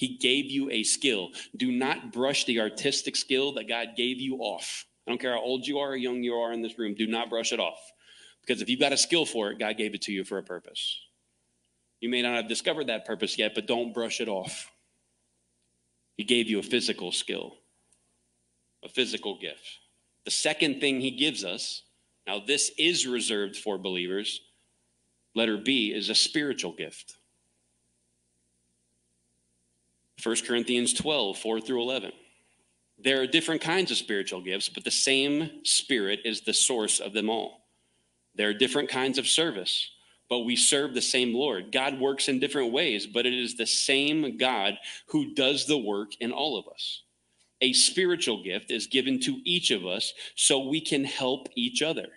He 0.00 0.16
gave 0.16 0.46
you 0.46 0.70
a 0.70 0.82
skill. 0.82 1.28
Do 1.54 1.70
not 1.70 2.10
brush 2.10 2.46
the 2.46 2.58
artistic 2.58 3.14
skill 3.16 3.52
that 3.52 3.68
God 3.68 3.88
gave 3.98 4.18
you 4.18 4.38
off. 4.38 4.86
I 5.06 5.10
don't 5.10 5.20
care 5.20 5.34
how 5.34 5.42
old 5.42 5.66
you 5.66 5.78
are 5.80 5.90
or 5.90 5.96
young 5.96 6.22
you 6.22 6.32
are 6.36 6.54
in 6.54 6.62
this 6.62 6.78
room, 6.78 6.94
do 6.94 7.06
not 7.06 7.28
brush 7.28 7.52
it 7.52 7.60
off. 7.60 7.78
Because 8.40 8.62
if 8.62 8.70
you've 8.70 8.80
got 8.80 8.94
a 8.94 8.96
skill 8.96 9.26
for 9.26 9.50
it, 9.50 9.58
God 9.58 9.76
gave 9.76 9.94
it 9.94 10.00
to 10.02 10.12
you 10.12 10.24
for 10.24 10.38
a 10.38 10.42
purpose. 10.42 10.98
You 12.00 12.08
may 12.08 12.22
not 12.22 12.34
have 12.34 12.48
discovered 12.48 12.86
that 12.86 13.04
purpose 13.04 13.36
yet, 13.36 13.52
but 13.54 13.66
don't 13.66 13.92
brush 13.92 14.22
it 14.22 14.28
off. 14.28 14.70
He 16.16 16.24
gave 16.24 16.48
you 16.48 16.60
a 16.60 16.62
physical 16.62 17.12
skill, 17.12 17.58
a 18.82 18.88
physical 18.88 19.38
gift. 19.38 19.66
The 20.24 20.30
second 20.30 20.80
thing 20.80 21.02
he 21.02 21.10
gives 21.10 21.44
us, 21.44 21.82
now 22.26 22.40
this 22.40 22.72
is 22.78 23.06
reserved 23.06 23.54
for 23.54 23.76
believers, 23.76 24.40
letter 25.34 25.58
B, 25.58 25.92
is 25.94 26.08
a 26.08 26.14
spiritual 26.14 26.72
gift. 26.72 27.16
1 30.22 30.36
Corinthians 30.46 30.92
12, 30.94 31.38
4 31.38 31.60
through 31.60 31.82
11. 31.82 32.12
There 33.02 33.22
are 33.22 33.26
different 33.26 33.62
kinds 33.62 33.90
of 33.90 33.96
spiritual 33.96 34.42
gifts, 34.42 34.68
but 34.68 34.84
the 34.84 34.90
same 34.90 35.64
Spirit 35.64 36.20
is 36.24 36.42
the 36.42 36.52
source 36.52 37.00
of 37.00 37.12
them 37.12 37.30
all. 37.30 37.66
There 38.34 38.48
are 38.48 38.54
different 38.54 38.88
kinds 38.88 39.18
of 39.18 39.26
service, 39.26 39.90
but 40.28 40.40
we 40.40 40.54
serve 40.56 40.94
the 40.94 41.00
same 41.00 41.34
Lord. 41.34 41.72
God 41.72 41.98
works 41.98 42.28
in 42.28 42.38
different 42.38 42.72
ways, 42.72 43.06
but 43.06 43.26
it 43.26 43.34
is 43.34 43.56
the 43.56 43.66
same 43.66 44.36
God 44.36 44.78
who 45.06 45.34
does 45.34 45.66
the 45.66 45.78
work 45.78 46.12
in 46.20 46.30
all 46.30 46.58
of 46.58 46.68
us. 46.68 47.02
A 47.62 47.72
spiritual 47.72 48.42
gift 48.42 48.70
is 48.70 48.86
given 48.86 49.20
to 49.20 49.40
each 49.44 49.70
of 49.70 49.86
us 49.86 50.12
so 50.34 50.68
we 50.68 50.80
can 50.80 51.04
help 51.04 51.48
each 51.56 51.82
other. 51.82 52.08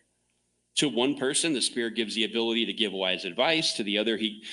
To 0.76 0.90
one 0.90 1.16
person, 1.16 1.54
the 1.54 1.62
Spirit 1.62 1.96
gives 1.96 2.16
the 2.16 2.24
ability 2.24 2.66
to 2.66 2.74
give 2.74 2.94
wise 2.94 3.26
advice. 3.26 3.74
To 3.74 3.84
the 3.84 3.98
other, 3.98 4.18
he 4.18 4.44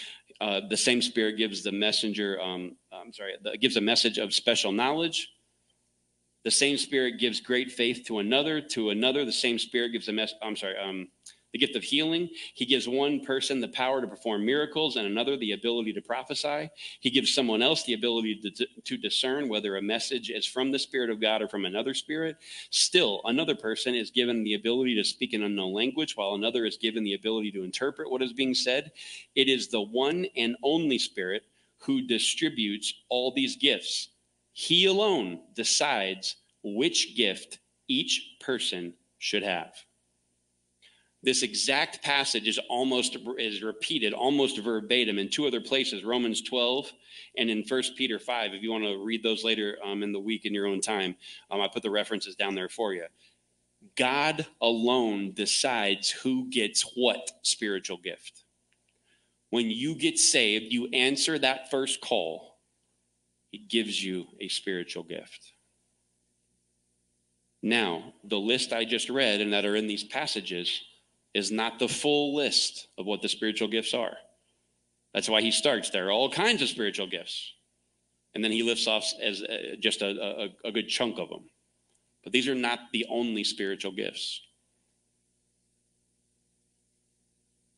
uh, 0.40 0.60
the 0.68 0.76
same 0.76 1.02
Spirit 1.02 1.36
gives 1.36 1.62
the 1.62 1.72
messenger, 1.72 2.40
um, 2.40 2.76
I'm 2.92 3.12
sorry, 3.12 3.34
the, 3.42 3.58
gives 3.58 3.76
a 3.76 3.80
message 3.80 4.18
of 4.18 4.32
special 4.32 4.72
knowledge. 4.72 5.28
The 6.44 6.50
same 6.50 6.78
Spirit 6.78 7.18
gives 7.18 7.40
great 7.40 7.70
faith 7.70 8.04
to 8.06 8.18
another. 8.18 8.60
To 8.60 8.90
another, 8.90 9.24
the 9.24 9.32
same 9.32 9.58
Spirit 9.58 9.92
gives 9.92 10.08
a 10.08 10.12
mess. 10.12 10.32
I'm 10.42 10.56
sorry, 10.56 10.78
um, 10.78 11.08
the 11.52 11.58
gift 11.58 11.76
of 11.76 11.82
healing. 11.82 12.28
He 12.54 12.64
gives 12.64 12.88
one 12.88 13.20
person 13.20 13.60
the 13.60 13.68
power 13.68 14.00
to 14.00 14.06
perform 14.06 14.44
miracles 14.44 14.96
and 14.96 15.06
another 15.06 15.36
the 15.36 15.52
ability 15.52 15.92
to 15.94 16.00
prophesy. 16.00 16.70
He 17.00 17.10
gives 17.10 17.34
someone 17.34 17.62
else 17.62 17.84
the 17.84 17.94
ability 17.94 18.40
to, 18.56 18.66
to 18.84 18.96
discern 18.96 19.48
whether 19.48 19.76
a 19.76 19.82
message 19.82 20.30
is 20.30 20.46
from 20.46 20.70
the 20.70 20.78
Spirit 20.78 21.10
of 21.10 21.20
God 21.20 21.42
or 21.42 21.48
from 21.48 21.64
another 21.64 21.94
spirit. 21.94 22.36
Still, 22.70 23.20
another 23.24 23.54
person 23.54 23.94
is 23.94 24.10
given 24.10 24.44
the 24.44 24.54
ability 24.54 24.94
to 24.96 25.04
speak 25.04 25.32
an 25.32 25.42
unknown 25.42 25.72
language, 25.72 26.16
while 26.16 26.34
another 26.34 26.64
is 26.66 26.76
given 26.76 27.02
the 27.02 27.14
ability 27.14 27.50
to 27.52 27.64
interpret 27.64 28.10
what 28.10 28.22
is 28.22 28.32
being 28.32 28.54
said. 28.54 28.92
It 29.34 29.48
is 29.48 29.68
the 29.68 29.80
one 29.80 30.26
and 30.36 30.56
only 30.62 30.98
Spirit 30.98 31.42
who 31.78 32.02
distributes 32.02 32.92
all 33.08 33.32
these 33.32 33.56
gifts. 33.56 34.10
He 34.52 34.86
alone 34.86 35.40
decides 35.54 36.36
which 36.62 37.16
gift 37.16 37.58
each 37.88 38.36
person 38.40 38.94
should 39.18 39.42
have. 39.42 39.72
This 41.22 41.42
exact 41.42 42.02
passage 42.02 42.48
is 42.48 42.58
almost 42.68 43.16
is 43.38 43.62
repeated 43.62 44.12
almost 44.12 44.58
verbatim 44.58 45.18
in 45.18 45.28
two 45.28 45.46
other 45.46 45.60
places 45.60 46.04
romans 46.04 46.42
12 46.42 46.92
and 47.36 47.50
in 47.50 47.64
First 47.64 47.96
peter 47.96 48.18
5 48.18 48.54
if 48.54 48.62
you 48.62 48.70
want 48.70 48.84
to 48.84 49.04
read 49.04 49.22
those 49.22 49.44
later 49.44 49.78
um, 49.84 50.02
in 50.02 50.12
the 50.12 50.20
week 50.20 50.46
in 50.46 50.54
your 50.54 50.66
own 50.66 50.80
time 50.80 51.14
um, 51.50 51.60
i 51.60 51.68
put 51.68 51.82
the 51.82 51.90
references 51.90 52.34
down 52.36 52.54
there 52.54 52.68
for 52.68 52.94
you. 52.94 53.06
God 53.96 54.46
alone 54.60 55.32
decides 55.32 56.10
who 56.10 56.50
gets 56.50 56.82
what 56.94 57.30
spiritual 57.42 57.96
gift. 57.96 58.44
When 59.48 59.70
you 59.70 59.94
get 59.94 60.18
saved 60.18 60.72
you 60.72 60.88
answer 60.92 61.38
that 61.38 61.70
first 61.70 62.00
call 62.00 62.58
he 63.50 63.58
gives 63.58 64.02
you 64.02 64.26
a 64.40 64.48
spiritual 64.48 65.02
gift. 65.02 65.52
Now 67.62 68.14
the 68.24 68.38
list 68.38 68.72
i 68.72 68.84
just 68.84 69.10
read 69.10 69.40
and 69.40 69.52
that 69.52 69.66
are 69.66 69.76
in 69.76 69.86
these 69.86 70.04
passages 70.04 70.82
is 71.34 71.50
not 71.50 71.78
the 71.78 71.88
full 71.88 72.34
list 72.34 72.88
of 72.98 73.06
what 73.06 73.22
the 73.22 73.28
spiritual 73.28 73.68
gifts 73.68 73.94
are. 73.94 74.16
That's 75.14 75.28
why 75.28 75.40
he 75.40 75.50
starts. 75.50 75.90
There 75.90 76.08
are 76.08 76.12
all 76.12 76.30
kinds 76.30 76.62
of 76.62 76.68
spiritual 76.68 77.06
gifts. 77.06 77.52
And 78.34 78.44
then 78.44 78.52
he 78.52 78.62
lifts 78.62 78.86
off 78.86 79.04
as 79.22 79.42
uh, 79.42 79.76
just 79.80 80.02
a, 80.02 80.48
a, 80.64 80.68
a 80.68 80.72
good 80.72 80.88
chunk 80.88 81.18
of 81.18 81.28
them. 81.28 81.50
But 82.22 82.32
these 82.32 82.48
are 82.48 82.54
not 82.54 82.78
the 82.92 83.06
only 83.08 83.44
spiritual 83.44 83.92
gifts. 83.92 84.40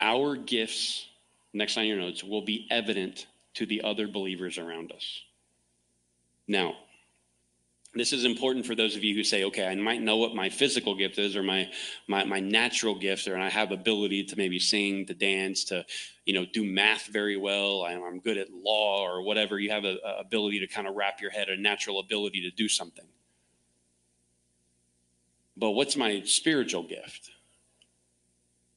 Our 0.00 0.36
gifts, 0.36 1.06
next 1.52 1.76
on 1.76 1.86
your 1.86 1.98
notes, 1.98 2.24
will 2.24 2.42
be 2.42 2.66
evident 2.70 3.26
to 3.54 3.66
the 3.66 3.82
other 3.82 4.08
believers 4.08 4.58
around 4.58 4.92
us. 4.92 5.22
Now, 6.48 6.74
this 7.94 8.12
is 8.12 8.24
important 8.24 8.64
for 8.64 8.74
those 8.74 8.96
of 8.96 9.04
you 9.04 9.14
who 9.14 9.22
say, 9.22 9.44
okay, 9.44 9.66
I 9.66 9.74
might 9.74 10.00
know 10.00 10.16
what 10.16 10.34
my 10.34 10.48
physical 10.48 10.94
gift 10.94 11.18
is 11.18 11.36
or 11.36 11.42
my 11.42 11.70
my, 12.08 12.24
my 12.24 12.40
natural 12.40 12.94
gifts, 12.94 13.28
or 13.28 13.34
and 13.34 13.42
I 13.42 13.50
have 13.50 13.70
ability 13.70 14.24
to 14.24 14.36
maybe 14.36 14.58
sing, 14.58 15.04
to 15.06 15.14
dance, 15.14 15.64
to 15.64 15.84
you 16.24 16.32
know 16.32 16.46
do 16.46 16.64
math 16.64 17.06
very 17.06 17.36
well. 17.36 17.84
I'm, 17.84 18.02
I'm 18.02 18.20
good 18.20 18.38
at 18.38 18.48
law 18.50 19.06
or 19.06 19.22
whatever. 19.22 19.58
You 19.58 19.70
have 19.70 19.84
a, 19.84 19.96
a 20.04 20.20
ability 20.20 20.60
to 20.60 20.66
kind 20.66 20.88
of 20.88 20.94
wrap 20.94 21.20
your 21.20 21.30
head, 21.30 21.48
a 21.50 21.56
natural 21.56 22.00
ability 22.00 22.40
to 22.42 22.50
do 22.50 22.66
something. 22.66 23.06
But 25.56 25.72
what's 25.72 25.96
my 25.96 26.22
spiritual 26.24 26.84
gift? 26.84 27.30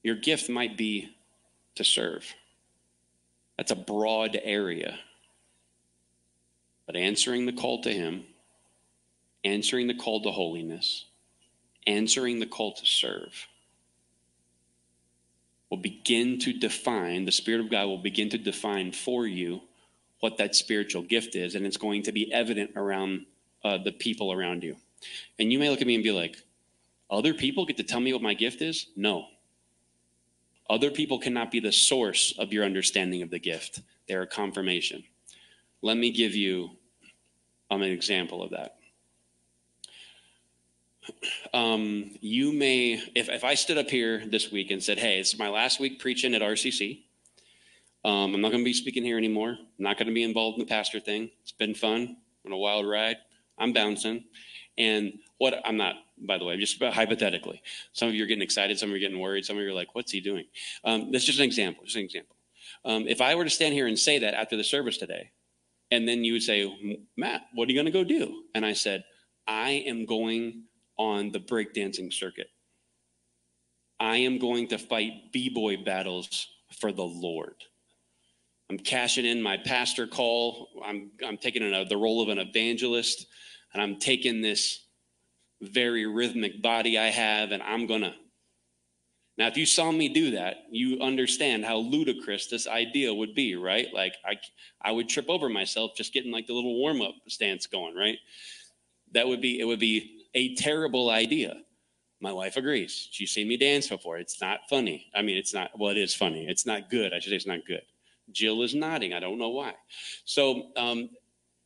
Your 0.03 0.16
gift 0.16 0.49
might 0.49 0.78
be 0.78 1.16
to 1.76 1.86
serve. 1.86 2.34
That's 3.57 3.72
a 3.72 3.76
broad 3.76 4.38
area. 4.43 4.99
But 6.86 6.97
answering 6.97 7.45
the 7.45 7.53
call 7.53 7.82
to 7.84 7.89
Him 7.93 8.26
answering 9.45 9.87
the 9.87 9.93
call 9.93 10.21
to 10.21 10.31
holiness, 10.31 11.05
answering 11.87 12.39
the 12.39 12.45
call 12.45 12.73
to 12.73 12.85
serve, 12.85 13.47
will 15.69 15.77
begin 15.77 16.39
to 16.39 16.51
define, 16.51 17.25
the 17.25 17.31
Spirit 17.31 17.61
of 17.61 17.69
God 17.69 17.85
will 17.85 17.99
begin 17.99 18.29
to 18.29 18.37
define 18.37 18.91
for 18.91 19.25
you 19.25 19.61
what 20.19 20.37
that 20.37 20.55
spiritual 20.55 21.03
gift 21.03 21.35
is, 21.35 21.55
and 21.55 21.65
it's 21.65 21.77
going 21.77 22.03
to 22.03 22.11
be 22.11 22.33
evident 22.33 22.71
around 22.75 23.25
uh, 23.63 23.77
the 23.77 23.91
people 23.91 24.33
around 24.33 24.63
you. 24.63 24.75
And 25.37 25.51
you 25.51 25.59
may 25.59 25.69
look 25.69 25.81
at 25.81 25.87
me 25.87 25.95
and 25.95 26.03
be 26.03 26.11
like, 26.11 26.37
other 27.09 27.33
people 27.33 27.65
get 27.65 27.77
to 27.77 27.83
tell 27.83 27.99
me 27.99 28.13
what 28.13 28.21
my 28.21 28.33
gift 28.33 28.61
is? 28.61 28.87
No. 28.95 29.27
Other 30.67 30.89
people 30.89 31.19
cannot 31.19 31.51
be 31.51 31.59
the 31.59 31.71
source 31.71 32.33
of 32.39 32.51
your 32.51 32.65
understanding 32.65 33.21
of 33.21 33.29
the 33.29 33.39
gift. 33.39 33.81
They're 34.07 34.23
a 34.23 34.27
confirmation. 34.27 35.03
Let 35.83 35.97
me 35.97 36.11
give 36.11 36.33
you 36.33 36.71
um, 37.69 37.83
an 37.83 37.91
example 37.91 38.41
of 38.41 38.51
that 38.51 38.74
um, 41.53 42.11
you 42.21 42.51
may, 42.51 43.01
if, 43.15 43.29
if 43.29 43.43
I 43.43 43.55
stood 43.55 43.77
up 43.77 43.89
here 43.89 44.23
this 44.25 44.51
week 44.51 44.71
and 44.71 44.81
said, 44.81 44.99
hey, 44.99 45.19
it's 45.19 45.37
my 45.37 45.49
last 45.49 45.79
week 45.79 45.99
preaching 45.99 46.33
at 46.33 46.41
RCC, 46.41 47.03
um, 48.03 48.35
I'm 48.35 48.41
not 48.41 48.51
going 48.51 48.63
to 48.63 48.65
be 48.65 48.73
speaking 48.73 49.03
here 49.03 49.17
anymore. 49.17 49.49
I'm 49.49 49.83
not 49.83 49.97
going 49.97 50.07
to 50.07 50.13
be 50.13 50.23
involved 50.23 50.59
in 50.59 50.65
the 50.65 50.69
pastor 50.69 50.99
thing. 50.99 51.31
It's 51.41 51.51
been 51.51 51.73
fun, 51.73 52.17
been 52.43 52.53
a 52.53 52.57
wild 52.57 52.87
ride. 52.87 53.17
I'm 53.57 53.73
bouncing. 53.73 54.25
And 54.77 55.13
what 55.37 55.55
I'm 55.65 55.77
not, 55.77 55.95
by 56.17 56.37
the 56.37 56.45
way, 56.45 56.57
just 56.57 56.81
hypothetically. 56.81 57.61
Some 57.93 58.09
of 58.09 58.15
you 58.15 58.23
are 58.23 58.27
getting 58.27 58.43
excited, 58.43 58.77
some 58.77 58.89
of 58.89 58.91
you 58.91 58.97
are 58.97 59.07
getting 59.07 59.19
worried, 59.19 59.45
some 59.45 59.57
of 59.57 59.63
you 59.63 59.69
are 59.69 59.73
like, 59.73 59.95
what's 59.95 60.11
he 60.11 60.21
doing? 60.21 60.45
Um, 60.83 61.11
that's 61.11 61.25
just 61.25 61.39
an 61.39 61.45
example, 61.45 61.83
just 61.85 61.95
an 61.95 62.03
example. 62.03 62.35
Um, 62.83 63.07
if 63.07 63.21
I 63.21 63.35
were 63.35 63.43
to 63.43 63.49
stand 63.49 63.73
here 63.73 63.87
and 63.87 63.97
say 63.97 64.19
that 64.19 64.33
after 64.33 64.55
the 64.55 64.63
service 64.63 64.97
today, 64.97 65.31
and 65.91 66.07
then 66.07 66.23
you 66.23 66.33
would 66.33 66.43
say, 66.43 66.99
Matt, 67.17 67.41
what 67.53 67.67
are 67.67 67.71
you 67.71 67.77
going 67.77 67.85
to 67.85 67.91
go 67.91 68.03
do? 68.03 68.43
And 68.53 68.65
I 68.65 68.73
said, 68.73 69.03
I 69.47 69.83
am 69.87 70.05
going 70.05 70.63
on 70.97 71.31
the 71.31 71.39
breakdancing 71.39 72.11
circuit. 72.11 72.47
I 73.99 74.17
am 74.17 74.39
going 74.39 74.67
to 74.69 74.77
fight 74.77 75.31
b 75.31 75.49
boy 75.49 75.77
battles 75.77 76.47
for 76.79 76.91
the 76.91 77.03
Lord. 77.03 77.55
I'm 78.69 78.79
cashing 78.79 79.25
in 79.25 79.41
my 79.41 79.57
pastor 79.57 80.07
call. 80.07 80.69
I'm, 80.83 81.11
I'm 81.25 81.37
taking 81.37 81.61
a, 81.63 81.81
uh, 81.81 81.83
the 81.87 81.97
role 81.97 82.21
of 82.21 82.29
an 82.29 82.39
evangelist, 82.39 83.27
and 83.73 83.81
I'm 83.81 83.99
taking 83.99 84.41
this 84.41 84.85
very 85.61 86.05
rhythmic 86.05 86.61
body 86.61 86.97
I 86.97 87.07
have, 87.07 87.51
and 87.51 87.61
I'm 87.61 87.85
going 87.85 88.01
to. 88.01 88.13
Now, 89.37 89.47
if 89.47 89.57
you 89.57 89.65
saw 89.65 89.91
me 89.91 90.07
do 90.09 90.31
that, 90.31 90.63
you 90.71 91.01
understand 91.01 91.65
how 91.65 91.77
ludicrous 91.77 92.47
this 92.47 92.67
idea 92.67 93.13
would 93.13 93.35
be, 93.35 93.55
right? 93.55 93.87
Like, 93.93 94.15
I, 94.25 94.37
I 94.81 94.91
would 94.91 95.09
trip 95.09 95.29
over 95.29 95.49
myself 95.49 95.91
just 95.95 96.13
getting 96.13 96.31
like 96.31 96.47
the 96.47 96.53
little 96.53 96.79
warm 96.79 97.01
up 97.01 97.15
stance 97.27 97.67
going, 97.67 97.95
right? 97.95 98.17
That 99.11 99.27
would 99.27 99.41
be, 99.41 99.59
it 99.59 99.65
would 99.65 99.79
be 99.79 100.14
a 100.36 100.53
terrible 100.55 101.09
idea. 101.09 101.61
My 102.21 102.31
wife 102.31 102.57
agrees. 102.57 103.07
She's 103.11 103.31
seen 103.31 103.47
me 103.47 103.57
dance 103.57 103.88
before. 103.88 104.17
It's 104.17 104.39
not 104.41 104.69
funny. 104.69 105.09
I 105.15 105.21
mean, 105.21 105.38
it's 105.38 105.53
not, 105.53 105.71
well, 105.77 105.91
it 105.91 105.97
is 105.97 106.13
funny. 106.13 106.45
It's 106.47 106.65
not 106.65 106.89
good. 106.89 107.13
I 107.13 107.19
should 107.19 107.31
say 107.31 107.36
it's 107.38 107.47
not 107.47 107.65
good. 107.65 107.81
Jill 108.31 108.61
is 108.61 108.75
nodding. 108.75 109.13
I 109.13 109.19
don't 109.19 109.38
know 109.38 109.49
why. 109.49 109.73
So 110.25 110.67
um, 110.75 111.09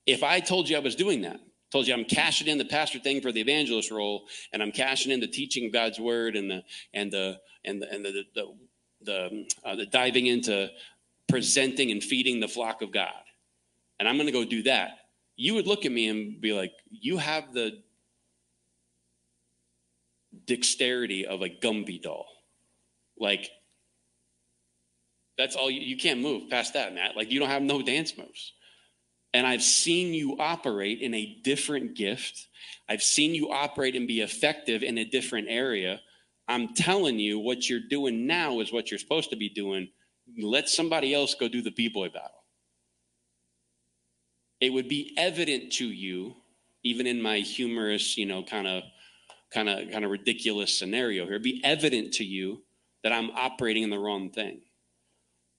if 0.05 0.24
I 0.24 0.39
told 0.39 0.70
you 0.70 0.78
I 0.78 0.82
was 0.82 0.95
doing 0.95 1.22
that, 1.22 1.39
told 1.72 1.88
you 1.88 1.93
I'm 1.93 2.05
cashing 2.05 2.47
in 2.47 2.57
the 2.57 2.65
pastor 2.65 2.99
thing 2.99 3.22
for 3.22 3.32
the 3.32 3.41
evangelist 3.41 3.91
role, 3.91 4.28
and 4.53 4.61
I'm 4.61 4.72
cashing 4.72 5.11
in 5.11 5.20
the 5.20 5.28
teaching 5.28 5.72
God's 5.72 5.99
word 5.99 6.36
and 6.36 6.49
the 6.49 6.63
and 6.93 7.11
the 7.11 7.39
and 7.63 7.82
the 7.82 7.91
and 7.93 8.05
the 8.05 8.24
the, 8.36 8.53
the, 9.01 9.47
uh, 9.63 9.76
the 9.76 9.86
diving 9.86 10.28
into 10.28 10.70
presenting 11.28 11.91
and 11.91 12.03
feeding 12.03 12.39
the 12.39 12.47
flock 12.47 12.82
of 12.82 12.91
God, 12.91 13.24
and 13.99 14.09
I'm 14.09 14.15
going 14.15 14.26
to 14.26 14.34
go 14.34 14.43
do 14.43 14.63
that. 14.63 14.97
You 15.36 15.53
would 15.53 15.67
look 15.67 15.86
at 15.86 15.91
me 15.91 16.09
and 16.09 16.41
be 16.41 16.53
like, 16.53 16.74
"You 16.89 17.17
have 17.17 17.53
the 17.53 17.82
dexterity 20.50 21.28
of 21.28 21.43
a 21.43 21.50
Gumby 21.50 22.02
doll. 22.02 22.26
Like, 23.18 23.52
that's 25.38 25.56
all 25.56 25.70
you, 25.70 25.80
you 25.80 25.95
can't 25.95 26.22
move 26.22 26.50
past 26.50 26.74
that, 26.74 26.93
Matt. 26.93 27.16
Like, 27.16 27.32
you 27.32 27.39
don't 27.39 27.50
have 27.50 27.62
no 27.62 27.84
dance 27.84 28.18
moves. 28.18 28.54
And 29.32 29.45
I've 29.45 29.62
seen 29.62 30.14
you 30.16 30.38
operate 30.39 31.02
in 31.02 31.14
a 31.14 31.38
different 31.43 31.95
gift. 31.95 32.47
I've 32.89 33.04
seen 33.04 33.36
you 33.36 33.52
operate 33.52 33.95
and 33.95 34.08
be 34.08 34.22
effective 34.22 34.82
in 34.82 34.97
a 34.97 35.06
different 35.06 35.47
area. 35.50 36.02
I'm 36.47 36.74
telling 36.74 37.20
you, 37.20 37.38
what 37.38 37.70
you're 37.70 37.88
doing 37.88 38.26
now 38.26 38.60
is 38.60 38.74
what 38.74 38.89
you're 38.89 38.97
supposed 38.97 39.30
to 39.30 39.36
be 39.36 39.50
doing. 39.50 39.89
Let 40.41 40.68
somebody 40.68 41.14
else 41.14 41.36
go 41.36 41.47
do 41.47 41.62
the 41.62 41.72
B 41.72 41.89
boy 41.89 42.10
battle. 42.10 42.43
It 44.60 44.74
would 44.74 44.89
be 44.89 45.14
evident 45.16 45.74
to 45.74 45.86
you, 45.86 46.36
even 46.84 47.06
in 47.06 47.22
my 47.22 47.38
humorous, 47.38 48.18
you 48.18 48.26
know, 48.26 48.41
kind 48.41 48.68
of 48.68 48.82
kind 49.52 49.70
of 49.70 49.91
kind 49.91 50.06
of 50.06 50.12
ridiculous 50.12 50.78
scenario 50.78 51.24
here 51.26 51.34
It'd 51.34 51.43
be 51.43 51.62
evident 51.64 52.14
to 52.16 52.24
you 52.24 52.62
that 53.04 53.12
i'm 53.12 53.32
operating 53.32 53.84
in 53.84 53.89
the 53.89 54.00
wrong 54.00 54.30
thing. 54.30 54.62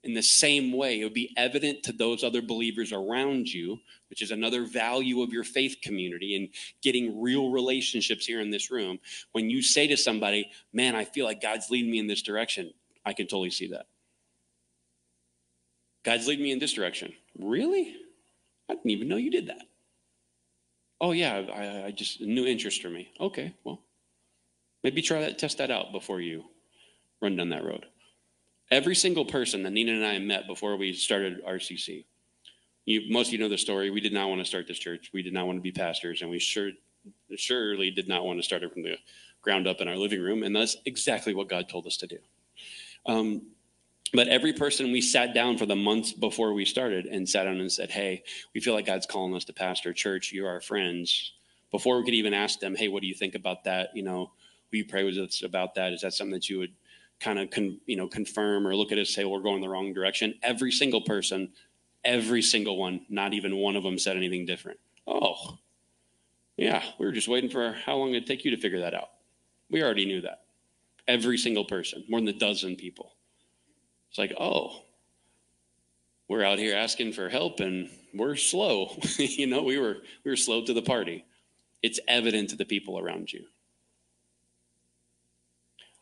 In 0.03 0.15
the 0.15 0.23
same 0.23 0.73
way 0.73 1.01
it 1.01 1.05
would 1.05 1.15
be 1.15 1.35
evident 1.37 1.83
to 1.85 1.93
those 1.93 2.25
other 2.25 2.43
believers 2.43 2.93
around 2.93 3.53
you 3.53 3.79
which 4.09 4.23
is 4.23 4.31
another 4.31 4.65
value 4.65 5.23
of 5.23 5.33
your 5.33 5.45
faith 5.45 5.77
community 5.83 6.37
and 6.37 6.49
getting 6.83 7.21
real 7.21 7.51
relationships 7.51 8.27
here 8.27 8.41
in 8.41 8.51
this 8.51 8.71
room 8.71 8.99
when 9.33 9.51
you 9.51 9.63
say 9.63 9.87
to 9.87 9.97
somebody 9.97 10.51
man 10.73 10.95
i 10.95 11.05
feel 11.05 11.27
like 11.27 11.43
god's 11.43 11.71
leading 11.71 11.91
me 11.91 11.99
in 11.99 12.07
this 12.07 12.23
direction 12.23 12.73
i 13.05 13.13
can 13.13 13.27
totally 13.27 13.51
see 13.51 13.69
that. 13.69 13.87
God's 16.03 16.27
leading 16.27 16.45
me 16.45 16.53
in 16.53 16.59
this 16.59 16.73
direction. 16.73 17.13
Really? 17.39 17.95
I 18.71 18.75
didn't 18.75 18.91
even 18.91 19.09
know 19.09 19.17
you 19.17 19.31
did 19.31 19.49
that 19.49 19.67
Oh 21.01 21.13
yeah, 21.13 21.43
I, 21.55 21.87
I 21.87 21.91
just 21.93 22.21
new 22.21 22.47
interest 22.47 22.83
for 22.83 22.91
me. 22.91 23.11
Okay, 23.19 23.55
well, 23.65 23.81
maybe 24.85 25.03
try 25.03 25.21
that, 25.21 25.39
test 25.39 25.59
that 25.59 25.71
out 25.71 25.93
before 25.93 26.21
you 26.21 26.45
run 27.23 27.37
down 27.37 27.49
that 27.51 27.65
road. 27.65 27.87
Every 28.71 28.95
single 28.95 29.25
person 29.25 29.63
that 29.63 29.71
Nina 29.71 29.93
and 29.93 30.05
I 30.05 30.19
met 30.19 30.47
before 30.47 30.77
we 30.77 30.93
started 30.93 31.45
RCC, 31.45 32.05
you, 32.85 33.03
most 33.11 33.29
of 33.29 33.33
you 33.33 33.39
know 33.39 33.49
the 33.49 33.59
story. 33.59 33.91
We 33.91 34.01
did 34.01 34.13
not 34.13 34.29
want 34.29 34.41
to 34.41 34.45
start 34.45 34.67
this 34.67 34.79
church. 34.79 35.11
We 35.13 35.23
did 35.23 35.33
not 35.33 35.47
want 35.47 35.59
to 35.59 35.63
be 35.63 35.73
pastors, 35.73 36.23
and 36.23 36.31
we 36.31 36.39
sure, 36.39 36.71
surely 37.37 37.91
did 37.91 38.09
not 38.09 38.25
want 38.25 38.39
to 38.39 38.43
start 38.43 38.63
it 38.63 38.73
from 38.73 38.83
the 38.83 38.97
ground 39.43 39.67
up 39.67 39.81
in 39.81 39.89
our 39.89 39.97
living 39.97 40.21
room. 40.21 40.43
And 40.43 40.55
that's 40.55 40.77
exactly 40.85 41.35
what 41.35 41.49
God 41.49 41.69
told 41.69 41.87
us 41.87 41.97
to 41.99 42.07
do. 42.07 42.19
Um, 43.07 43.43
but 44.13 44.29
every 44.29 44.53
person 44.53 44.93
we 44.93 45.01
sat 45.01 45.35
down 45.35 45.59
for 45.59 45.67
the 45.67 45.77
months 45.77 46.13
before 46.13 46.53
we 46.53 46.65
started 46.65 47.07
and 47.07 47.29
sat 47.29 47.45
down 47.45 47.61
and 47.61 47.71
said, 47.71 47.91
Hey, 47.91 48.23
we 48.55 48.61
feel 48.61 48.75
like 48.75 48.87
God's 48.87 49.07
calling 49.07 49.35
us 49.35 49.45
to 49.45 49.53
pastor 49.53 49.93
church. 49.93 50.33
You're 50.33 50.49
our 50.49 50.61
friends. 50.61 51.33
Before 51.71 51.99
we 51.99 52.05
could 52.05 52.15
even 52.15 52.35
ask 52.35 52.59
them, 52.59 52.75
Hey, 52.75 52.89
what 52.89 53.03
do 53.03 53.09
you 53.09 53.15
think 53.15 53.35
about 53.35 53.65
that? 53.65 53.91
You 53.95 54.03
know, 54.03 54.33
will 54.71 54.79
you 54.79 54.85
pray 54.85 55.05
with 55.05 55.17
us 55.19 55.43
about 55.43 55.75
that? 55.77 55.93
Is 55.93 56.01
that 56.01 56.15
something 56.15 56.33
that 56.33 56.49
you 56.49 56.59
would 56.59 56.73
kind 57.21 57.39
of 57.39 57.51
con, 57.51 57.79
you 57.87 57.97
know 57.97 58.09
confirm 58.09 58.67
or 58.67 58.75
look 58.75 58.93
at 58.93 58.99
and 58.99 59.07
say 59.07 59.25
well, 59.25 59.35
we're 59.35 59.41
going 59.43 59.61
the 59.61 59.69
wrong 59.69 59.93
direction. 59.93 60.35
Every 60.43 60.73
single 60.73 61.03
person, 61.03 61.51
every 62.05 62.43
single 62.43 62.79
one, 62.79 63.07
not 63.09 63.35
even 63.35 63.57
one 63.57 63.77
of 63.77 63.83
them 63.83 63.99
said 63.99 64.17
anything 64.17 64.47
different. 64.47 64.81
Oh, 65.07 65.59
yeah, 66.57 66.83
we 66.99 67.07
were 67.07 67.13
just 67.13 67.29
waiting 67.29 67.51
for 67.51 67.73
how 67.73 67.97
long 67.97 68.11
it'd 68.11 68.27
take 68.27 68.45
you 68.45 68.51
to 68.51 68.57
figure 68.57 68.81
that 68.81 68.95
out. 68.95 69.11
We 69.71 69.83
already 69.83 70.07
knew 70.07 70.23
that. 70.23 70.43
Every 71.07 71.39
single 71.39 71.65
person, 71.65 72.05
more 72.09 72.21
than 72.21 72.29
a 72.29 72.33
dozen 72.33 72.77
people. 72.77 73.15
It's 74.11 74.19
like, 74.19 74.35
oh, 74.39 74.83
we're 76.29 76.45
out 76.45 76.59
here 76.59 76.77
asking 76.77 77.13
for 77.13 77.29
help 77.29 77.61
and 77.61 77.89
we're 78.13 78.37
slow. 78.37 78.97
you 79.19 79.47
know, 79.47 79.63
we 79.63 79.79
were 79.79 79.99
we 80.25 80.31
were 80.31 80.37
slow 80.37 80.65
to 80.65 80.73
the 80.73 80.83
party. 80.83 81.25
It's 81.83 82.01
evident 82.07 82.51
to 82.51 82.57
the 82.57 82.65
people 82.65 82.99
around 82.99 83.33
you. 83.33 83.45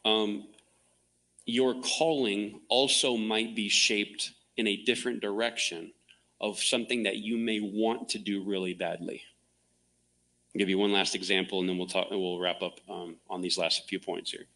Um, 0.04 0.46
your 1.44 1.80
calling 1.82 2.60
also 2.68 3.16
might 3.16 3.54
be 3.54 3.68
shaped 3.68 4.32
in 4.56 4.66
a 4.66 4.76
different 4.76 5.20
direction 5.20 5.92
of 6.40 6.58
something 6.58 7.04
that 7.04 7.16
you 7.16 7.36
may 7.38 7.60
want 7.60 8.10
to 8.10 8.18
do 8.18 8.42
really 8.42 8.74
badly. 8.74 9.22
I'll 10.54 10.58
give 10.58 10.68
you 10.68 10.78
one 10.78 10.92
last 10.92 11.14
example, 11.14 11.60
and 11.60 11.68
then 11.68 11.78
we'll 11.78 11.86
talk. 11.86 12.08
We'll 12.10 12.38
wrap 12.38 12.62
up 12.62 12.80
um, 12.88 13.16
on 13.28 13.40
these 13.42 13.58
last 13.58 13.88
few 13.88 13.98
points 14.00 14.30
here. 14.30 14.46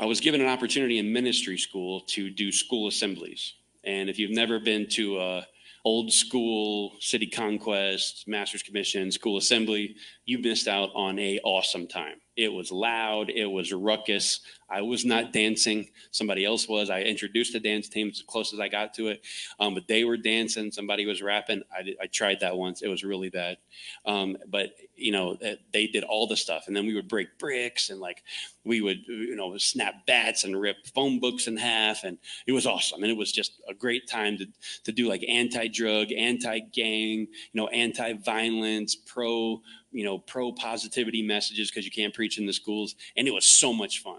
I 0.00 0.06
was 0.06 0.20
given 0.20 0.40
an 0.40 0.48
opportunity 0.48 0.98
in 0.98 1.12
ministry 1.12 1.58
school 1.58 2.00
to 2.08 2.30
do 2.30 2.52
school 2.52 2.88
assemblies, 2.88 3.54
and 3.84 4.08
if 4.10 4.18
you've 4.18 4.30
never 4.30 4.58
been 4.58 4.88
to 4.90 5.20
a 5.20 5.46
old 5.84 6.10
school 6.10 6.92
city 7.00 7.26
conquest, 7.26 8.24
master's 8.26 8.62
commission, 8.62 9.12
school 9.12 9.36
assembly, 9.36 9.96
you 10.24 10.38
missed 10.38 10.66
out 10.66 10.90
on 10.94 11.18
a 11.18 11.38
awesome 11.44 11.86
time. 11.86 12.16
It 12.36 12.52
was 12.52 12.72
loud. 12.72 13.30
It 13.30 13.46
was 13.46 13.72
ruckus. 13.72 14.40
I 14.68 14.80
was 14.80 15.04
not 15.04 15.32
dancing. 15.32 15.88
Somebody 16.10 16.44
else 16.44 16.66
was. 16.68 16.90
I 16.90 17.02
introduced 17.02 17.52
the 17.52 17.60
dance 17.60 17.88
team 17.88 18.08
as 18.08 18.22
close 18.22 18.52
as 18.52 18.60
I 18.60 18.68
got 18.68 18.94
to 18.94 19.08
it, 19.08 19.24
um, 19.60 19.74
but 19.74 19.86
they 19.86 20.04
were 20.04 20.16
dancing. 20.16 20.72
Somebody 20.72 21.06
was 21.06 21.22
rapping. 21.22 21.62
I, 21.72 21.94
I 22.02 22.06
tried 22.06 22.40
that 22.40 22.56
once. 22.56 22.82
It 22.82 22.88
was 22.88 23.04
really 23.04 23.30
bad. 23.30 23.58
Um, 24.06 24.36
but 24.48 24.70
you 24.96 25.12
know, 25.12 25.36
they 25.72 25.86
did 25.86 26.04
all 26.04 26.26
the 26.26 26.36
stuff, 26.36 26.64
and 26.66 26.76
then 26.76 26.86
we 26.86 26.94
would 26.94 27.08
break 27.08 27.38
bricks 27.38 27.90
and 27.90 28.00
like 28.00 28.22
we 28.64 28.80
would, 28.80 29.06
you 29.06 29.36
know, 29.36 29.56
snap 29.58 30.06
bats 30.06 30.44
and 30.44 30.60
rip 30.60 30.86
phone 30.94 31.20
books 31.20 31.46
in 31.46 31.56
half, 31.56 32.04
and 32.04 32.18
it 32.46 32.52
was 32.52 32.66
awesome. 32.66 33.02
And 33.02 33.10
it 33.10 33.16
was 33.16 33.32
just 33.32 33.60
a 33.68 33.74
great 33.74 34.08
time 34.08 34.38
to 34.38 34.46
to 34.84 34.92
do 34.92 35.08
like 35.08 35.24
anti-drug, 35.28 36.12
anti-gang, 36.12 37.20
you 37.20 37.28
know, 37.54 37.68
anti-violence, 37.68 38.94
pro 38.94 39.60
you 39.94 40.04
know, 40.04 40.18
pro 40.18 40.52
positivity 40.52 41.22
messages 41.22 41.70
because 41.70 41.84
you 41.84 41.90
can't 41.92 42.12
preach 42.12 42.36
in 42.36 42.46
the 42.46 42.52
schools. 42.52 42.96
And 43.16 43.28
it 43.28 43.30
was 43.30 43.46
so 43.46 43.72
much 43.72 44.02
fun. 44.02 44.18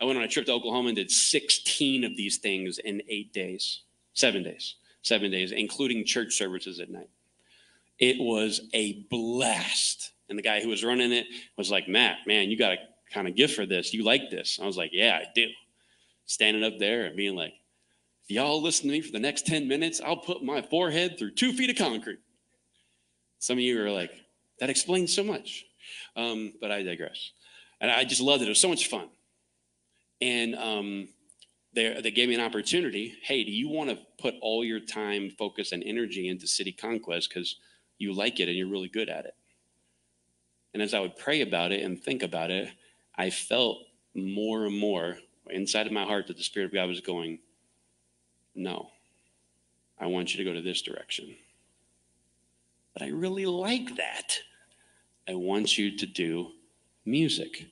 I 0.00 0.04
went 0.04 0.18
on 0.18 0.24
a 0.24 0.28
trip 0.28 0.46
to 0.46 0.52
Oklahoma 0.52 0.88
and 0.88 0.96
did 0.96 1.10
16 1.10 2.04
of 2.04 2.16
these 2.16 2.38
things 2.38 2.78
in 2.78 3.00
eight 3.08 3.32
days, 3.32 3.82
seven 4.14 4.42
days, 4.42 4.74
seven 5.02 5.30
days, 5.30 5.52
including 5.52 6.04
church 6.04 6.34
services 6.34 6.80
at 6.80 6.90
night. 6.90 7.08
It 8.00 8.16
was 8.18 8.62
a 8.72 9.04
blast. 9.10 10.12
And 10.28 10.38
the 10.38 10.42
guy 10.42 10.60
who 10.60 10.68
was 10.68 10.82
running 10.82 11.12
it 11.12 11.26
was 11.56 11.70
like, 11.70 11.88
Matt, 11.88 12.18
man, 12.26 12.50
you 12.50 12.56
got 12.56 12.72
a 12.72 12.78
kind 13.12 13.28
of 13.28 13.36
gift 13.36 13.54
for 13.54 13.66
this. 13.66 13.92
You 13.92 14.04
like 14.04 14.30
this. 14.30 14.58
I 14.60 14.66
was 14.66 14.76
like, 14.76 14.90
yeah, 14.92 15.18
I 15.22 15.26
do. 15.34 15.46
Standing 16.24 16.64
up 16.64 16.78
there 16.78 17.06
and 17.06 17.16
being 17.16 17.36
like, 17.36 17.52
if 18.24 18.30
y'all 18.30 18.62
listen 18.62 18.86
to 18.86 18.92
me 18.92 19.00
for 19.00 19.12
the 19.12 19.18
next 19.18 19.46
10 19.46 19.68
minutes, 19.68 20.00
I'll 20.00 20.16
put 20.16 20.42
my 20.42 20.62
forehead 20.62 21.18
through 21.18 21.32
two 21.32 21.52
feet 21.52 21.70
of 21.70 21.76
concrete. 21.76 22.20
Some 23.38 23.58
of 23.58 23.62
you 23.62 23.82
are 23.82 23.90
like, 23.90 24.12
that 24.60 24.70
explains 24.70 25.12
so 25.12 25.24
much. 25.24 25.64
Um, 26.16 26.52
but 26.60 26.70
I 26.70 26.82
digress. 26.82 27.32
And 27.80 27.90
I 27.90 28.04
just 28.04 28.20
loved 28.20 28.42
it. 28.42 28.46
It 28.46 28.50
was 28.50 28.60
so 28.60 28.68
much 28.68 28.88
fun. 28.88 29.08
And 30.20 30.54
um, 30.54 31.08
they, 31.74 32.00
they 32.02 32.10
gave 32.10 32.28
me 32.28 32.34
an 32.34 32.40
opportunity. 32.40 33.14
Hey, 33.22 33.42
do 33.42 33.50
you 33.50 33.68
want 33.68 33.90
to 33.90 33.98
put 34.18 34.34
all 34.42 34.64
your 34.64 34.80
time, 34.80 35.30
focus, 35.30 35.72
and 35.72 35.82
energy 35.84 36.28
into 36.28 36.46
city 36.46 36.72
conquest 36.72 37.30
because 37.30 37.56
you 38.00 38.12
like 38.12 38.40
it 38.40 38.48
and 38.48 38.56
you're 38.56 38.68
really 38.68 38.88
good 38.88 39.08
at 39.08 39.26
it? 39.26 39.34
And 40.72 40.82
as 40.82 40.94
I 40.94 41.00
would 41.00 41.16
pray 41.16 41.40
about 41.40 41.72
it 41.72 41.82
and 41.82 42.00
think 42.00 42.22
about 42.22 42.50
it, 42.50 42.70
I 43.16 43.30
felt 43.30 43.78
more 44.14 44.64
and 44.66 44.78
more 44.78 45.18
inside 45.48 45.86
of 45.86 45.92
my 45.92 46.04
heart 46.04 46.26
that 46.28 46.36
the 46.36 46.42
Spirit 46.42 46.66
of 46.66 46.72
God 46.72 46.88
was 46.88 47.00
going, 47.00 47.38
No, 48.54 48.90
I 49.98 50.06
want 50.06 50.32
you 50.32 50.38
to 50.38 50.50
go 50.50 50.54
to 50.54 50.62
this 50.62 50.82
direction. 50.82 51.36
But 52.92 53.02
I 53.02 53.08
really 53.08 53.46
like 53.46 53.96
that. 53.96 54.38
I 55.28 55.34
want 55.34 55.78
you 55.78 55.96
to 55.96 56.06
do 56.06 56.52
music. 57.04 57.66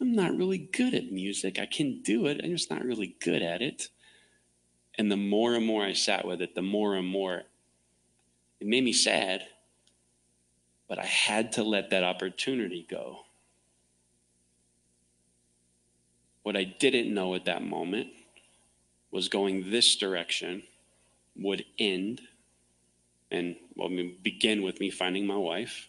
I'm 0.00 0.14
not 0.14 0.36
really 0.36 0.58
good 0.58 0.94
at 0.94 1.12
music. 1.12 1.58
I 1.58 1.66
can 1.66 2.02
do 2.02 2.26
it, 2.26 2.40
I'm 2.42 2.50
just 2.50 2.70
not 2.70 2.84
really 2.84 3.16
good 3.20 3.42
at 3.42 3.62
it. 3.62 3.88
And 4.96 5.12
the 5.12 5.16
more 5.16 5.54
and 5.54 5.64
more 5.64 5.84
I 5.84 5.92
sat 5.92 6.26
with 6.26 6.42
it, 6.42 6.54
the 6.56 6.62
more 6.62 6.96
and 6.96 7.06
more 7.06 7.42
it 8.60 8.66
made 8.66 8.82
me 8.82 8.92
sad, 8.92 9.46
but 10.88 10.98
I 10.98 11.04
had 11.04 11.52
to 11.52 11.62
let 11.62 11.90
that 11.90 12.02
opportunity 12.02 12.86
go. 12.88 13.20
What 16.42 16.56
I 16.56 16.64
didn't 16.64 17.12
know 17.12 17.34
at 17.34 17.44
that 17.44 17.62
moment 17.62 18.08
was 19.10 19.28
going 19.28 19.70
this 19.70 19.96
direction 19.96 20.62
would 21.36 21.64
end 21.78 22.22
and 23.30 23.56
well, 23.76 23.90
begin 24.22 24.62
with 24.62 24.80
me 24.80 24.90
finding 24.90 25.26
my 25.26 25.36
wife 25.36 25.88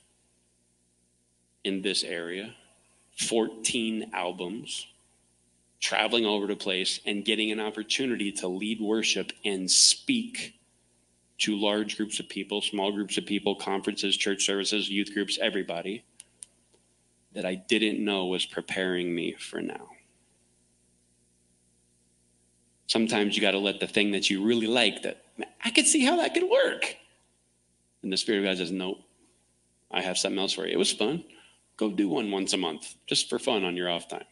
in 1.63 1.81
this 1.81 2.03
area, 2.03 2.55
14 3.17 4.11
albums, 4.13 4.87
traveling 5.79 6.25
over 6.25 6.47
the 6.47 6.55
place, 6.55 6.99
and 7.05 7.23
getting 7.23 7.51
an 7.51 7.59
opportunity 7.59 8.31
to 8.33 8.47
lead 8.47 8.81
worship 8.81 9.31
and 9.45 9.71
speak 9.71 10.58
to 11.39 11.57
large 11.57 11.97
groups 11.97 12.19
of 12.19 12.27
people, 12.27 12.61
small 12.61 12.91
groups 12.91 13.17
of 13.17 13.25
people, 13.25 13.55
conferences, 13.55 14.17
church 14.17 14.45
services, 14.45 14.89
youth 14.89 15.13
groups, 15.13 15.37
everybody 15.41 16.03
that 17.33 17.45
I 17.45 17.55
didn't 17.55 18.03
know 18.03 18.25
was 18.25 18.45
preparing 18.45 19.13
me 19.13 19.33
for 19.33 19.61
now. 19.61 19.89
Sometimes 22.87 23.35
you 23.35 23.41
got 23.41 23.51
to 23.51 23.59
let 23.59 23.79
the 23.79 23.87
thing 23.87 24.11
that 24.11 24.29
you 24.29 24.43
really 24.43 24.67
like 24.67 25.03
that 25.03 25.23
I 25.63 25.69
could 25.69 25.85
see 25.85 26.03
how 26.03 26.17
that 26.17 26.33
could 26.33 26.49
work. 26.49 26.95
And 28.01 28.11
the 28.11 28.17
Spirit 28.17 28.39
of 28.39 28.45
God 28.45 28.57
says, 28.57 28.71
Nope, 28.71 29.01
I 29.91 30.01
have 30.01 30.17
something 30.17 30.39
else 30.39 30.53
for 30.53 30.65
you. 30.65 30.73
It 30.73 30.79
was 30.79 30.91
fun. 30.91 31.23
Go 31.77 31.91
do 31.91 32.09
one 32.09 32.31
once 32.31 32.53
a 32.53 32.57
month, 32.57 32.95
just 33.07 33.29
for 33.29 33.39
fun 33.39 33.63
on 33.63 33.77
your 33.77 33.89
off 33.89 34.07
time. 34.07 34.25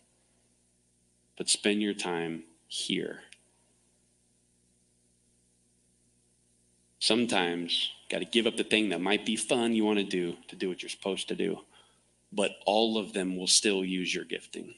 But 1.38 1.50
spend 1.50 1.82
your 1.82 1.94
time 1.94 2.44
here. 2.68 3.22
Sometimes 7.00 7.92
got 8.10 8.20
to 8.20 8.26
give 8.26 8.48
up 8.48 8.58
the 8.58 8.64
thing 8.64 8.90
that 8.90 9.02
might 9.02 9.26
be 9.26 9.36
fun 9.36 9.74
you 9.74 9.86
want 9.86 10.00
to 10.00 10.06
do 10.06 10.36
to 10.48 10.56
do 10.56 10.70
what 10.70 10.82
you're 10.82 10.90
supposed 10.90 11.28
to 11.28 11.36
do. 11.36 11.60
But 12.32 12.52
all 12.66 12.98
of 12.98 13.14
them 13.14 13.38
will 13.38 13.48
still 13.48 13.86
use 13.86 14.14
your 14.14 14.26
gifting. 14.26 14.74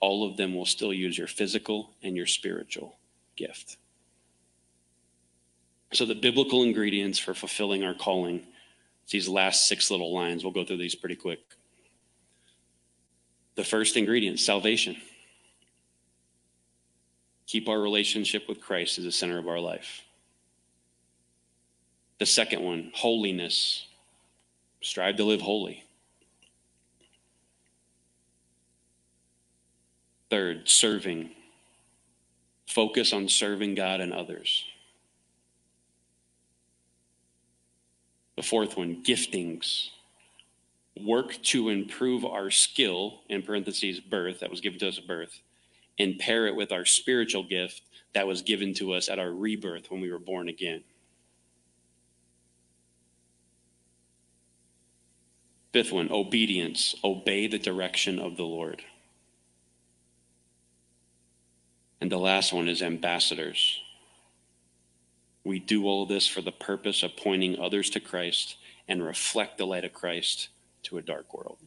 All 0.00 0.28
of 0.28 0.36
them 0.36 0.54
will 0.54 0.66
still 0.66 0.92
use 0.92 1.16
your 1.16 1.26
physical 1.26 1.90
and 2.02 2.16
your 2.16 2.26
spiritual 2.26 2.96
gift. 3.36 3.76
So, 5.92 6.06
the 6.06 6.14
biblical 6.14 6.62
ingredients 6.62 7.18
for 7.18 7.34
fulfilling 7.34 7.84
our 7.84 7.94
calling, 7.94 8.46
these 9.10 9.28
last 9.28 9.68
six 9.68 9.90
little 9.90 10.12
lines. 10.14 10.42
We'll 10.42 10.52
go 10.52 10.64
through 10.64 10.78
these 10.78 10.94
pretty 10.94 11.16
quick. 11.16 11.40
The 13.54 13.64
first 13.64 13.96
ingredient, 13.96 14.40
salvation. 14.40 14.96
Keep 17.46 17.68
our 17.68 17.78
relationship 17.78 18.48
with 18.48 18.60
Christ 18.60 18.98
as 18.98 19.04
the 19.04 19.12
center 19.12 19.38
of 19.38 19.46
our 19.46 19.60
life. 19.60 20.02
The 22.18 22.26
second 22.26 22.62
one, 22.62 22.90
holiness. 22.94 23.86
Strive 24.80 25.16
to 25.16 25.24
live 25.24 25.40
holy. 25.40 25.84
Third, 30.30 30.68
serving. 30.68 31.30
Focus 32.66 33.12
on 33.12 33.28
serving 33.28 33.74
God 33.74 34.00
and 34.00 34.12
others. 34.12 34.64
The 38.36 38.42
fourth 38.42 38.76
one, 38.76 39.02
giftings 39.04 39.90
work 41.00 41.40
to 41.42 41.68
improve 41.68 42.24
our 42.24 42.50
skill, 42.50 43.20
in 43.28 43.42
parentheses, 43.42 44.00
birth, 44.00 44.40
that 44.40 44.50
was 44.50 44.60
given 44.60 44.78
to 44.80 44.88
us 44.88 44.98
at 44.98 45.06
birth, 45.06 45.40
and 45.98 46.18
pair 46.18 46.46
it 46.46 46.54
with 46.54 46.72
our 46.72 46.84
spiritual 46.84 47.42
gift 47.42 47.82
that 48.14 48.26
was 48.26 48.42
given 48.42 48.74
to 48.74 48.92
us 48.92 49.08
at 49.08 49.18
our 49.18 49.30
rebirth 49.30 49.90
when 49.90 50.00
we 50.00 50.10
were 50.10 50.18
born 50.18 50.48
again. 50.48 50.82
Fifth 55.72 55.92
one, 55.92 56.10
obedience. 56.12 56.94
Obey 57.02 57.46
the 57.46 57.58
direction 57.58 58.18
of 58.18 58.36
the 58.36 58.44
Lord. 58.44 58.82
And 62.00 62.10
the 62.10 62.18
last 62.18 62.52
one 62.52 62.68
is 62.68 62.82
ambassadors. 62.82 63.80
We 65.44 65.58
do 65.58 65.86
all 65.86 66.04
this 66.04 66.26
for 66.28 66.40
the 66.40 66.52
purpose 66.52 67.02
of 67.02 67.16
pointing 67.16 67.58
others 67.58 67.90
to 67.90 68.00
Christ 68.00 68.56
and 68.86 69.04
reflect 69.04 69.56
the 69.56 69.66
light 69.66 69.84
of 69.84 69.92
Christ 69.92 70.48
to 70.84 70.98
a 70.98 71.02
dark 71.02 71.32
world. 71.32 71.58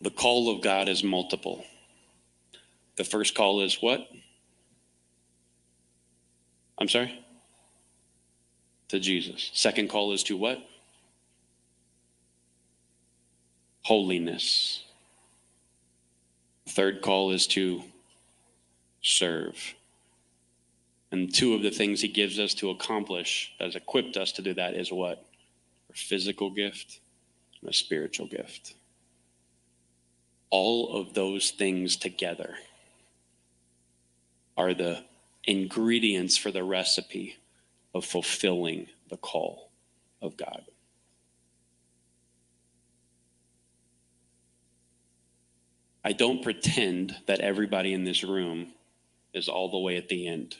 The 0.00 0.10
call 0.10 0.54
of 0.54 0.62
God 0.62 0.88
is 0.88 1.02
multiple. 1.02 1.64
The 2.96 3.04
first 3.04 3.34
call 3.34 3.60
is 3.62 3.80
what? 3.80 4.08
I'm 6.78 6.88
sorry? 6.88 7.18
To 8.88 9.00
Jesus. 9.00 9.50
Second 9.52 9.88
call 9.88 10.12
is 10.12 10.22
to 10.24 10.36
what? 10.36 10.58
Holiness. 13.82 14.84
Third 16.68 17.02
call 17.02 17.30
is 17.30 17.46
to 17.48 17.82
serve. 19.02 19.74
And 21.12 21.32
two 21.32 21.54
of 21.54 21.62
the 21.62 21.70
things 21.70 22.00
he 22.00 22.08
gives 22.08 22.38
us 22.38 22.52
to 22.54 22.70
accomplish, 22.70 23.54
that 23.58 23.66
has 23.66 23.76
equipped 23.76 24.16
us 24.16 24.32
to 24.32 24.42
do 24.42 24.54
that, 24.54 24.74
is 24.74 24.92
what? 24.92 25.24
A 25.90 25.94
physical 25.94 26.50
gift 26.50 27.00
and 27.60 27.70
a 27.70 27.72
spiritual 27.72 28.26
gift. 28.26 28.74
All 30.50 31.00
of 31.00 31.14
those 31.14 31.50
things 31.50 31.96
together 31.96 32.54
are 34.56 34.74
the 34.74 35.04
ingredients 35.46 36.36
for 36.36 36.50
the 36.50 36.64
recipe 36.64 37.36
of 37.94 38.04
fulfilling 38.04 38.88
the 39.08 39.16
call 39.16 39.70
of 40.20 40.36
God. 40.36 40.64
I 46.04 46.12
don't 46.12 46.42
pretend 46.42 47.16
that 47.26 47.40
everybody 47.40 47.92
in 47.92 48.04
this 48.04 48.22
room 48.22 48.72
is 49.34 49.48
all 49.48 49.70
the 49.70 49.78
way 49.78 49.96
at 49.96 50.08
the 50.08 50.28
end. 50.28 50.56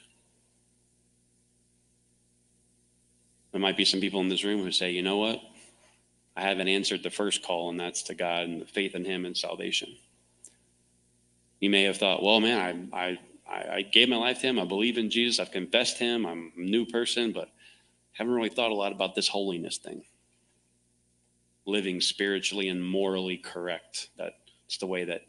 There 3.53 3.61
might 3.61 3.77
be 3.77 3.85
some 3.85 4.01
people 4.01 4.21
in 4.21 4.29
this 4.29 4.45
room 4.45 4.61
who 4.61 4.73
say, 4.73 4.91
you 4.91 5.03
know 5.03 5.19
what? 5.19 5.41
I 6.37 6.43
haven't 6.43 6.69
answered 6.69 7.03
the 7.03 7.11
first 7.11 7.43
call, 7.43 7.71
and 7.71 7.81
that's 7.81 8.03
to 8.03 8.15
God 8.15 8.43
and 8.43 8.61
the 8.61 8.67
faith 8.67 8.95
in 8.95 9.05
Him 9.05 9.25
and 9.25 9.37
salvation. 9.37 9.97
You 11.61 11.71
may 11.71 11.85
have 11.85 11.97
thought, 11.97 12.23
well, 12.23 12.41
man, 12.41 12.91
I, 12.93 13.19
I, 13.49 13.77
I 13.77 13.83
gave 13.83 14.09
my 14.09 14.17
life 14.17 14.41
to 14.41 14.47
Him. 14.47 14.59
I 14.59 14.65
believe 14.65 14.99
in 14.99 15.11
Jesus. 15.11 15.41
I've 15.41 15.53
confessed 15.53 15.99
Him. 15.99 16.27
I'm 16.27 16.53
a 16.57 16.61
new 16.61 16.87
person, 16.87 17.33
but 17.33 17.49
haven't 18.13 18.33
really 18.35 18.49
thought 18.49 18.71
a 18.71 18.75
lot 18.75 18.93
about 18.93 19.15
this 19.15 19.29
holiness 19.29 19.79
thing. 19.79 20.03
Living 21.67 22.01
spiritually 22.01 22.69
and 22.69 22.85
morally 22.85 23.37
correct. 23.37 24.11
That's 24.17 24.79
the 24.79 24.87
way 24.87 25.05
that 25.05 25.23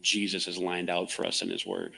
Jesus 0.00 0.46
has 0.46 0.58
lined 0.58 0.90
out 0.90 1.10
for 1.10 1.26
us 1.26 1.42
in 1.42 1.50
His 1.50 1.66
Word. 1.66 1.94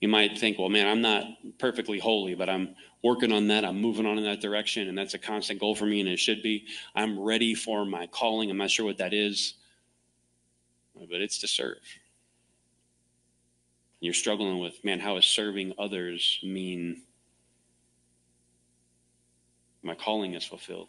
You 0.00 0.08
might 0.08 0.38
think, 0.38 0.58
well, 0.58 0.68
man, 0.68 0.86
I'm 0.86 1.00
not 1.00 1.24
perfectly 1.58 1.98
holy, 1.98 2.36
but 2.36 2.48
I'm 2.48 2.76
working 3.02 3.32
on 3.32 3.48
that. 3.48 3.64
I'm 3.64 3.80
moving 3.80 4.06
on 4.06 4.16
in 4.16 4.24
that 4.24 4.40
direction, 4.40 4.88
and 4.88 4.96
that's 4.96 5.14
a 5.14 5.18
constant 5.18 5.58
goal 5.58 5.74
for 5.74 5.86
me, 5.86 6.00
and 6.00 6.08
it 6.08 6.20
should 6.20 6.42
be. 6.42 6.66
I'm 6.94 7.18
ready 7.18 7.54
for 7.54 7.84
my 7.84 8.06
calling. 8.06 8.50
I'm 8.50 8.58
not 8.58 8.70
sure 8.70 8.86
what 8.86 8.98
that 8.98 9.12
is, 9.12 9.54
but 10.94 11.20
it's 11.20 11.38
to 11.38 11.48
serve. 11.48 11.78
You're 14.00 14.14
struggling 14.14 14.58
with, 14.58 14.84
man, 14.84 15.00
how 15.00 15.16
is 15.16 15.26
serving 15.26 15.74
others 15.78 16.38
mean 16.42 17.02
my 19.82 19.94
calling 19.94 20.34
is 20.34 20.44
fulfilled? 20.44 20.88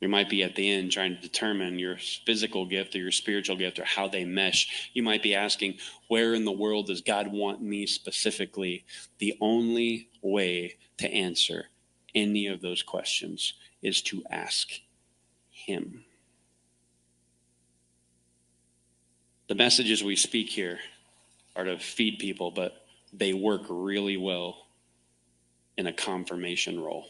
You 0.00 0.08
might 0.08 0.30
be 0.30 0.44
at 0.44 0.54
the 0.54 0.70
end 0.70 0.92
trying 0.92 1.16
to 1.16 1.20
determine 1.20 1.78
your 1.78 1.96
physical 2.24 2.64
gift 2.64 2.94
or 2.94 2.98
your 2.98 3.10
spiritual 3.10 3.56
gift 3.56 3.80
or 3.80 3.84
how 3.84 4.06
they 4.06 4.24
mesh. 4.24 4.90
You 4.92 5.02
might 5.02 5.24
be 5.24 5.34
asking, 5.34 5.78
where 6.06 6.34
in 6.34 6.44
the 6.44 6.52
world 6.52 6.86
does 6.86 7.00
God 7.00 7.32
want 7.32 7.60
me 7.60 7.84
specifically? 7.86 8.84
The 9.18 9.36
only 9.40 10.08
way 10.22 10.76
to 10.98 11.12
answer 11.12 11.66
any 12.14 12.46
of 12.46 12.60
those 12.60 12.82
questions 12.82 13.54
is 13.82 14.00
to 14.02 14.22
ask 14.30 14.70
Him. 15.50 16.04
The 19.48 19.56
messages 19.56 20.04
we 20.04 20.14
speak 20.14 20.48
here 20.50 20.78
are 21.56 21.64
to 21.64 21.78
feed 21.78 22.18
people, 22.18 22.50
but 22.50 22.86
they 23.12 23.32
work 23.32 23.62
really 23.68 24.16
well 24.16 24.66
in 25.76 25.86
a 25.86 25.92
confirmation 25.92 26.80
role. 26.80 27.06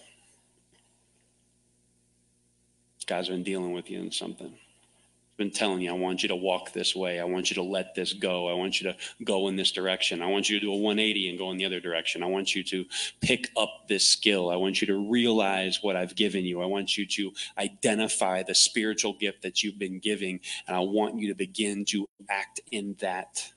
God's 3.07 3.31
been 3.31 3.43
dealing 3.43 3.73
with 3.73 3.91
you 3.91 4.01
in 4.01 4.13
something. 4.13 4.49
He's 4.51 5.37
been 5.39 5.51
telling 5.51 5.81
you, 5.81 5.91
I 5.91 5.95
want 5.95 6.23
you 6.23 6.29
to 6.29 6.37
walk 6.37 6.75
this 6.75 6.95
way. 6.95 7.19
I 7.19 7.25
want 7.25 7.51
you 7.51 7.55
to 7.55 7.63
let 7.63 7.95
this 7.95 8.13
go. 8.13 8.49
I 8.49 8.53
want 8.53 8.83
you 8.83 8.93
to 8.93 8.97
go 9.25 9.49
in 9.49 9.57
this 9.57 9.73
direction. 9.73 10.21
I 10.21 10.27
want 10.27 10.51
you 10.51 10.61
to 10.61 10.67
do 10.67 10.73
a 10.73 10.77
180 10.77 11.31
and 11.31 11.39
go 11.39 11.51
in 11.51 11.57
the 11.57 11.65
other 11.65 11.81
direction. 11.81 12.23
I 12.23 12.27
want 12.27 12.55
you 12.55 12.63
to 12.65 12.85
pick 13.23 13.49
up 13.57 13.89
this 13.89 14.07
skill. 14.07 14.51
I 14.51 14.57
want 14.57 14.83
you 14.83 14.87
to 14.89 15.11
realize 15.11 15.79
what 15.81 15.97
I've 15.97 16.15
given 16.17 16.45
you. 16.45 16.61
I 16.61 16.67
want 16.67 16.99
you 16.99 17.07
to 17.07 17.33
identify 17.57 18.43
the 18.43 18.55
spiritual 18.55 19.15
gift 19.15 19.41
that 19.41 19.63
you've 19.63 19.79
been 19.79 20.01
giving, 20.01 20.41
and 20.67 20.77
I 20.77 20.81
want 20.81 21.19
you 21.19 21.29
to 21.29 21.35
begin 21.35 21.87
to 21.87 22.07
act 22.29 22.61
in 22.71 22.95
that. 23.01 23.53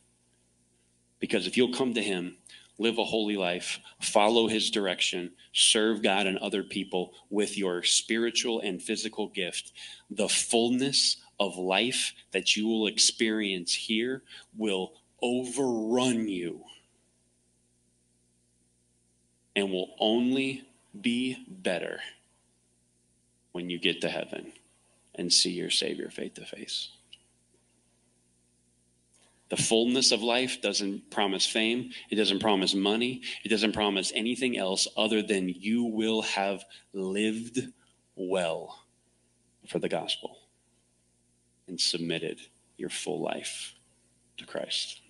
Because 1.21 1.47
if 1.47 1.55
you'll 1.55 1.73
come 1.73 1.93
to 1.93 2.03
Him, 2.03 2.35
live 2.81 2.97
a 2.97 3.05
holy 3.05 3.37
life, 3.37 3.79
follow 4.01 4.47
his 4.47 4.71
direction, 4.71 5.31
serve 5.53 6.01
God 6.01 6.25
and 6.25 6.39
other 6.39 6.63
people 6.63 7.13
with 7.29 7.55
your 7.55 7.83
spiritual 7.83 8.59
and 8.59 8.81
physical 8.81 9.27
gift, 9.27 9.71
the 10.09 10.27
fullness 10.27 11.17
of 11.39 11.57
life 11.57 12.13
that 12.31 12.55
you 12.55 12.67
will 12.67 12.87
experience 12.87 13.73
here 13.73 14.23
will 14.57 14.93
overrun 15.21 16.27
you 16.27 16.63
and 19.55 19.71
will 19.71 19.93
only 19.99 20.63
be 20.99 21.37
better 21.47 21.99
when 23.51 23.69
you 23.69 23.77
get 23.77 24.01
to 24.01 24.09
heaven 24.09 24.53
and 25.13 25.31
see 25.31 25.51
your 25.51 25.69
Savior 25.69 26.09
face 26.09 26.31
to 26.33 26.45
face. 26.45 26.89
The 29.51 29.57
fullness 29.57 30.13
of 30.13 30.23
life 30.23 30.61
doesn't 30.61 31.11
promise 31.11 31.45
fame. 31.45 31.91
It 32.09 32.15
doesn't 32.15 32.39
promise 32.39 32.73
money. 32.73 33.21
It 33.43 33.49
doesn't 33.49 33.73
promise 33.73 34.13
anything 34.15 34.57
else 34.57 34.87
other 34.95 35.21
than 35.21 35.49
you 35.49 35.83
will 35.83 36.21
have 36.21 36.63
lived 36.93 37.59
well 38.15 38.85
for 39.67 39.79
the 39.79 39.89
gospel 39.89 40.37
and 41.67 41.79
submitted 41.79 42.39
your 42.77 42.89
full 42.89 43.21
life 43.21 43.75
to 44.37 44.45
Christ. 44.45 45.01